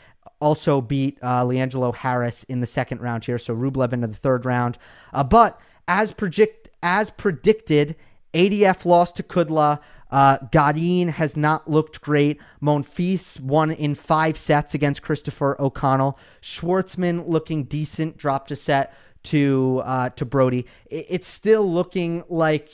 Also 0.41 0.81
beat 0.81 1.19
uh, 1.21 1.45
Leangelo 1.45 1.95
Harris 1.95 2.45
in 2.45 2.61
the 2.61 2.67
second 2.67 3.03
round 3.03 3.27
here, 3.27 3.39
so 3.39 3.55
Rublev 3.55 3.93
into 3.93 4.07
the 4.07 4.17
third 4.17 4.47
round. 4.47 4.79
Uh, 5.13 5.23
but 5.23 5.61
as 5.87 6.13
project 6.13 6.71
as 6.83 7.11
predicted, 7.11 7.95
ADF 8.33 8.87
lost 8.87 9.17
to 9.17 9.23
Kudla. 9.23 9.81
Uh, 10.13 10.39
Goffin 10.53 11.09
has 11.09 11.37
not 11.37 11.69
looked 11.69 12.03
great. 12.03 12.39
Monfils 12.63 13.41
won 13.41 13.71
in 13.71 13.95
five 13.95 14.37
sets 14.37 14.75
against 14.75 15.03
Christopher 15.03 15.57
O'Connell. 15.59 16.19
Schwartzman 16.43 17.27
looking 17.27 17.65
decent, 17.65 18.19
dropped 18.19 18.51
a 18.51 18.57
set 18.57 18.95
to 19.25 19.83
uh, 19.85 20.11
to 20.11 20.25
Broady. 20.27 20.67
It's 20.91 21.27
still 21.27 21.71
looking 21.73 22.25
like 22.29 22.71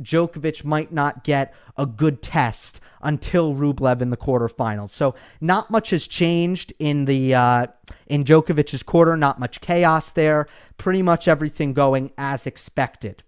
Djokovic 0.00 0.64
might 0.64 0.92
not 0.92 1.22
get 1.22 1.54
a 1.76 1.86
good 1.86 2.20
test 2.22 2.80
until 3.02 3.54
Rublev 3.54 4.00
in 4.00 4.10
the 4.10 4.16
quarterfinals. 4.16 4.90
So 4.90 5.14
not 5.40 5.70
much 5.70 5.90
has 5.90 6.06
changed 6.06 6.72
in 6.78 7.04
the 7.04 7.34
uh, 7.34 7.66
in 8.06 8.24
Djokovic's 8.24 8.82
quarter. 8.82 9.16
Not 9.16 9.38
much 9.38 9.60
chaos 9.60 10.10
there. 10.10 10.48
Pretty 10.78 11.02
much 11.02 11.28
everything 11.28 11.74
going 11.74 12.12
as 12.18 12.46
expected. 12.46 13.22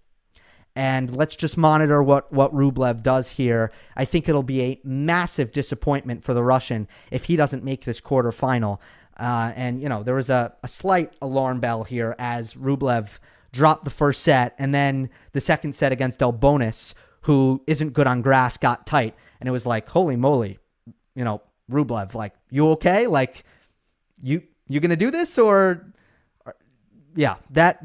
And 0.75 1.15
let's 1.15 1.35
just 1.37 1.55
monitor 1.57 2.03
what, 2.03 2.31
what 2.33 2.53
Rublev 2.53 3.01
does 3.01 3.31
here. 3.31 3.71
I 3.95 4.03
think 4.03 4.27
it'll 4.27 4.43
be 4.43 4.61
a 4.61 4.79
massive 4.83 5.51
disappointment 5.53 6.23
for 6.23 6.33
the 6.33 6.43
Russian 6.43 6.87
if 7.11 7.25
he 7.25 7.37
doesn't 7.37 7.63
make 7.63 7.85
this 7.85 8.01
quarterfinal. 8.01 8.79
Uh, 9.17 9.53
and, 9.55 9.81
you 9.81 9.87
know, 9.87 10.03
there 10.03 10.15
was 10.15 10.29
a, 10.29 10.53
a 10.63 10.67
slight 10.67 11.13
alarm 11.21 11.61
bell 11.61 11.85
here 11.85 12.13
as 12.19 12.55
Rublev 12.55 13.07
dropped 13.53 13.85
the 13.85 13.89
first 13.89 14.21
set. 14.21 14.53
And 14.59 14.75
then 14.75 15.09
the 15.31 15.39
second 15.39 15.73
set 15.75 15.93
against 15.93 16.19
Delbonis, 16.19 16.93
who 17.21 17.63
isn't 17.67 17.93
good 17.93 18.07
on 18.07 18.21
grass, 18.21 18.57
got 18.57 18.85
tight. 18.85 19.15
And 19.39 19.47
it 19.47 19.53
was 19.53 19.65
like, 19.65 19.87
holy 19.87 20.17
moly, 20.17 20.59
you 21.15 21.23
know, 21.23 21.41
Rublev, 21.71 22.13
like, 22.13 22.33
you 22.51 22.67
okay? 22.71 23.07
Like, 23.07 23.45
you 24.21 24.43
you 24.67 24.79
gonna 24.79 24.95
do 24.95 25.11
this 25.11 25.37
or, 25.37 25.93
or 26.45 26.55
yeah, 27.15 27.35
that 27.51 27.83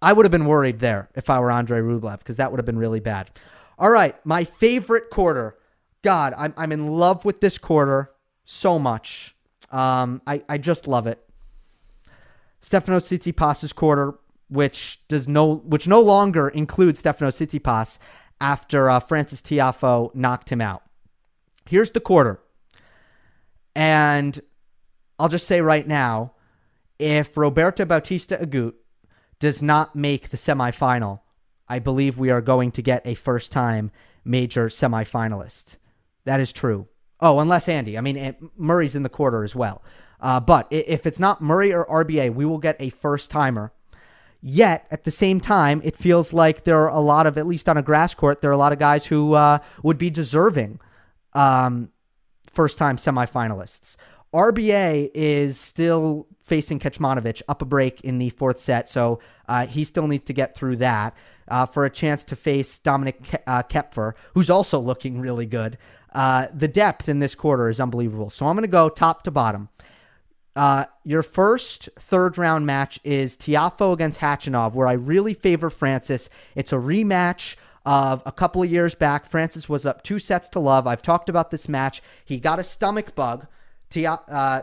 I 0.00 0.12
would 0.12 0.24
have 0.24 0.30
been 0.30 0.46
worried 0.46 0.78
there 0.78 1.08
if 1.14 1.28
I 1.28 1.40
were 1.40 1.50
Andre 1.50 1.80
Rublev 1.80 2.18
because 2.18 2.36
that 2.36 2.50
would 2.50 2.58
have 2.58 2.66
been 2.66 2.78
really 2.78 3.00
bad. 3.00 3.30
All 3.78 3.90
right, 3.90 4.14
my 4.24 4.44
favorite 4.44 5.10
quarter. 5.10 5.56
God, 6.02 6.34
I'm 6.36 6.54
I'm 6.56 6.72
in 6.72 6.88
love 6.88 7.24
with 7.24 7.40
this 7.40 7.58
quarter 7.58 8.12
so 8.44 8.78
much. 8.78 9.34
Um, 9.70 10.22
I, 10.26 10.42
I 10.48 10.58
just 10.58 10.86
love 10.88 11.06
it. 11.06 11.22
Stefano 12.60 12.98
Tsitsipas's 12.98 13.72
quarter, 13.72 14.18
which 14.48 15.00
does 15.08 15.28
no 15.28 15.56
which 15.56 15.86
no 15.86 16.00
longer 16.00 16.48
includes 16.48 17.00
Stefano 17.00 17.30
Tsitsipas 17.30 17.98
after 18.40 18.88
uh, 18.88 19.00
Frances 19.00 19.42
Tiafoe 19.42 20.14
knocked 20.14 20.50
him 20.50 20.60
out. 20.60 20.82
Here's 21.66 21.90
the 21.90 22.00
quarter, 22.00 22.40
and 23.74 24.40
I'll 25.18 25.28
just 25.28 25.46
say 25.46 25.60
right 25.60 25.86
now, 25.86 26.32
if 26.98 27.36
Roberto 27.36 27.84
Bautista 27.84 28.38
Agut 28.38 28.74
does 29.38 29.62
not 29.62 29.94
make 29.94 30.30
the 30.30 30.36
semifinal, 30.36 31.20
I 31.68 31.78
believe 31.78 32.18
we 32.18 32.30
are 32.30 32.40
going 32.40 32.72
to 32.72 32.82
get 32.82 33.06
a 33.06 33.14
first 33.14 33.52
time 33.52 33.90
major 34.24 34.66
semifinalist. 34.66 35.76
That 36.24 36.40
is 36.40 36.52
true. 36.52 36.88
Oh, 37.20 37.40
unless 37.40 37.68
Andy. 37.68 37.98
I 37.98 38.00
mean, 38.00 38.36
Murray's 38.56 38.96
in 38.96 39.02
the 39.02 39.08
quarter 39.08 39.42
as 39.42 39.54
well. 39.54 39.82
Uh, 40.20 40.40
but 40.40 40.66
if 40.70 41.06
it's 41.06 41.18
not 41.18 41.40
Murray 41.40 41.72
or 41.72 41.86
RBA, 41.86 42.34
we 42.34 42.44
will 42.44 42.58
get 42.58 42.76
a 42.80 42.90
first 42.90 43.30
timer. 43.30 43.72
Yet, 44.40 44.86
at 44.90 45.04
the 45.04 45.10
same 45.10 45.40
time, 45.40 45.80
it 45.84 45.96
feels 45.96 46.32
like 46.32 46.64
there 46.64 46.80
are 46.82 46.90
a 46.90 47.00
lot 47.00 47.26
of, 47.26 47.36
at 47.38 47.46
least 47.46 47.68
on 47.68 47.76
a 47.76 47.82
grass 47.82 48.14
court, 48.14 48.40
there 48.40 48.50
are 48.50 48.54
a 48.54 48.58
lot 48.58 48.72
of 48.72 48.78
guys 48.78 49.06
who 49.06 49.34
uh, 49.34 49.58
would 49.82 49.98
be 49.98 50.10
deserving 50.10 50.78
um, 51.32 51.90
first 52.52 52.78
time 52.78 52.96
semifinalists. 52.96 53.96
RBA 54.32 55.10
is 55.14 55.58
still 55.58 56.26
facing 56.48 56.78
Kecmanovic 56.78 57.42
up 57.48 57.62
a 57.62 57.64
break 57.64 58.00
in 58.00 58.18
the 58.18 58.30
fourth 58.30 58.60
set, 58.60 58.88
so 58.88 59.20
uh, 59.48 59.66
he 59.66 59.84
still 59.84 60.06
needs 60.06 60.24
to 60.24 60.32
get 60.32 60.56
through 60.56 60.76
that 60.76 61.14
uh, 61.48 61.66
for 61.66 61.84
a 61.84 61.90
chance 61.90 62.24
to 62.24 62.36
face 62.36 62.78
Dominik 62.78 63.22
Ke- 63.22 63.42
uh, 63.46 63.62
Koepfer, 63.62 64.14
who's 64.34 64.50
also 64.50 64.78
looking 64.78 65.20
really 65.20 65.46
good. 65.46 65.78
Uh, 66.12 66.46
the 66.54 66.68
depth 66.68 67.08
in 67.08 67.18
this 67.18 67.34
quarter 67.34 67.68
is 67.68 67.80
unbelievable. 67.80 68.30
So 68.30 68.46
I'm 68.46 68.56
going 68.56 68.62
to 68.62 68.68
go 68.68 68.88
top 68.88 69.22
to 69.24 69.30
bottom. 69.30 69.68
Uh, 70.56 70.86
your 71.04 71.22
first 71.22 71.88
third 71.98 72.36
round 72.36 72.66
match 72.66 72.98
is 73.04 73.36
Tiafoe 73.36 73.92
against 73.92 74.18
Khachanov, 74.18 74.74
where 74.74 74.88
I 74.88 74.94
really 74.94 75.34
favor 75.34 75.70
Frances. 75.70 76.28
It's 76.56 76.72
a 76.72 76.76
rematch 76.76 77.54
of 77.86 78.22
a 78.26 78.32
couple 78.32 78.62
of 78.62 78.70
years 78.70 78.94
back. 78.94 79.26
Frances 79.26 79.68
was 79.68 79.86
up 79.86 80.02
two 80.02 80.18
sets 80.18 80.48
to 80.50 80.58
love. 80.58 80.86
I've 80.86 81.02
talked 81.02 81.28
about 81.28 81.50
this 81.50 81.68
match. 81.68 82.02
He 82.24 82.40
got 82.40 82.58
a 82.58 82.64
stomach 82.64 83.14
bug. 83.14 83.46
Tia, 83.88 84.20
uh, 84.28 84.62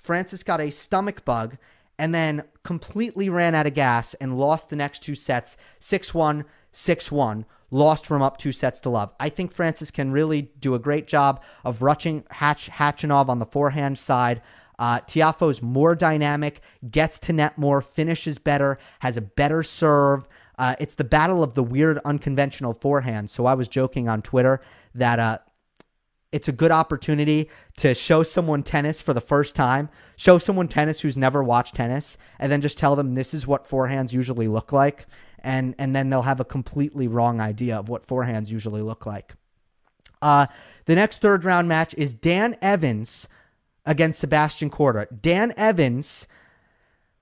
Frances 0.00 0.42
got 0.42 0.60
a 0.60 0.70
stomach 0.70 1.24
bug 1.24 1.56
and 1.98 2.14
then 2.14 2.44
completely 2.64 3.28
ran 3.28 3.54
out 3.54 3.66
of 3.66 3.74
gas 3.74 4.14
and 4.14 4.38
lost 4.38 4.70
the 4.70 4.76
next 4.76 5.02
two 5.02 5.14
sets 5.14 5.56
6 5.78 6.14
1, 6.14 6.44
6 6.72 7.12
1. 7.12 7.44
Lost 7.72 8.04
from 8.04 8.20
up 8.20 8.36
two 8.36 8.50
sets 8.50 8.80
to 8.80 8.90
love. 8.90 9.14
I 9.20 9.28
think 9.28 9.52
Frances 9.52 9.92
can 9.92 10.10
really 10.10 10.50
do 10.58 10.74
a 10.74 10.78
great 10.80 11.06
job 11.06 11.40
of 11.64 11.82
rushing 11.82 12.24
Hatch, 12.30 12.68
Khachanov 12.68 13.28
on 13.28 13.38
the 13.38 13.46
forehand 13.46 13.96
side. 13.96 14.42
Uh, 14.76 14.98
Tiafoe's 15.00 15.62
more 15.62 15.94
dynamic, 15.94 16.62
gets 16.90 17.18
to 17.20 17.32
net 17.32 17.56
more, 17.58 17.80
finishes 17.80 18.38
better, 18.38 18.78
has 19.00 19.16
a 19.16 19.20
better 19.20 19.62
serve. 19.62 20.26
Uh, 20.58 20.74
it's 20.80 20.94
the 20.94 21.04
battle 21.04 21.44
of 21.44 21.54
the 21.54 21.62
weird, 21.62 22.00
unconventional 22.04 22.72
forehand. 22.72 23.30
So 23.30 23.46
I 23.46 23.54
was 23.54 23.68
joking 23.68 24.08
on 24.08 24.20
Twitter 24.20 24.60
that 24.94 25.18
uh, 25.18 25.38
it's 26.32 26.48
a 26.48 26.52
good 26.52 26.70
opportunity 26.70 27.50
to 27.76 27.94
show 27.94 28.22
someone 28.22 28.62
tennis 28.62 29.00
for 29.00 29.12
the 29.12 29.20
first 29.20 29.56
time, 29.56 29.88
show 30.16 30.38
someone 30.38 30.68
tennis 30.68 31.00
who's 31.00 31.16
never 31.16 31.42
watched 31.42 31.74
tennis, 31.74 32.16
and 32.38 32.52
then 32.52 32.60
just 32.60 32.78
tell 32.78 32.94
them 32.94 33.14
this 33.14 33.34
is 33.34 33.46
what 33.46 33.68
forehands 33.68 34.12
usually 34.12 34.48
look 34.48 34.72
like, 34.72 35.06
and 35.40 35.74
and 35.78 35.94
then 35.94 36.10
they'll 36.10 36.22
have 36.22 36.40
a 36.40 36.44
completely 36.44 37.08
wrong 37.08 37.40
idea 37.40 37.76
of 37.76 37.88
what 37.88 38.06
forehands 38.06 38.50
usually 38.50 38.82
look 38.82 39.06
like. 39.06 39.34
Uh, 40.22 40.46
the 40.84 40.94
next 40.94 41.20
third 41.20 41.44
round 41.44 41.68
match 41.68 41.94
is 41.94 42.14
Dan 42.14 42.56
Evans 42.62 43.28
against 43.86 44.20
Sebastian 44.20 44.70
Korda. 44.70 45.06
Dan 45.20 45.52
Evans 45.56 46.26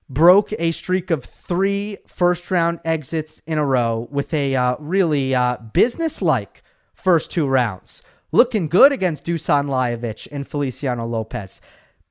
broke 0.09 0.51
a 0.59 0.71
streak 0.71 1.09
of 1.09 1.23
three 1.23 1.97
first 2.07 2.51
round 2.51 2.79
exits 2.83 3.41
in 3.47 3.57
a 3.57 3.65
row 3.65 4.07
with 4.11 4.33
a 4.33 4.55
uh, 4.55 4.75
really 4.79 5.33
uh, 5.33 5.57
business 5.73 6.21
like 6.21 6.63
first 6.93 7.31
two 7.31 7.47
rounds 7.47 8.01
looking 8.31 8.67
good 8.67 8.91
against 8.91 9.25
Dusan 9.25 9.67
Lajovic 9.67 10.27
and 10.31 10.47
Feliciano 10.47 11.05
Lopez. 11.05 11.61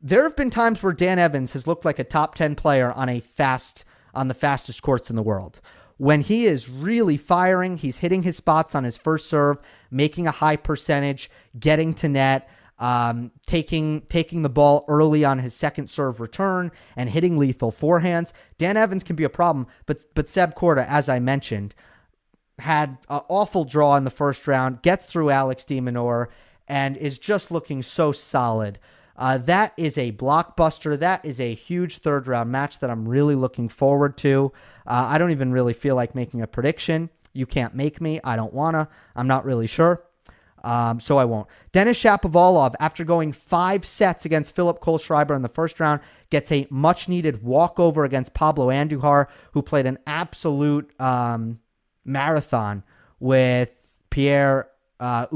There 0.00 0.22
have 0.22 0.36
been 0.36 0.50
times 0.50 0.82
where 0.82 0.92
Dan 0.92 1.18
Evans 1.18 1.52
has 1.52 1.66
looked 1.66 1.84
like 1.84 1.98
a 1.98 2.04
top 2.04 2.34
10 2.34 2.54
player 2.54 2.92
on 2.92 3.08
a 3.08 3.20
fast 3.20 3.84
on 4.14 4.28
the 4.28 4.34
fastest 4.34 4.82
courts 4.82 5.10
in 5.10 5.16
the 5.16 5.22
world. 5.22 5.60
When 5.96 6.20
he 6.20 6.46
is 6.46 6.68
really 6.68 7.16
firing, 7.16 7.76
he's 7.76 7.98
hitting 7.98 8.22
his 8.22 8.36
spots 8.36 8.74
on 8.74 8.84
his 8.84 8.96
first 8.96 9.28
serve, 9.28 9.58
making 9.90 10.26
a 10.26 10.32
high 10.32 10.56
percentage, 10.56 11.30
getting 11.58 11.92
to 11.94 12.08
net, 12.08 12.48
um, 12.78 13.32
taking 13.46 14.02
taking 14.02 14.42
the 14.42 14.48
ball 14.48 14.84
early 14.86 15.24
on 15.24 15.40
his 15.40 15.54
second 15.54 15.88
serve 15.88 16.20
return 16.20 16.70
and 16.96 17.10
hitting 17.10 17.36
lethal 17.36 17.72
forehands. 17.72 18.32
Dan 18.58 18.76
Evans 18.76 19.02
can 19.02 19.16
be 19.16 19.24
a 19.24 19.28
problem, 19.28 19.66
but 19.86 20.04
but 20.14 20.28
Seb 20.28 20.54
Korda, 20.54 20.86
as 20.86 21.08
I 21.08 21.18
mentioned, 21.18 21.74
had 22.58 22.98
an 23.08 23.20
awful 23.28 23.64
draw 23.64 23.96
in 23.96 24.04
the 24.04 24.10
first 24.10 24.46
round, 24.46 24.82
gets 24.82 25.06
through 25.06 25.30
Alex 25.30 25.64
de 25.64 25.80
Minaur, 25.80 26.28
and 26.66 26.96
is 26.96 27.18
just 27.18 27.50
looking 27.50 27.82
so 27.82 28.12
solid. 28.12 28.78
Uh, 29.16 29.36
that 29.38 29.72
is 29.76 29.98
a 29.98 30.12
blockbuster. 30.12 30.98
That 30.98 31.24
is 31.24 31.40
a 31.40 31.54
huge 31.54 31.98
third 31.98 32.28
round 32.28 32.52
match 32.52 32.78
that 32.78 32.90
I'm 32.90 33.08
really 33.08 33.34
looking 33.34 33.68
forward 33.68 34.16
to. 34.18 34.52
Uh, 34.86 35.06
I 35.08 35.18
don't 35.18 35.32
even 35.32 35.52
really 35.52 35.74
feel 35.74 35.96
like 35.96 36.14
making 36.14 36.40
a 36.40 36.46
prediction. 36.46 37.10
You 37.32 37.44
can't 37.44 37.74
make 37.74 38.00
me. 38.00 38.20
I 38.22 38.36
don't 38.36 38.54
want 38.54 38.74
to. 38.74 38.88
I'm 39.16 39.26
not 39.26 39.44
really 39.44 39.66
sure. 39.66 40.04
Um, 40.64 41.00
so 41.00 41.18
I 41.18 41.24
won't. 41.24 41.48
Denis 41.72 41.98
Shapovalov, 42.00 42.74
after 42.80 43.04
going 43.04 43.32
five 43.32 43.86
sets 43.86 44.24
against 44.24 44.54
Philipp 44.54 44.80
Kohlschreiber 44.80 45.34
in 45.34 45.42
the 45.42 45.48
first 45.48 45.78
round, 45.78 46.00
gets 46.30 46.50
a 46.50 46.66
much 46.70 47.08
needed 47.08 47.42
walkover 47.42 48.04
against 48.04 48.34
Pablo 48.34 48.68
Andujar, 48.68 49.26
who 49.52 49.62
played 49.62 49.86
an 49.86 49.98
absolute 50.06 50.90
um, 51.00 51.60
marathon 52.08 52.82
with 53.20 53.70
Pierre 54.10 54.68
uh, 54.98 55.26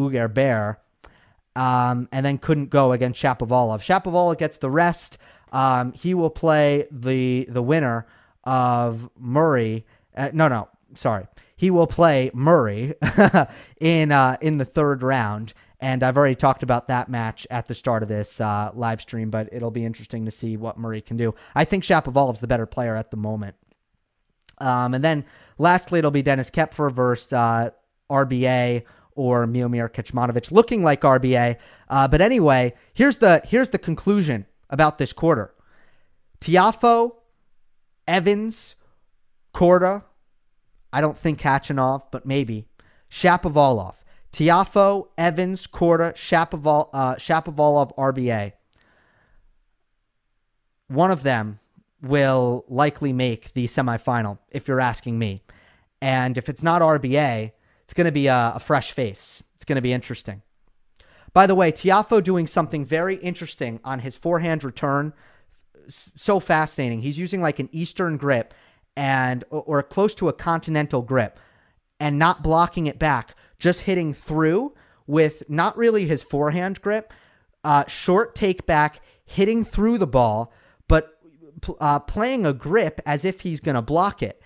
um, 1.54 2.08
and 2.10 2.26
then 2.26 2.38
couldn't 2.38 2.70
go 2.70 2.92
against 2.92 3.22
Shapovalov. 3.22 3.80
Shapovalov 3.80 4.38
gets 4.38 4.56
the 4.56 4.70
rest. 4.70 5.18
Um, 5.52 5.92
he 5.92 6.14
will 6.14 6.30
play 6.30 6.86
the 6.90 7.46
the 7.48 7.62
winner 7.62 8.06
of 8.44 9.08
Murray. 9.18 9.84
Uh, 10.16 10.30
no, 10.32 10.48
no, 10.48 10.68
sorry. 10.94 11.26
he 11.56 11.70
will 11.70 11.86
play 11.86 12.30
Murray 12.34 12.94
in 13.80 14.12
uh, 14.12 14.36
in 14.40 14.58
the 14.58 14.64
third 14.64 15.02
round. 15.02 15.54
And 15.78 16.04
I've 16.04 16.16
already 16.16 16.36
talked 16.36 16.62
about 16.62 16.86
that 16.88 17.08
match 17.08 17.44
at 17.50 17.66
the 17.66 17.74
start 17.74 18.04
of 18.04 18.08
this 18.08 18.40
uh, 18.40 18.70
live 18.72 19.00
stream, 19.00 19.30
but 19.30 19.48
it'll 19.52 19.72
be 19.72 19.84
interesting 19.84 20.24
to 20.26 20.30
see 20.30 20.56
what 20.56 20.78
Murray 20.78 21.00
can 21.00 21.16
do. 21.16 21.34
I 21.56 21.64
think 21.64 21.82
Shapovalov's 21.82 22.38
the 22.38 22.46
better 22.46 22.66
player 22.66 22.94
at 22.94 23.10
the 23.10 23.16
moment. 23.16 23.56
Um, 24.58 24.94
and 24.94 25.04
then 25.04 25.24
lastly, 25.62 26.00
it'll 26.00 26.10
be 26.10 26.22
Denis 26.22 26.50
Koepfer 26.50 26.92
versus 26.92 27.32
uh, 27.32 27.70
RBA 28.10 28.82
or 29.14 29.46
Miomir 29.46 29.88
Kecmanovic, 29.90 30.50
looking 30.50 30.82
like 30.82 31.02
RBA. 31.02 31.56
Uh, 31.88 32.08
but 32.08 32.20
anyway, 32.20 32.74
here's 32.92 33.18
the 33.18 33.40
here's 33.44 33.70
the 33.70 33.78
conclusion 33.78 34.46
about 34.68 34.98
this 34.98 35.12
quarter: 35.12 35.54
Tiafoe, 36.40 37.12
Evans, 38.06 38.74
Korda. 39.54 40.04
I 40.92 41.00
don't 41.00 41.16
think 41.16 41.40
Khachanov, 41.40 42.02
but 42.10 42.26
maybe 42.26 42.66
Shapovalov. 43.10 43.94
Tiafoe, 44.32 45.08
Evans, 45.18 45.66
Korda, 45.66 46.14
Shapoval, 46.14 46.88
uh, 46.92 47.14
Shapovalov, 47.16 47.94
RBA. 47.96 48.52
One 50.88 51.10
of 51.10 51.22
them 51.22 51.60
will 52.02 52.64
likely 52.68 53.12
make 53.12 53.52
the 53.54 53.66
semifinal, 53.66 54.38
if 54.50 54.68
you're 54.68 54.80
asking 54.80 55.18
me. 55.18 55.42
And 56.00 56.36
if 56.36 56.48
it's 56.48 56.62
not 56.62 56.82
RBA, 56.82 57.52
it's 57.84 57.94
going 57.94 58.06
to 58.06 58.12
be 58.12 58.26
a, 58.26 58.52
a 58.56 58.58
fresh 58.58 58.92
face. 58.92 59.42
It's 59.54 59.64
going 59.64 59.76
to 59.76 59.82
be 59.82 59.92
interesting. 59.92 60.42
By 61.32 61.46
the 61.46 61.54
way, 61.54 61.72
Tiafoe 61.72 62.22
doing 62.22 62.46
something 62.46 62.84
very 62.84 63.16
interesting 63.16 63.80
on 63.84 64.00
his 64.00 64.16
forehand 64.16 64.64
return. 64.64 65.12
So 65.88 66.40
fascinating. 66.40 67.02
He's 67.02 67.18
using 67.18 67.40
like 67.40 67.58
an 67.58 67.68
Eastern 67.72 68.16
grip 68.16 68.52
and 68.96 69.44
or 69.50 69.82
close 69.82 70.14
to 70.16 70.28
a 70.28 70.32
continental 70.32 71.02
grip 71.02 71.38
and 71.98 72.18
not 72.18 72.42
blocking 72.42 72.86
it 72.86 72.98
back, 72.98 73.36
just 73.58 73.82
hitting 73.82 74.12
through 74.12 74.74
with 75.06 75.42
not 75.48 75.76
really 75.76 76.06
his 76.06 76.22
forehand 76.22 76.80
grip, 76.82 77.12
uh, 77.64 77.86
short 77.86 78.34
take 78.34 78.66
back, 78.66 79.00
hitting 79.24 79.64
through 79.64 79.98
the 79.98 80.06
ball, 80.06 80.52
but 80.88 81.18
uh, 81.80 81.98
playing 82.00 82.46
a 82.46 82.52
grip 82.52 83.00
as 83.06 83.24
if 83.24 83.40
he's 83.40 83.60
going 83.60 83.74
to 83.74 83.82
block 83.82 84.22
it. 84.22 84.42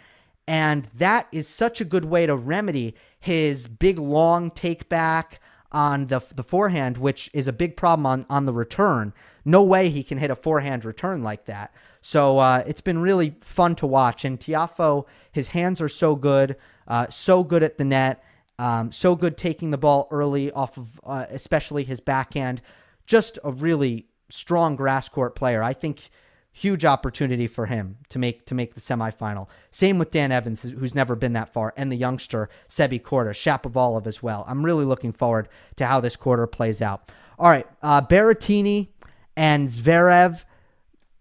And 0.49 0.89
that 0.95 1.27
is 1.33 1.49
such 1.49 1.81
a 1.81 1.85
good 1.85 2.05
way 2.05 2.27
to 2.27 2.37
remedy 2.37 2.95
his 3.19 3.67
big 3.67 3.99
long 3.99 4.51
take 4.51 4.89
back 4.89 5.41
on 5.73 6.07
the 6.07 6.23
the 6.35 6.45
forehand, 6.45 6.99
which 6.99 7.29
is 7.35 7.49
a 7.49 7.53
big 7.53 7.77
problem 7.77 8.07
on, 8.07 8.27
on 8.31 8.45
the 8.47 8.53
return. 8.53 9.13
No 9.45 9.63
way 9.63 9.89
he 9.89 10.05
can 10.05 10.19
hit 10.19 10.31
a 10.31 10.37
forehand 10.37 10.85
return 10.85 11.23
like 11.23 11.47
that. 11.47 11.75
So 12.01 12.39
uh, 12.39 12.63
it's 12.67 12.81
been 12.81 12.99
really 12.99 13.35
fun 13.41 13.75
to 13.77 13.87
watch. 13.87 14.25
And 14.25 14.39
Tiafoe, 14.39 15.07
his 15.33 15.49
hands 15.49 15.81
are 15.81 15.89
so 15.89 16.15
good, 16.15 16.57
uh, 16.87 17.09
so 17.09 17.43
good 17.43 17.65
at 17.65 17.79
the 17.79 17.85
net, 17.85 18.23
um, 18.59 18.93
so 18.93 19.17
good 19.17 19.37
taking 19.37 19.73
the 19.73 19.79
ball 19.79 20.07
early 20.13 20.53
off 20.53 20.77
of, 20.77 21.01
uh, 21.05 21.27
especially 21.31 21.83
his 21.83 21.99
backhand. 21.99 22.63
Just 23.07 23.39
a 23.43 23.51
really 23.51 24.07
strong 24.29 24.77
grass 24.77 25.09
court 25.09 25.35
player. 25.35 25.63
I 25.63 25.73
think 25.73 26.11
huge 26.57 26.87
opportunity 26.87 27.47
for 27.47 27.67
him 27.67 27.99
to 28.09 28.19
make 28.19 28.47
to 28.47 28.55
make 28.55 28.75
the 28.75 28.81
semifinal. 28.81 29.47
Same 29.71 29.99
with 29.99 30.11
Dan 30.11 30.33
Evans, 30.33 30.63
who's 30.63 30.95
never 30.95 31.15
been 31.15 31.35
that 31.35 31.53
far, 31.53 31.75
and 31.77 31.93
the 31.93 31.97
youngster 31.97 32.49
Sebi 32.67 33.01
Korda, 33.01 33.31
Shapovalov 33.31 34.07
as 34.07 34.23
well. 34.23 34.43
I'm 34.49 34.65
really 34.65 34.87
looking 34.87 35.13
forward 35.13 35.49
to 35.77 35.85
how 35.85 36.01
this 36.01 36.17
quarter 36.17 36.47
plays 36.47 36.81
out. 36.81 37.11
All 37.39 37.51
right, 37.51 37.67
uh, 37.83 38.01
Berrettini 38.01 38.89
and 39.37 39.69
Zverev, 39.69 40.45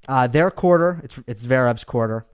uh, 0.07 0.27
their 0.27 0.49
quarter. 0.49 1.01
It's 1.03 1.19
it's 1.27 1.45
Zverev's 1.45 1.83
quarter. 1.83 2.25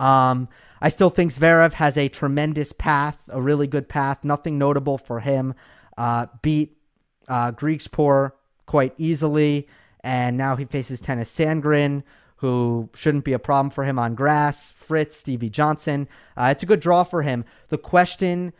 Um, 0.00 0.48
I 0.80 0.88
still 0.88 1.10
think 1.10 1.32
Zverev 1.32 1.74
has 1.74 1.96
a 1.96 2.08
tremendous 2.08 2.72
path, 2.72 3.18
a 3.28 3.40
really 3.40 3.68
good 3.68 3.88
path. 3.88 4.24
Nothing 4.24 4.58
notable 4.58 4.98
for 4.98 5.20
him. 5.20 5.54
Uh, 5.96 6.26
beat 6.42 6.76
uh, 7.28 7.52
Griekspoor 7.52 8.32
quite 8.66 8.94
easily 8.98 9.68
and 10.02 10.36
now 10.36 10.56
he 10.56 10.64
faces 10.64 11.00
Tennys 11.00 11.28
Sandgren, 11.28 12.02
who 12.36 12.88
shouldn't 12.94 13.24
be 13.24 13.32
a 13.32 13.38
problem 13.38 13.70
for 13.70 13.84
him 13.84 13.98
on 13.98 14.14
grass. 14.14 14.72
Fritz, 14.72 15.16
Stevie 15.16 15.48
Johnson. 15.48 16.08
Uh, 16.36 16.48
it's 16.50 16.62
a 16.62 16.66
good 16.66 16.80
draw 16.80 17.04
for 17.04 17.22
him. 17.22 17.44
The 17.68 17.78
question 17.78 18.52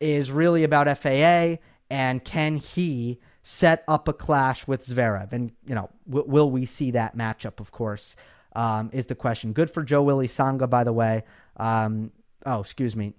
is 0.00 0.30
really 0.30 0.64
about 0.64 0.98
FAA 0.98 1.56
and 1.90 2.24
can 2.24 2.56
he 2.56 3.18
set 3.42 3.84
up 3.88 4.06
a 4.06 4.12
clash 4.12 4.66
with 4.66 4.84
Zverev? 4.84 5.32
And, 5.32 5.52
you 5.66 5.74
know, 5.74 5.90
w- 6.08 6.28
will 6.28 6.50
we 6.50 6.66
see 6.66 6.90
that 6.92 7.16
matchup, 7.16 7.58
of 7.58 7.72
course, 7.72 8.16
um, 8.54 8.90
is 8.92 9.06
the 9.06 9.14
question. 9.14 9.52
Good 9.52 9.70
for 9.70 9.82
Joe 9.82 10.02
Willy 10.02 10.28
Tsonga, 10.28 10.68
by 10.68 10.84
the 10.84 10.92
way. 10.92 11.24
Um, 11.56 12.12
oh, 12.46 12.60
excuse 12.60 12.94
me. 12.94 13.14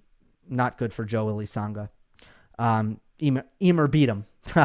Not 0.48 0.78
good 0.78 0.92
for 0.94 1.04
Joe 1.04 1.26
Willy 1.26 1.46
Tsonga. 1.46 1.88
Um, 2.58 3.00
Ymer, 3.20 3.44
Ymer 3.60 3.88
beat 3.88 4.08
him. 4.08 4.24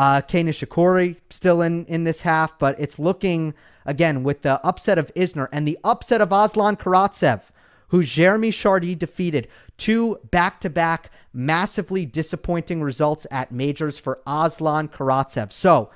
Uh, 0.00 0.22
Kei 0.22 0.42
Nishikori 0.42 1.16
still 1.28 1.60
in, 1.60 1.84
in 1.84 2.04
this 2.04 2.22
half, 2.22 2.58
but 2.58 2.74
it's 2.80 2.98
looking, 2.98 3.52
again, 3.84 4.22
with 4.22 4.40
the 4.40 4.58
upset 4.64 4.96
of 4.96 5.12
Isner 5.14 5.46
and 5.52 5.68
the 5.68 5.78
upset 5.84 6.22
of 6.22 6.32
Aslan 6.32 6.78
Karatsev, 6.78 7.42
who 7.88 8.02
Jeremy 8.02 8.50
Chardy 8.50 8.98
defeated. 8.98 9.46
Two 9.76 10.18
back 10.30 10.58
to 10.62 10.70
back, 10.70 11.10
massively 11.34 12.06
disappointing 12.06 12.80
results 12.80 13.26
at 13.30 13.52
majors 13.52 13.98
for 13.98 14.22
Aslan 14.26 14.88
Karatsev. 14.88 15.52
So, 15.52 15.90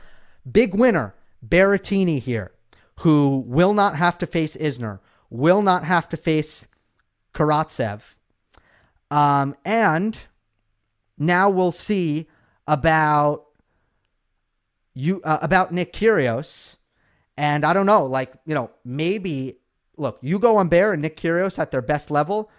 big 0.52 0.74
winner, 0.74 1.14
Berrettini 1.42 2.20
here, 2.20 2.52
who 2.96 3.42
will 3.46 3.72
not 3.72 3.96
have 3.96 4.18
to 4.18 4.26
face 4.26 4.54
Isner, 4.58 4.98
will 5.30 5.62
not 5.62 5.82
have 5.82 6.10
to 6.10 6.18
face 6.18 6.66
Karatsev. 7.32 8.02
Um, 9.10 9.56
and 9.64 10.18
now 11.16 11.48
we'll 11.48 11.72
see 11.72 12.26
about 12.66 13.46
you 14.94 15.20
uh, 15.22 15.38
about 15.42 15.72
Nick 15.72 15.92
Kyrgios, 15.92 16.76
and 17.36 17.64
I 17.64 17.72
don't 17.72 17.86
know, 17.86 18.06
like 18.06 18.32
you 18.46 18.54
know, 18.54 18.70
maybe 18.84 19.58
look, 19.96 20.20
Ugo 20.24 20.56
Humbert 20.56 20.94
and 20.94 21.02
Nick 21.02 21.16
Kyrgios 21.16 21.58
at 21.58 21.70
their 21.70 21.82
best 21.82 22.10
level, 22.10 22.50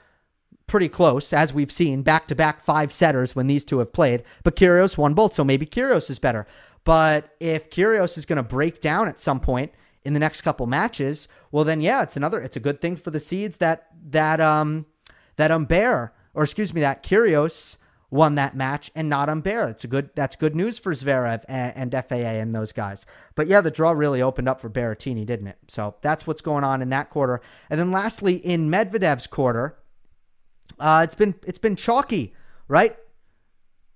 pretty 0.68 0.90
close 0.90 1.34
as 1.34 1.54
we've 1.54 1.72
seen 1.72 2.02
back 2.02 2.28
to 2.28 2.36
back 2.36 2.64
five 2.64 2.92
setters 2.92 3.36
when 3.36 3.48
these 3.48 3.66
two 3.66 3.80
have 3.80 3.94
played. 3.94 4.24
But 4.44 4.56
Kyrgios 4.56 4.98
won 4.98 5.14
both, 5.14 5.36
so 5.36 5.44
maybe 5.44 5.66
Kyrgios 5.66 6.10
is 6.10 6.20
better. 6.20 6.46
But 6.84 7.36
if 7.40 7.70
Kyrgios 7.70 8.18
is 8.18 8.26
going 8.26 8.38
to 8.38 8.44
break 8.44 8.80
down 8.80 9.08
at 9.08 9.20
some 9.20 9.40
point 9.40 9.74
in 10.04 10.14
the 10.14 10.20
next 10.20 10.42
couple 10.42 10.68
matches, 10.68 11.28
well 11.52 11.64
then 11.64 11.82
yeah, 11.82 12.04
it's 12.04 12.18
another 12.18 12.42
it's 12.42 12.56
a 12.56 12.62
good 12.62 12.82
thing 12.82 12.96
for 12.96 13.12
the 13.12 13.20
seeds 13.20 13.58
that 13.58 13.88
that 14.10 14.40
um 14.40 14.86
that 15.38 15.52
Humbert 15.52 16.14
or 16.34 16.44
excuse 16.44 16.74
me 16.74 16.82
that 16.82 17.04
Kyrgios 17.04 17.78
won 18.16 18.36
that 18.36 18.56
match 18.56 18.90
and 18.96 19.10
not 19.10 19.30
Humbert. 19.30 19.70
It's 19.70 19.84
a 19.84 19.88
good 19.88 20.10
that's 20.16 20.36
good 20.36 20.56
news 20.56 20.80
for 20.80 20.94
Zverev 20.94 21.44
and, 21.48 21.94
and, 21.94 22.06
FAA 22.08 22.16
and 22.16 22.56
those 22.56 22.72
guys. 22.72 23.06
But 23.36 23.48
yeah, 23.48 23.62
the 23.62 23.70
draw 23.70 23.92
really 23.92 24.22
opened 24.22 24.48
up 24.48 24.62
for 24.62 24.70
Berrettini, 24.70 25.26
didn't 25.26 25.48
it? 25.48 25.58
So 25.68 25.96
that's 26.02 26.26
what's 26.26 26.42
going 26.42 26.64
on 26.64 26.82
in 26.82 26.90
that 26.90 27.10
quarter. 27.10 27.42
And 27.70 27.80
then 27.80 27.92
lastly, 27.92 28.36
in 28.38 28.72
Medvedev's 28.72 29.28
quarter, 29.28 29.78
uh, 30.80 31.02
it's 31.04 31.16
been 31.16 31.36
it's 31.46 31.60
been 31.60 31.76
chalky, 31.76 32.34
right? 32.68 32.96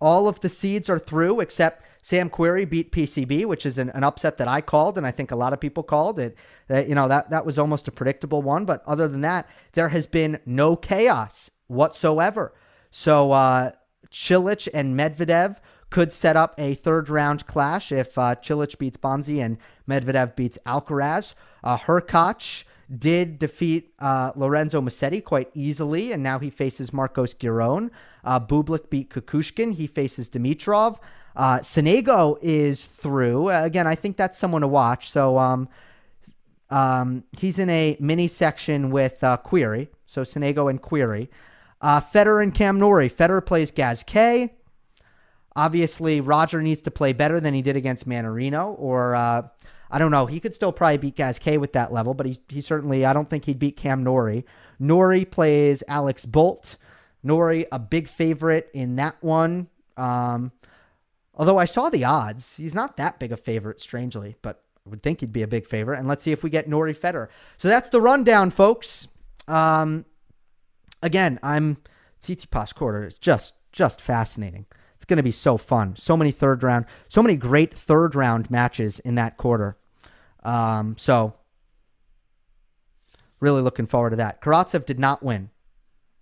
All 0.02 0.28
of 0.28 0.42
the 0.42 0.50
seeds 0.50 0.90
are 0.90 1.00
through 1.00 1.40
except 1.40 1.86
Sam 2.02 2.30
Querrey 2.30 2.70
beat 2.70 2.92
PCB, 2.92 3.46
which 3.46 3.66
is 3.66 3.78
an, 3.78 3.90
an, 3.90 4.06
upset 4.06 4.38
that 4.38 4.48
I 4.48 4.62
called, 4.62 4.98
and 4.98 5.06
I 5.06 5.12
think 5.12 5.32
a 5.32 5.36
lot 5.36 5.52
of 5.52 5.60
people 5.60 5.84
called 5.84 6.20
it. 6.20 6.38
That 6.68 6.88
you 6.88 6.96
know 6.96 7.08
that 7.08 7.30
that 7.30 7.46
was 7.46 7.58
almost 7.58 7.88
a 7.88 7.92
predictable 7.92 8.42
one. 8.42 8.66
But 8.66 8.84
other 8.86 9.08
than 9.08 9.22
that, 9.22 9.50
there 9.74 9.90
has 9.90 10.06
been 10.06 10.40
no 10.46 10.76
chaos 10.76 11.52
whatsoever. 11.68 12.54
So 12.92 13.32
uh, 13.32 13.72
Cilic 14.12 14.68
and 14.74 14.98
Medvedev 14.98 15.58
could 15.90 16.14
set 16.14 16.36
up 16.36 16.54
a 16.58 16.76
third 16.76 17.10
round 17.10 17.48
clash 17.48 17.92
if 17.92 18.18
uh, 18.18 18.36
Cilic 18.36 18.78
beats 18.78 18.98
Bonzi 18.98 19.44
and 19.44 19.58
Medvedev 19.88 20.36
beats 20.36 20.58
Alcaraz. 20.66 21.34
Uh, 21.64 21.78
Hurkacz 21.78 22.64
did 22.98 23.38
defeat 23.38 23.94
uh, 24.00 24.32
Lorenzo 24.36 24.82
Musetti 24.82 25.24
quite 25.24 25.50
easily, 25.54 26.12
and 26.12 26.24
now 26.24 26.40
he 26.40 26.50
faces 26.50 26.92
Marcos 26.92 27.34
Giron. 27.34 27.92
Uh, 28.24 28.40
Bublik 28.40 28.90
beat 28.90 29.10
Kukushkin. 29.10 29.74
He 29.74 29.88
faces 29.88 30.30
Dimitrov. 30.30 31.00
Uh, 31.36 31.60
is 32.42 32.86
through. 32.86 33.50
Again, 33.50 33.88
I 33.88 33.96
think 33.96 34.18
that's 34.18 34.38
someone 34.38 34.62
to 34.62 34.68
watch. 34.68 35.10
So 35.10 35.38
um, 35.38 35.70
um, 36.70 37.24
he's 37.38 37.60
in 37.60 37.70
a 37.70 37.96
mini 38.00 38.28
section 38.28 38.90
with 38.90 39.24
uh, 39.24 39.38
Querrey. 39.46 39.88
So 40.06 40.24
Sonego 40.24 40.70
and 40.70 40.82
Querrey. 40.82 41.30
Uh, 41.82 42.02
Federer 42.02 42.44
and 42.44 42.54
Cam 42.54 42.78
Norrie. 42.78 43.10
Federer 43.10 43.46
plays 43.46 43.72
Gasquet. 43.72 44.54
Obviously, 45.56 46.22
Roger 46.22 46.62
needs 46.62 46.82
to 46.84 46.92
play 46.92 47.14
better 47.14 47.40
than 47.40 47.54
he 47.54 47.62
did 47.62 47.76
against 47.76 48.08
Mannarino, 48.08 48.76
or 48.78 49.16
uh, 49.16 49.48
I 49.92 50.00
don't 50.00 50.12
know. 50.12 50.26
He 50.26 50.40
could 50.40 50.54
still 50.54 50.72
probably 50.72 50.98
beat 50.98 51.16
Gasquet 51.16 51.58
with 51.58 51.74
that 51.74 51.92
level, 51.92 52.14
but 52.14 52.26
he, 52.26 52.40
he 52.48 52.62
certainly, 52.62 53.06
I 53.06 53.14
don't 53.14 53.30
think 53.30 53.46
he'd 53.46 53.60
beat 53.60 53.76
Cam 53.76 54.04
Norrie. 54.04 54.46
Norrie 54.78 55.26
plays 55.26 55.84
Alex 55.88 56.26
Bolt. 56.26 56.78
Norrie, 57.24 57.66
a 57.72 57.80
big 57.80 58.08
favorite 58.08 58.70
in 58.74 58.96
that 58.98 59.22
one. 59.22 59.68
Um, 59.98 60.52
although 61.34 61.58
I 61.58 61.66
saw 61.66 61.90
the 61.90 62.06
odds, 62.06 62.56
he's 62.58 62.76
not 62.76 62.98
that 62.98 63.20
big 63.20 63.32
a 63.32 63.38
favorite, 63.38 63.82
strangely, 63.82 64.38
but 64.42 64.64
I 64.86 64.90
would 64.90 65.04
think 65.04 65.20
he'd 65.20 65.34
be 65.34 65.42
a 65.42 65.48
big 65.48 65.66
favorite. 65.66 66.00
And 66.00 66.08
let's 66.08 66.24
see 66.24 66.32
if 66.32 66.44
we 66.44 66.50
get 66.50 66.70
Norrie 66.70 66.96
Federer. 66.96 67.28
So 67.58 67.68
that's 67.68 67.90
the 67.90 68.00
rundown, 68.00 68.52
folks. 68.52 69.08
Um, 69.48 70.06
again, 71.02 71.40
I'm 71.44 71.78
Tsitsipas 72.22 72.76
quarter 72.76 73.06
is 73.06 73.20
just 73.20 73.54
just 73.72 74.02
fascinating. 74.02 74.66
It's 74.96 75.06
going 75.06 75.18
to 75.18 75.24
be 75.24 75.32
so 75.32 75.58
fun. 75.58 75.96
So 75.96 76.18
many 76.18 76.32
third 76.32 76.64
round, 76.64 76.86
so 77.08 77.22
many 77.22 77.36
great 77.36 77.74
third 77.74 78.16
round 78.16 78.50
matches 78.52 79.00
in 79.00 79.16
that 79.16 79.38
quarter. 79.38 79.78
Um, 80.44 80.96
so 80.98 81.36
really 83.40 83.62
looking 83.62 83.86
forward 83.86 84.12
to 84.12 84.16
that. 84.18 84.42
Karatsev 84.42 84.86
did 84.86 85.00
not 85.00 85.24
win. 85.24 85.50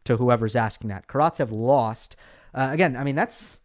To 0.06 0.16
whoever's 0.16 0.56
asking 0.56 0.90
that, 0.90 1.08
Karatsev 1.08 1.52
lost. 1.52 2.16
Uh, 2.54 2.70
again, 2.72 2.96
I 2.96 3.04
mean 3.04 3.16
that's 3.16 3.58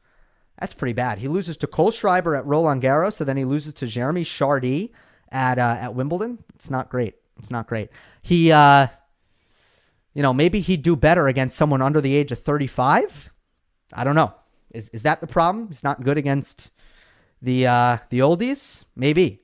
that's 0.58 0.74
pretty 0.74 0.92
bad. 0.92 1.18
He 1.18 1.28
loses 1.28 1.56
to 1.58 1.68
Kohlschreiber 1.68 2.36
at 2.36 2.44
Roland 2.44 2.82
Garros, 2.82 3.12
so 3.12 3.24
then 3.24 3.36
he 3.36 3.44
loses 3.44 3.74
to 3.74 3.86
Jeremy 3.86 4.24
Chardy 4.24 4.90
at 5.30 5.60
uh, 5.60 5.76
at 5.78 5.94
Wimbledon. 5.94 6.42
It's 6.56 6.68
not 6.68 6.88
great. 6.88 7.14
It's 7.38 7.50
not 7.50 7.68
great. 7.68 7.90
He 8.22 8.50
uh, 8.50 8.88
you 10.14 10.22
know, 10.22 10.32
maybe 10.32 10.60
he'd 10.60 10.82
do 10.82 10.96
better 10.96 11.28
against 11.28 11.56
someone 11.56 11.82
under 11.82 12.00
the 12.00 12.14
age 12.14 12.32
of 12.32 12.38
35. 12.38 13.32
I 13.92 14.04
don't 14.04 14.14
know. 14.14 14.34
Is 14.70 14.88
is 14.90 15.02
that 15.02 15.20
the 15.20 15.26
problem? 15.26 15.68
He's 15.68 15.84
not 15.84 16.02
good 16.02 16.18
against 16.18 16.70
the 17.40 17.66
uh, 17.66 17.98
the 18.10 18.20
oldies. 18.20 18.84
Maybe. 18.96 19.40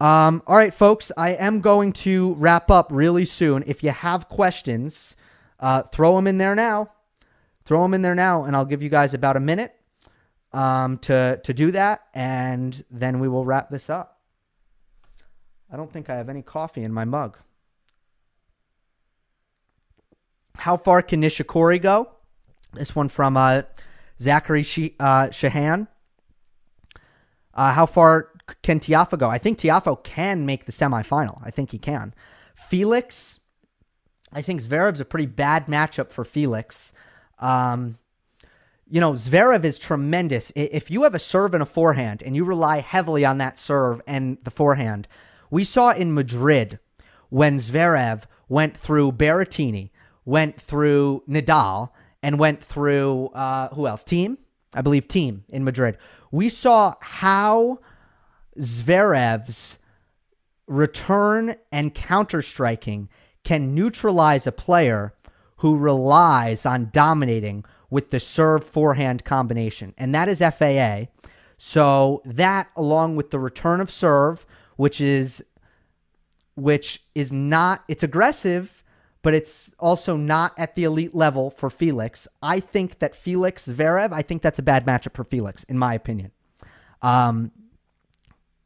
Um, 0.00 0.42
all 0.46 0.56
right, 0.56 0.72
folks. 0.72 1.12
I 1.16 1.30
am 1.30 1.60
going 1.60 1.92
to 1.92 2.34
wrap 2.34 2.70
up 2.70 2.88
really 2.90 3.24
soon. 3.24 3.64
If 3.66 3.82
you 3.82 3.90
have 3.90 4.28
questions, 4.28 5.16
uh, 5.58 5.82
throw 5.82 6.16
them 6.16 6.26
in 6.26 6.38
there 6.38 6.54
now. 6.54 6.92
Throw 7.64 7.82
them 7.82 7.94
in 7.94 8.02
there 8.02 8.14
now, 8.14 8.44
and 8.44 8.56
I'll 8.56 8.64
give 8.64 8.82
you 8.82 8.88
guys 8.88 9.14
about 9.14 9.36
a 9.36 9.40
minute 9.40 9.74
um, 10.52 10.98
to 10.98 11.40
to 11.44 11.52
do 11.52 11.70
that, 11.72 12.02
and 12.14 12.82
then 12.90 13.20
we 13.20 13.28
will 13.28 13.44
wrap 13.44 13.68
this 13.68 13.90
up. 13.90 14.20
I 15.72 15.76
don't 15.76 15.92
think 15.92 16.10
I 16.10 16.16
have 16.16 16.28
any 16.28 16.42
coffee 16.42 16.82
in 16.82 16.92
my 16.92 17.04
mug. 17.04 17.38
How 20.56 20.76
far 20.76 21.02
can 21.02 21.22
Nishikori 21.22 21.80
go? 21.80 22.10
This 22.72 22.94
one 22.94 23.08
from 23.08 23.36
uh, 23.36 23.62
Zachary 24.20 24.62
She- 24.62 24.96
uh, 25.00 25.28
Shahan. 25.28 25.88
Uh, 27.54 27.72
how 27.72 27.86
far 27.86 28.28
can 28.62 28.80
Tiafoe 28.80 29.18
go? 29.18 29.28
I 29.28 29.38
think 29.38 29.58
Tiafoe 29.58 30.02
can 30.02 30.46
make 30.46 30.66
the 30.66 30.72
semifinal. 30.72 31.40
I 31.44 31.50
think 31.50 31.70
he 31.70 31.78
can. 31.78 32.14
Felix, 32.54 33.40
I 34.32 34.42
think 34.42 34.62
Zverev's 34.62 35.00
a 35.00 35.04
pretty 35.04 35.26
bad 35.26 35.66
matchup 35.66 36.10
for 36.10 36.24
Felix. 36.24 36.92
Um, 37.38 37.98
you 38.88 39.00
know, 39.00 39.12
Zverev 39.12 39.64
is 39.64 39.78
tremendous. 39.78 40.52
If 40.56 40.90
you 40.90 41.04
have 41.04 41.14
a 41.14 41.20
serve 41.20 41.54
and 41.54 41.62
a 41.62 41.66
forehand 41.66 42.22
and 42.22 42.34
you 42.34 42.44
rely 42.44 42.80
heavily 42.80 43.24
on 43.24 43.38
that 43.38 43.58
serve 43.58 44.02
and 44.06 44.38
the 44.42 44.50
forehand, 44.50 45.06
we 45.50 45.64
saw 45.64 45.90
in 45.90 46.12
Madrid 46.14 46.78
when 47.28 47.58
Zverev 47.58 48.24
went 48.48 48.76
through 48.76 49.12
Berrettini, 49.12 49.90
went 50.24 50.60
through 50.60 51.22
Nadal 51.28 51.90
and 52.22 52.38
went 52.38 52.62
through 52.62 53.28
uh, 53.28 53.68
who 53.74 53.86
else? 53.86 54.04
Thiem, 54.04 54.36
I 54.74 54.82
believe 54.82 55.08
Thiem 55.08 55.42
in 55.48 55.64
Madrid. 55.64 55.96
We 56.30 56.48
saw 56.48 56.94
how 57.00 57.78
Zverev's 58.58 59.78
return 60.66 61.56
and 61.72 61.94
counter 61.94 62.42
striking 62.42 63.08
can 63.44 63.74
neutralize 63.74 64.46
a 64.46 64.52
player 64.52 65.14
who 65.56 65.76
relies 65.76 66.64
on 66.64 66.88
dominating 66.92 67.64
with 67.90 68.10
the 68.10 68.20
serve 68.20 68.64
forehand 68.64 69.24
combination, 69.24 69.92
and 69.98 70.14
that 70.14 70.28
is 70.28 70.38
FAA. 70.38 71.06
So 71.58 72.22
that, 72.24 72.70
along 72.76 73.16
with 73.16 73.30
the 73.30 73.38
return 73.38 73.80
of 73.80 73.90
serve, 73.90 74.46
which 74.76 75.00
is 75.00 75.44
which 76.56 77.02
is 77.14 77.32
not 77.32 77.84
it's 77.88 78.02
aggressive 78.02 78.82
but 79.22 79.34
it's 79.34 79.74
also 79.78 80.16
not 80.16 80.58
at 80.58 80.74
the 80.74 80.84
elite 80.84 81.14
level 81.14 81.50
for 81.50 81.68
Felix. 81.68 82.26
I 82.42 82.60
think 82.60 83.00
that 83.00 83.14
Felix 83.14 83.66
Zverev, 83.68 84.12
I 84.12 84.22
think 84.22 84.42
that's 84.42 84.58
a 84.58 84.62
bad 84.62 84.86
matchup 84.86 85.14
for 85.14 85.24
Felix, 85.24 85.64
in 85.64 85.78
my 85.78 85.94
opinion. 85.94 86.32
Um, 87.02 87.52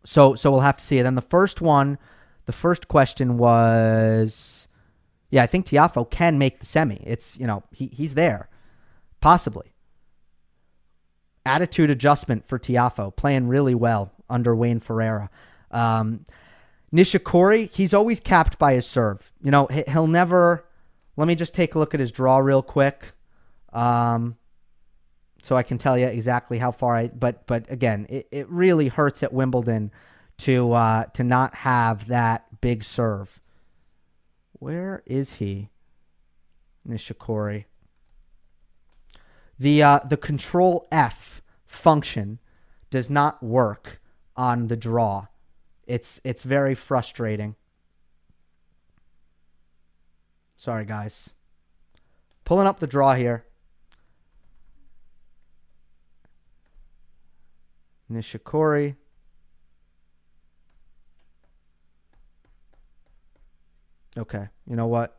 so 0.05 0.34
so 0.34 0.50
we'll 0.50 0.61
have 0.61 0.76
to 0.76 0.84
see. 0.84 0.98
And 0.98 1.07
then 1.07 1.14
the 1.14 1.22
first 1.22 1.61
one, 1.61 1.98
the 2.46 2.52
first 2.52 2.88
question 2.88 3.38
was, 3.38 4.68
yeah, 5.30 5.42
I 5.42 5.46
think 5.46 5.66
Tiafoe 5.66 6.09
can 6.11 6.38
make 6.38 6.61
the 6.61 6.66
semi. 6.66 7.00
It's 7.05 7.38
you 7.38 7.46
know 7.46 7.64
he 7.72 7.88
he's 7.88 8.14
there, 8.14 8.48
possibly. 9.20 9.72
Attitude 11.46 11.90
adjustment 11.90 12.46
for 12.46 12.59
Tiafoe, 12.59 13.14
playing 13.14 13.48
really 13.48 13.74
well 13.74 14.12
under 14.30 14.55
Wayne 14.55 14.80
Ferreira. 14.80 15.30
Um, 15.70 16.24
Nishikori, 16.95 17.72
he's 17.72 17.92
always 17.92 18.20
capped 18.20 18.57
by 18.57 18.74
his 18.74 18.86
serve. 18.86 19.32
You 19.42 19.51
know, 19.51 19.66
he'll 19.66 20.07
never. 20.07 20.64
Let 21.16 21.26
me 21.26 21.34
just 21.34 21.53
take 21.53 21.74
a 21.74 21.78
look 21.80 21.92
at 21.92 21.99
his 21.99 22.12
draw 22.12 22.38
real 22.38 22.62
quick, 22.62 23.12
um, 23.72 24.36
so 25.42 25.57
I 25.57 25.64
can 25.64 25.76
tell 25.76 25.99
you 25.99 26.07
exactly 26.07 26.59
how 26.59 26.70
far 26.70 26.95
I. 26.95 27.09
But 27.09 27.49
but 27.49 27.68
again, 27.68 28.07
it, 28.09 28.28
it 28.30 28.49
really 28.49 28.86
hurts 28.86 29.24
at 29.24 29.32
Wimbledon 29.32 29.90
to 30.38 30.72
uh, 30.72 31.05
to 31.14 31.24
not 31.24 31.57
have 31.57 32.07
that 32.07 32.61
big 32.61 32.84
serve. 32.84 33.40
Where 34.53 35.03
is 35.05 35.34
he, 35.34 35.70
Nishikori? 36.88 37.64
The 39.59 39.82
uh, 39.82 39.99
the 40.09 40.16
Control 40.16 40.86
F 40.92 41.42
function 41.66 42.38
does 42.90 43.11
not 43.11 43.42
work 43.42 44.01
on 44.36 44.68
the 44.68 44.76
draw. 44.76 45.26
It's 45.87 46.20
it's 46.24 46.43
very 46.43 46.74
frustrating. 46.74 47.57
Sorry, 50.57 50.85
guys. 50.85 51.30
Pulling 52.45 52.66
up 52.66 52.80
the 52.80 52.87
draw 52.87 53.14
here. 53.14 53.45
Nishikori. 58.11 58.97
Okay, 64.16 64.49
you 64.66 64.76
know 64.76 64.87
what? 64.87 65.18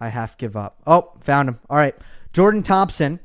I 0.00 0.08
half 0.08 0.38
give 0.38 0.56
up. 0.56 0.80
Oh, 0.86 1.12
found 1.20 1.48
him. 1.48 1.58
All 1.68 1.76
right. 1.76 1.94
Jordan 2.32 2.62
Thompson, 2.62 3.20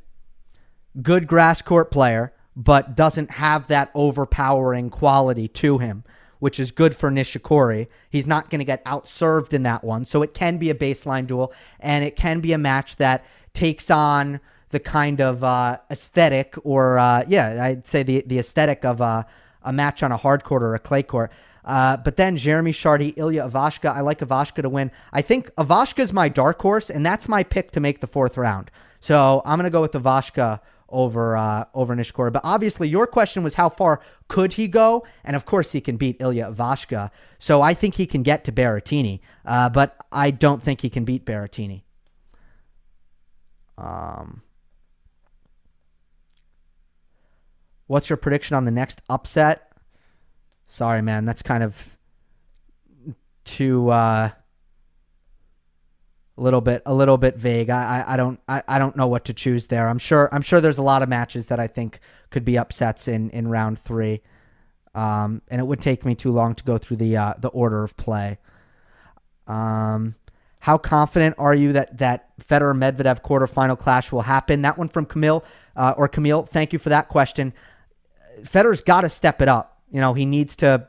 good 1.02 1.28
grass 1.28 1.62
court 1.62 1.92
player 1.92 2.34
but 2.56 2.95
doesn't 2.95 3.32
have 3.32 3.68
that 3.68 3.91
overpowering 3.93 4.89
quality 4.89 5.47
to 5.47 5.78
him, 5.78 6.04
which 6.39 6.60
is 6.60 6.72
good 6.72 6.95
for 6.95 7.10
Nishikori. 7.10 7.88
He's 8.10 8.28
not 8.28 8.49
going 8.49 8.60
to 8.60 8.66
get 8.66 8.84
outserved 8.86 9.54
in 9.54 9.64
that 9.64 9.84
one. 9.84 10.06
So 10.06 10.22
it 10.22 10.34
can 10.34 10.58
be 10.58 10.70
a 10.70 10.76
baseline 10.76 11.28
duel, 11.28 11.54
and 11.80 12.04
it 12.04 12.16
can 12.16 12.39
be 12.39 12.54
a 12.54 12.58
match 12.58 12.97
that 12.97 13.26
takes 13.54 13.89
on 13.89 14.39
the 14.70 14.80
kind 14.80 15.22
of 15.22 15.43
uh, 15.43 15.78
aesthetic, 15.89 16.56
or 16.64 16.97
uh, 16.97 17.26
yeah, 17.28 17.64
I'd 17.64 17.88
say 17.88 18.04
the, 18.04 18.24
the 18.26 18.39
aesthetic 18.39 18.86
of 18.86 19.02
uh, 19.02 19.24
a 19.64 19.74
match 19.74 20.02
on 20.02 20.12
a 20.12 20.18
hard 20.18 20.43
court 20.43 20.64
or 20.64 20.76
a 20.76 20.80
clay 20.80 21.04
court. 21.04 21.32
Uh, 21.64 21.97
but 21.97 22.16
then 22.16 22.38
Jeremy 22.38 22.72
Chardy, 22.72 23.14
Ilya 23.18 23.47
Ivashka. 23.47 23.95
I 23.95 24.02
like 24.02 24.20
Ivashka 24.20 24.64
to 24.64 24.70
win. 24.70 24.91
I 25.14 25.22
think 25.22 25.54
Ivashka 25.56 25.99
is 25.99 26.12
my 26.12 26.28
dark 26.28 26.60
horse, 26.62 26.89
and 26.89 27.06
that's 27.06 27.28
my 27.28 27.43
pick 27.43 27.72
to 27.72 27.80
make 27.80 27.99
the 27.99 28.08
fourth 28.08 28.38
round. 28.38 28.72
So 28.99 29.41
I'm 29.45 29.58
going 29.58 29.66
to 29.66 29.72
go 29.72 29.82
with 29.82 29.91
Ivashka 29.91 30.60
over 30.92 31.36
uh, 31.36 31.66
over 31.74 31.96
Nishikori. 31.96 32.32
But 32.32 32.42
obviously, 32.44 32.89
your 32.89 33.08
question 33.08 33.44
was 33.44 33.56
how 33.56 33.70
far 33.70 34.02
could 34.28 34.54
he 34.54 34.68
go? 34.68 35.06
And 35.24 35.36
of 35.36 35.46
course, 35.46 35.72
he 35.72 35.82
can 35.82 35.98
beat 35.98 36.18
Ilya 36.20 36.54
Vashka. 36.54 37.12
So 37.39 37.62
I 37.62 37.74
think 37.74 37.96
he 37.96 38.06
can 38.06 38.24
get 38.24 38.44
to 38.46 38.52
Berrettini, 38.52 39.20
uh, 39.46 39.70
but 39.70 39.98
I 40.12 40.32
don't 40.32 40.62
think 40.62 40.82
he 40.82 40.89
can 40.89 41.06
beat 41.06 41.26
Berrettini. 41.26 41.84
Um, 43.78 44.44
what's 47.88 48.10
your 48.10 48.18
prediction 48.18 48.56
on 48.56 48.66
the 48.66 48.72
next 48.72 49.02
upset? 49.10 49.72
Sorry, 50.68 51.02
man, 51.02 51.26
that's 51.26 51.42
kind 51.42 51.64
of 51.64 51.98
too. 53.44 53.89
Uh, 53.89 54.30
a 56.38 56.42
little 56.42 56.62
bit 56.62 56.82
a 56.86 56.94
little 56.94 57.18
bit 57.18 57.38
vague. 57.38 57.70
I, 57.70 58.00
I, 58.00 58.14
I 58.14 58.18
don't 58.18 58.40
I, 58.48 58.64
I 58.68 58.80
don't 58.80 58.96
know 58.96 59.08
what 59.08 59.26
to 59.26 59.34
choose 59.34 59.68
there. 59.68 59.88
I'm 59.88 59.98
sure 59.98 60.30
I'm 60.32 60.42
sure 60.42 60.62
there's 60.62 60.78
a 60.78 60.84
lot 60.84 61.04
of 61.04 61.10
matches 61.10 61.48
that 61.48 61.60
I 61.60 61.68
think 61.68 62.00
could 62.30 62.46
be 62.46 62.58
upsets 62.58 63.08
in 63.08 63.30
in 63.32 63.48
round 63.48 63.80
three, 63.80 64.22
um, 64.96 65.42
and 65.50 65.60
it 65.60 65.66
would 65.66 65.82
take 65.82 66.06
me 66.06 66.16
too 66.16 66.32
long 66.32 66.56
to 66.56 66.64
go 66.64 66.78
through 66.78 66.98
the 66.98 67.18
uh, 67.18 67.34
the 67.38 67.50
order 67.50 67.84
of 67.84 67.98
play. 67.98 68.38
Um, 69.48 70.16
how 70.60 70.78
confident 70.78 71.36
are 71.38 71.54
you 71.56 71.74
that 71.74 71.98
that 71.98 72.30
Federer 72.40 72.78
Medvedev 72.78 73.22
quarterfinal 73.22 73.78
clash 73.78 74.12
will 74.12 74.22
happen? 74.22 74.62
That 74.62 74.78
one 74.78 74.88
from 74.88 75.06
Camille 75.06 75.44
uh, 75.76 75.94
or 75.98 76.08
Camille. 76.08 76.44
Thank 76.44 76.72
you 76.72 76.80
for 76.80 76.90
that 76.90 77.10
question. 77.10 77.54
Federer's 78.42 78.82
got 78.82 79.02
to 79.02 79.10
step 79.10 79.42
it 79.42 79.50
up. 79.50 79.82
You 79.92 80.00
know 80.00 80.14
he 80.14 80.26
needs 80.26 80.56
to 80.58 80.88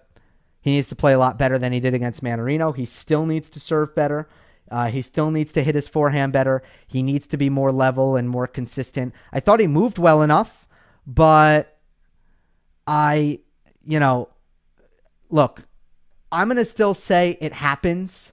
he 0.60 0.70
needs 0.70 0.88
to 0.88 0.96
play 0.96 1.12
a 1.12 1.18
lot 1.18 1.38
better 1.38 1.58
than 1.58 1.72
he 1.72 1.80
did 1.80 1.94
against 1.94 2.22
Mannarino. 2.22 2.74
He 2.74 2.86
still 2.86 3.26
needs 3.26 3.50
to 3.50 3.60
serve 3.60 3.94
better. 3.94 4.28
Uh, 4.72 4.86
he 4.86 5.02
still 5.02 5.30
needs 5.30 5.52
to 5.52 5.62
hit 5.62 5.74
his 5.74 5.86
forehand 5.86 6.32
better. 6.32 6.62
He 6.86 7.02
needs 7.02 7.26
to 7.28 7.36
be 7.36 7.50
more 7.50 7.70
level 7.70 8.16
and 8.16 8.28
more 8.28 8.46
consistent. 8.46 9.14
I 9.30 9.38
thought 9.38 9.60
he 9.60 9.66
moved 9.66 9.98
well 9.98 10.22
enough, 10.22 10.66
but 11.06 11.78
I, 12.86 13.40
you 13.86 14.00
know, 14.00 14.30
look, 15.28 15.68
I'm 16.32 16.48
going 16.48 16.56
to 16.56 16.64
still 16.64 16.94
say 16.94 17.36
it 17.40 17.52
happens, 17.52 18.32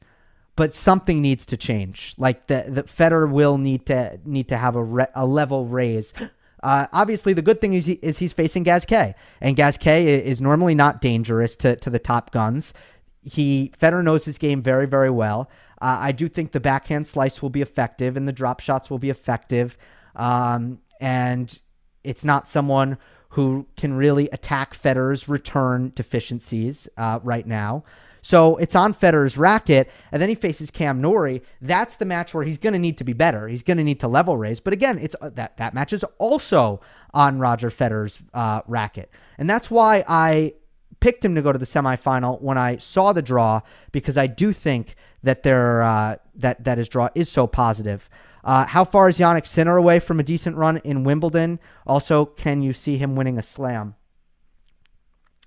but 0.55 0.73
something 0.73 1.21
needs 1.21 1.45
to 1.47 1.57
change. 1.57 2.15
Like 2.17 2.47
the 2.47 2.65
the 2.69 2.83
Federer 2.83 3.29
will 3.29 3.57
need 3.57 3.85
to 3.87 4.19
need 4.23 4.47
to 4.47 4.57
have 4.57 4.77
a 4.77 4.83
re, 4.83 5.05
a 5.15 5.25
level 5.25 5.65
raise. 5.65 6.13
Uh, 6.61 6.87
obviously, 6.91 7.33
the 7.33 7.41
good 7.41 7.61
thing 7.61 7.73
is, 7.73 7.85
he, 7.85 7.93
is 8.01 8.17
he's 8.17 8.33
facing 8.33 8.63
Gasquet, 8.63 9.15
and 9.39 9.55
Gasquet 9.55 10.25
is 10.25 10.41
normally 10.41 10.75
not 10.75 10.99
dangerous 10.99 11.55
to, 11.57 11.77
to 11.77 11.89
the 11.89 11.99
top 11.99 12.31
guns. 12.31 12.73
He 13.21 13.71
Federer 13.79 14.03
knows 14.03 14.25
his 14.25 14.37
game 14.37 14.61
very 14.61 14.85
very 14.85 15.09
well. 15.09 15.49
Uh, 15.81 15.97
I 15.99 16.11
do 16.11 16.27
think 16.27 16.51
the 16.51 16.59
backhand 16.59 17.07
slice 17.07 17.41
will 17.41 17.49
be 17.49 17.61
effective, 17.61 18.17
and 18.17 18.27
the 18.27 18.33
drop 18.33 18.59
shots 18.59 18.89
will 18.89 18.99
be 18.99 19.09
effective. 19.09 19.77
Um, 20.15 20.79
and 20.99 21.57
it's 22.03 22.25
not 22.25 22.47
someone 22.47 22.97
who 23.29 23.67
can 23.77 23.93
really 23.93 24.27
attack 24.31 24.73
Federer's 24.73 25.29
return 25.29 25.91
deficiencies 25.95 26.89
uh, 26.97 27.19
right 27.23 27.45
now. 27.45 27.83
So 28.21 28.57
it's 28.57 28.75
on 28.75 28.93
Federer's 28.93 29.37
racket, 29.37 29.89
and 30.11 30.21
then 30.21 30.29
he 30.29 30.35
faces 30.35 30.71
Cam 30.71 30.99
Norrie. 30.99 31.41
That's 31.61 31.95
the 31.95 32.05
match 32.05 32.33
where 32.33 32.43
he's 32.43 32.57
going 32.57 32.73
to 32.73 32.79
need 32.79 32.97
to 32.97 33.03
be 33.03 33.13
better. 33.13 33.47
He's 33.47 33.63
going 33.63 33.77
to 33.77 33.83
need 33.83 33.99
to 34.01 34.07
level 34.07 34.35
raise. 34.35 34.59
But 34.59 34.73
again, 34.73 34.97
it's 34.99 35.15
uh, 35.21 35.29
that 35.35 35.57
that 35.57 35.73
match 35.73 35.93
is 35.93 36.03
also 36.17 36.81
on 37.13 37.39
Roger 37.39 37.69
Federer's 37.69 38.19
uh, 38.33 38.61
racket, 38.67 39.09
and 39.37 39.49
that's 39.49 39.71
why 39.71 40.03
I 40.07 40.53
picked 40.99 41.23
him 41.23 41.35
to 41.35 41.41
go 41.41 41.51
to 41.51 41.59
the 41.59 41.65
semifinal 41.65 42.41
when 42.41 42.57
I 42.57 42.77
saw 42.77 43.13
the 43.13 43.21
draw 43.21 43.61
because 43.91 44.17
I 44.17 44.27
do 44.27 44.51
think 44.53 44.95
that 45.23 45.43
there 45.43 45.81
uh, 45.81 46.17
that 46.35 46.63
that 46.63 46.77
his 46.77 46.89
draw 46.89 47.09
is 47.15 47.29
so 47.29 47.47
positive. 47.47 48.09
Uh, 48.43 48.65
how 48.65 48.85
far 48.85 49.09
is 49.09 49.17
Jannik 49.17 49.45
Sinner 49.45 49.75
away 49.75 49.99
from 49.99 50.19
a 50.19 50.23
decent 50.23 50.55
run 50.55 50.77
in 50.77 51.03
Wimbledon? 51.03 51.59
Also, 51.85 52.25
can 52.25 52.61
you 52.61 52.71
see 52.71 52.97
him 52.97 53.15
winning 53.15 53.37
a 53.37 53.43
slam? 53.43 53.95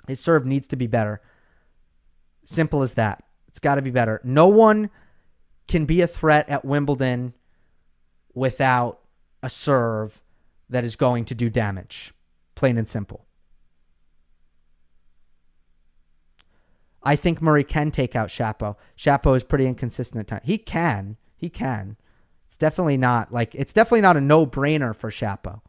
His 0.07 0.21
serve 0.21 0.45
needs 0.45 0.67
to 0.69 0.77
be 0.77 0.87
better. 0.87 1.21
Simple 2.45 2.83
as 2.83 2.95
that. 2.95 3.25
It's 3.49 3.59
got 3.59 3.77
to 3.77 3.83
be 3.83 3.91
better. 3.91 4.21
No 4.25 4.47
one 4.47 4.91
can 5.69 5.87
be 5.87 6.01
a 6.01 6.07
threat 6.07 6.49
at 6.49 6.65
Wimbledon 6.65 7.35
without 8.35 9.01
a 9.43 9.49
serve 9.49 10.21
that 10.69 10.85
is 10.85 10.97
going 10.97 11.25
to 11.27 11.35
do 11.35 11.49
damage. 11.49 12.13
Plain 12.55 12.79
and 12.79 12.89
simple. 12.89 13.27
I 17.05 17.17
think 17.17 17.43
Murray 17.43 17.65
can 17.65 17.91
take 17.91 18.15
out 18.15 18.29
Shapo. 18.29 18.77
Shapo 18.97 19.37
is 19.37 19.43
pretty 19.43 19.67
inconsistent 19.67 20.21
at 20.21 20.29
times. 20.29 20.43
He 20.45 20.59
can. 20.59 21.17
He 21.37 21.49
can. 21.49 21.97
It's 22.47 22.57
definitely 22.57 22.97
not 22.97 23.33
like 23.33 23.55
it's 23.55 23.73
definitely 23.73 24.03
not 24.03 24.17
a 24.17 24.21
no-brainer 24.21 24.95
for 24.95 25.11
Shapo. 25.11 25.63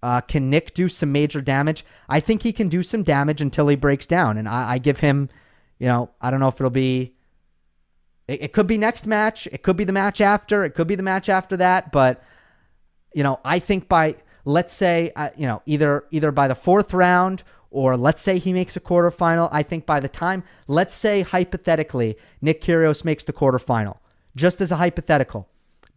Uh, 0.00 0.20
can 0.20 0.48
Nick 0.48 0.74
do 0.74 0.88
some 0.88 1.10
major 1.10 1.40
damage? 1.40 1.84
I 2.08 2.20
think 2.20 2.42
he 2.42 2.52
can 2.52 2.68
do 2.68 2.84
some 2.84 3.02
damage 3.02 3.40
until 3.40 3.66
he 3.66 3.74
breaks 3.74 4.06
down, 4.06 4.38
and 4.38 4.48
I, 4.48 4.74
I 4.74 4.78
give 4.78 5.00
him, 5.00 5.28
you 5.80 5.86
know, 5.86 6.10
I 6.20 6.30
don't 6.30 6.38
know 6.38 6.48
if 6.48 6.54
it'll 6.54 6.70
be. 6.70 7.16
It, 8.28 8.42
it, 8.44 8.52
could 8.52 8.68
be 8.68 8.78
next 8.78 9.06
match. 9.06 9.48
It 9.50 9.64
could 9.64 9.76
be 9.76 9.84
the 9.84 9.92
match 9.92 10.20
after. 10.20 10.64
It 10.64 10.74
could 10.74 10.86
be 10.86 10.94
the 10.94 11.02
match 11.02 11.28
after 11.28 11.56
that. 11.56 11.90
But, 11.90 12.22
you 13.12 13.24
know, 13.24 13.40
I 13.44 13.58
think 13.58 13.88
by 13.88 14.16
let's 14.44 14.72
say, 14.72 15.12
uh, 15.14 15.30
you 15.36 15.46
know, 15.46 15.62
either 15.66 16.04
either 16.10 16.30
by 16.32 16.48
the 16.48 16.54
fourth 16.54 16.94
round 16.94 17.42
or 17.70 17.96
let's 17.96 18.20
say 18.20 18.38
he 18.38 18.52
makes 18.52 18.76
a 18.76 18.80
quarterfinal. 18.80 19.48
I 19.52 19.62
think 19.62 19.86
by 19.86 20.00
the 20.00 20.08
time, 20.08 20.44
let's 20.66 20.94
say 20.94 21.22
hypothetically, 21.22 22.16
Nick 22.40 22.62
Kyrgios 22.62 23.04
makes 23.04 23.24
the 23.24 23.32
quarterfinal, 23.32 23.98
just 24.36 24.60
as 24.60 24.72
a 24.72 24.76
hypothetical. 24.76 25.48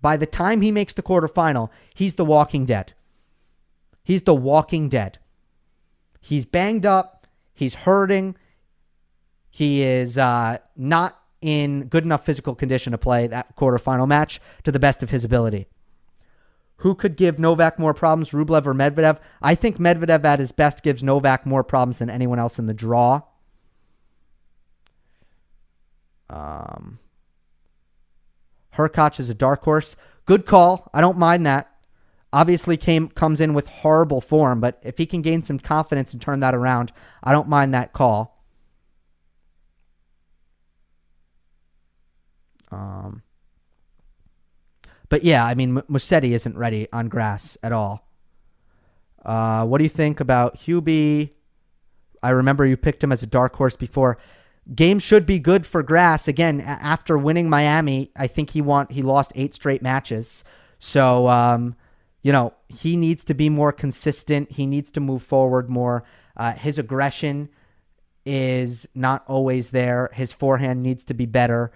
By 0.02 0.18
the 0.18 0.26
time 0.26 0.62
he 0.62 0.72
makes 0.72 0.94
the 0.94 1.04
quarterfinal, 1.04 1.70
he's 1.94 2.16
the 2.16 2.26
walking 2.26 2.66
dead. 2.66 2.94
He's 4.04 4.24
the 4.24 4.36
walking 4.36 4.90
dead. 4.90 5.20
He's 6.20 6.46
banged 6.46 6.86
up. 6.86 7.28
He's 7.54 7.76
hurting. 7.76 8.36
He 9.50 9.84
is 9.84 10.18
uh, 10.18 10.58
not 10.76 11.20
in 11.42 11.86
good 11.86 12.04
enough 12.04 12.26
physical 12.26 12.56
condition 12.56 12.92
to 12.92 12.98
play 12.98 13.28
that 13.28 13.56
quarterfinal 13.56 14.08
match 14.08 14.40
to 14.64 14.72
the 14.72 14.80
best 14.80 15.04
of 15.04 15.10
his 15.10 15.24
ability. 15.24 15.68
Who 16.82 16.96
could 16.96 17.16
give 17.16 17.38
Novak 17.38 17.78
more 17.78 17.94
problems, 17.94 18.32
Rublev 18.32 18.66
or 18.66 18.74
Medvedev? 18.74 19.20
I 19.40 19.54
think 19.54 19.78
Medvedev 19.78 20.26
at 20.26 20.40
his 20.40 20.52
best 20.52 20.82
gives 20.82 21.04
Novak 21.04 21.46
more 21.46 21.64
problems 21.64 22.00
than 22.00 22.10
anyone 22.10 22.40
else 22.40 22.58
in 22.58 22.66
the 22.66 22.74
draw. 22.74 23.22
Um, 26.28 26.98
Hurkacz 28.76 29.20
is 29.20 29.30
a 29.30 29.36
dark 29.36 29.64
horse. 29.64 29.96
Good 30.26 30.48
call. 30.48 30.90
I 30.92 31.02
don't 31.02 31.20
mind 31.20 31.46
that. 31.46 31.70
Obviously, 32.34 32.78
came 32.78 33.10
comes 33.10 33.40
in 33.40 33.54
with 33.54 33.68
horrible 33.68 34.20
form, 34.20 34.60
but 34.60 34.80
if 34.82 34.98
he 34.98 35.06
can 35.06 35.22
gain 35.22 35.44
some 35.44 35.60
confidence 35.60 36.14
and 36.14 36.22
turn 36.22 36.40
that 36.40 36.56
around, 36.56 36.92
I 37.22 37.32
don't 37.32 37.48
mind 37.48 37.76
that 37.76 37.94
call. 37.94 38.44
Um, 42.72 43.22
but 45.12 45.26
yeah, 45.26 45.46
I 45.46 45.56
mean, 45.56 45.76
Musetti 45.90 46.32
isn't 46.32 46.58
ready 46.58 46.88
on 46.94 47.10
grass 47.10 47.58
at 47.62 47.74
all. 47.74 48.08
Uh, 49.26 49.66
what 49.66 49.80
do 49.80 49.84
you 49.84 49.90
think 49.90 50.22
about 50.22 50.58
Hubie? 50.60 51.32
I 52.24 52.30
remember 52.30 52.66
you 52.66 52.78
picked 52.78 53.04
him 53.04 53.12
as 53.12 53.22
a 53.22 53.28
dark 53.28 53.54
horse 53.58 53.76
before. 53.76 54.18
Game 54.74 55.00
should 55.00 55.26
be 55.26 55.38
good 55.38 55.66
for 55.66 55.84
grass. 55.84 56.30
Again, 56.30 56.62
after 56.62 57.18
winning 57.18 57.50
Miami, 57.50 58.10
I 58.16 58.28
think 58.28 58.52
he 58.52 58.62
want 58.62 58.94
he 58.94 59.02
lost 59.02 59.34
eight 59.36 59.54
straight 59.54 59.82
matches. 59.82 60.46
So 60.80 61.28
um, 61.28 61.76
you 62.22 62.32
know, 62.32 62.54
he 62.70 62.96
needs 62.96 63.26
to 63.26 63.34
be 63.34 63.50
more 63.50 63.74
consistent. 63.74 64.50
He 64.54 64.66
needs 64.66 64.92
to 64.92 65.02
move 65.02 65.24
forward 65.24 65.70
more. 65.70 66.06
Uh, 66.38 66.54
his 66.54 66.80
aggression 66.80 67.50
is 68.26 68.88
not 68.96 69.26
always 69.28 69.72
there. 69.72 70.10
His 70.14 70.32
forehand 70.32 70.82
needs 70.82 71.04
to 71.04 71.14
be 71.14 71.26
better. 71.26 71.74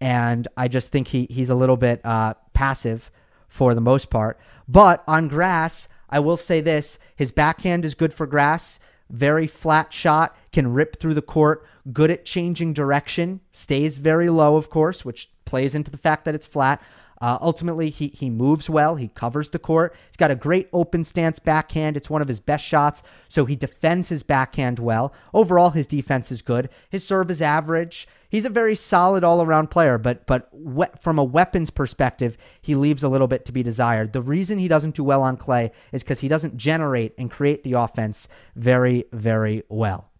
And 0.00 0.46
I 0.56 0.68
just 0.68 0.90
think 0.90 1.08
he, 1.08 1.26
he's 1.30 1.50
a 1.50 1.54
little 1.54 1.76
bit 1.76 2.00
uh, 2.04 2.34
passive 2.52 3.10
for 3.48 3.74
the 3.74 3.80
most 3.80 4.10
part. 4.10 4.38
But 4.68 5.02
on 5.08 5.28
grass, 5.28 5.88
I 6.10 6.20
will 6.20 6.36
say 6.36 6.60
this 6.60 6.98
his 7.16 7.30
backhand 7.30 7.84
is 7.84 7.94
good 7.94 8.14
for 8.14 8.26
grass. 8.26 8.78
Very 9.10 9.46
flat 9.46 9.92
shot, 9.92 10.36
can 10.52 10.74
rip 10.74 11.00
through 11.00 11.14
the 11.14 11.22
court, 11.22 11.64
good 11.92 12.10
at 12.10 12.26
changing 12.26 12.74
direction, 12.74 13.40
stays 13.52 13.96
very 13.96 14.28
low, 14.28 14.56
of 14.56 14.68
course, 14.68 15.02
which 15.02 15.30
plays 15.46 15.74
into 15.74 15.90
the 15.90 15.96
fact 15.96 16.26
that 16.26 16.34
it's 16.34 16.46
flat. 16.46 16.82
Uh, 17.20 17.36
ultimately, 17.40 17.90
he, 17.90 18.08
he 18.08 18.30
moves 18.30 18.70
well. 18.70 18.94
He 18.96 19.08
covers 19.08 19.50
the 19.50 19.58
court. 19.58 19.94
He's 20.08 20.16
got 20.16 20.30
a 20.30 20.36
great 20.36 20.68
open 20.72 21.02
stance 21.02 21.38
backhand. 21.40 21.96
It's 21.96 22.08
one 22.08 22.22
of 22.22 22.28
his 22.28 22.38
best 22.38 22.64
shots, 22.64 23.02
so 23.28 23.44
he 23.44 23.56
defends 23.56 24.08
his 24.08 24.22
backhand 24.22 24.78
well. 24.78 25.12
Overall, 25.34 25.70
his 25.70 25.88
defense 25.88 26.30
is 26.30 26.42
good. 26.42 26.68
His 26.90 27.04
serve 27.04 27.30
is 27.30 27.42
average. 27.42 28.06
He's 28.28 28.44
a 28.44 28.50
very 28.50 28.74
solid 28.76 29.24
all 29.24 29.42
around 29.42 29.68
player, 29.70 29.98
but 29.98 30.26
but 30.26 30.48
we- 30.52 30.84
from 31.00 31.18
a 31.18 31.24
weapons 31.24 31.70
perspective, 31.70 32.36
he 32.60 32.74
leaves 32.74 33.02
a 33.02 33.08
little 33.08 33.26
bit 33.26 33.44
to 33.46 33.52
be 33.52 33.62
desired. 33.62 34.12
The 34.12 34.20
reason 34.22 34.58
he 34.58 34.68
doesn't 34.68 34.94
do 34.94 35.02
well 35.02 35.22
on 35.22 35.36
clay 35.36 35.72
is 35.92 36.04
because 36.04 36.20
he 36.20 36.28
doesn't 36.28 36.56
generate 36.56 37.14
and 37.18 37.30
create 37.30 37.64
the 37.64 37.72
offense 37.72 38.28
very, 38.54 39.06
very 39.12 39.64
well. 39.68 40.10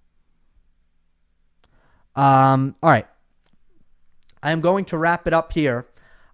Um, 2.17 2.75
all 2.83 2.91
right. 2.91 3.07
I 4.43 4.51
am 4.51 4.61
going 4.61 4.85
to 4.87 4.99
wrap 4.99 5.27
it 5.27 5.33
up 5.33 5.53
here. 5.53 5.87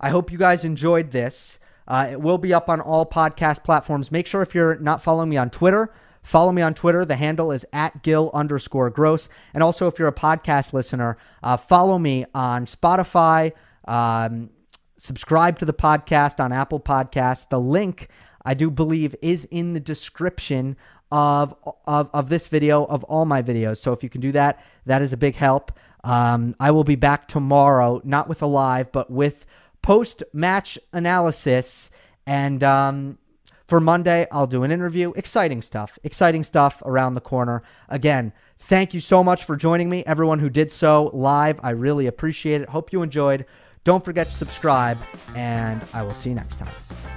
I 0.04 0.10
hope 0.10 0.30
you 0.30 0.36
guys 0.36 0.66
enjoyed 0.66 1.12
this. 1.12 1.58
Uh, 1.88 2.08
it 2.10 2.20
will 2.20 2.36
be 2.36 2.52
up 2.52 2.68
on 2.68 2.78
all 2.78 3.06
podcast 3.06 3.64
platforms. 3.64 4.12
Make 4.12 4.26
sure 4.26 4.42
if 4.42 4.54
you're 4.54 4.76
not 4.76 5.02
following 5.02 5.30
me 5.30 5.38
on 5.38 5.48
Twitter, 5.48 5.94
follow 6.22 6.52
me 6.52 6.60
on 6.60 6.74
Twitter. 6.74 7.06
The 7.06 7.16
handle 7.16 7.50
is 7.50 7.64
at 7.72 8.02
Gil 8.02 8.30
underscore 8.34 8.90
gross. 8.90 9.30
And 9.54 9.62
also, 9.62 9.86
if 9.86 9.98
you're 9.98 10.08
a 10.08 10.12
podcast 10.12 10.74
listener, 10.74 11.16
uh, 11.42 11.56
follow 11.56 11.98
me 11.98 12.26
on 12.34 12.66
Spotify. 12.66 13.52
Um, 13.88 14.50
subscribe 14.98 15.58
to 15.60 15.64
the 15.64 15.72
podcast 15.72 16.38
on 16.38 16.52
Apple 16.52 16.80
Podcasts. 16.80 17.48
The 17.48 17.58
link, 17.58 18.08
I 18.44 18.52
do 18.52 18.70
believe, 18.70 19.16
is 19.22 19.46
in 19.46 19.72
the 19.72 19.80
description 19.80 20.76
of, 21.10 21.54
of, 21.86 22.10
of 22.12 22.28
this 22.28 22.46
video, 22.48 22.84
of 22.84 23.04
all 23.04 23.24
my 23.24 23.42
videos. 23.42 23.78
So 23.78 23.94
if 23.94 24.02
you 24.02 24.10
can 24.10 24.20
do 24.20 24.32
that, 24.32 24.62
that 24.84 25.00
is 25.00 25.14
a 25.14 25.16
big 25.16 25.34
help. 25.34 25.72
Um, 26.02 26.54
I 26.60 26.72
will 26.72 26.84
be 26.84 26.96
back 26.96 27.26
tomorrow, 27.26 28.02
not 28.04 28.28
with 28.28 28.42
a 28.42 28.46
live, 28.46 28.92
but 28.92 29.10
with 29.10 29.46
post 29.84 30.22
match 30.32 30.78
analysis. 30.94 31.90
And 32.26 32.64
um, 32.64 33.18
for 33.68 33.80
Monday, 33.80 34.26
I'll 34.32 34.46
do 34.46 34.64
an 34.64 34.70
interview. 34.70 35.12
Exciting 35.14 35.60
stuff. 35.60 35.98
Exciting 36.02 36.42
stuff 36.42 36.82
around 36.86 37.12
the 37.12 37.20
corner. 37.20 37.62
Again, 37.90 38.32
thank 38.58 38.94
you 38.94 39.00
so 39.00 39.22
much 39.22 39.44
for 39.44 39.56
joining 39.56 39.90
me. 39.90 40.02
Everyone 40.06 40.38
who 40.38 40.48
did 40.48 40.72
so 40.72 41.10
live, 41.12 41.60
I 41.62 41.70
really 41.70 42.06
appreciate 42.06 42.62
it. 42.62 42.70
Hope 42.70 42.94
you 42.94 43.02
enjoyed. 43.02 43.44
Don't 43.84 44.02
forget 44.02 44.28
to 44.28 44.32
subscribe, 44.32 44.96
and 45.36 45.82
I 45.92 46.02
will 46.02 46.14
see 46.14 46.30
you 46.30 46.34
next 46.34 46.56
time. 46.56 47.13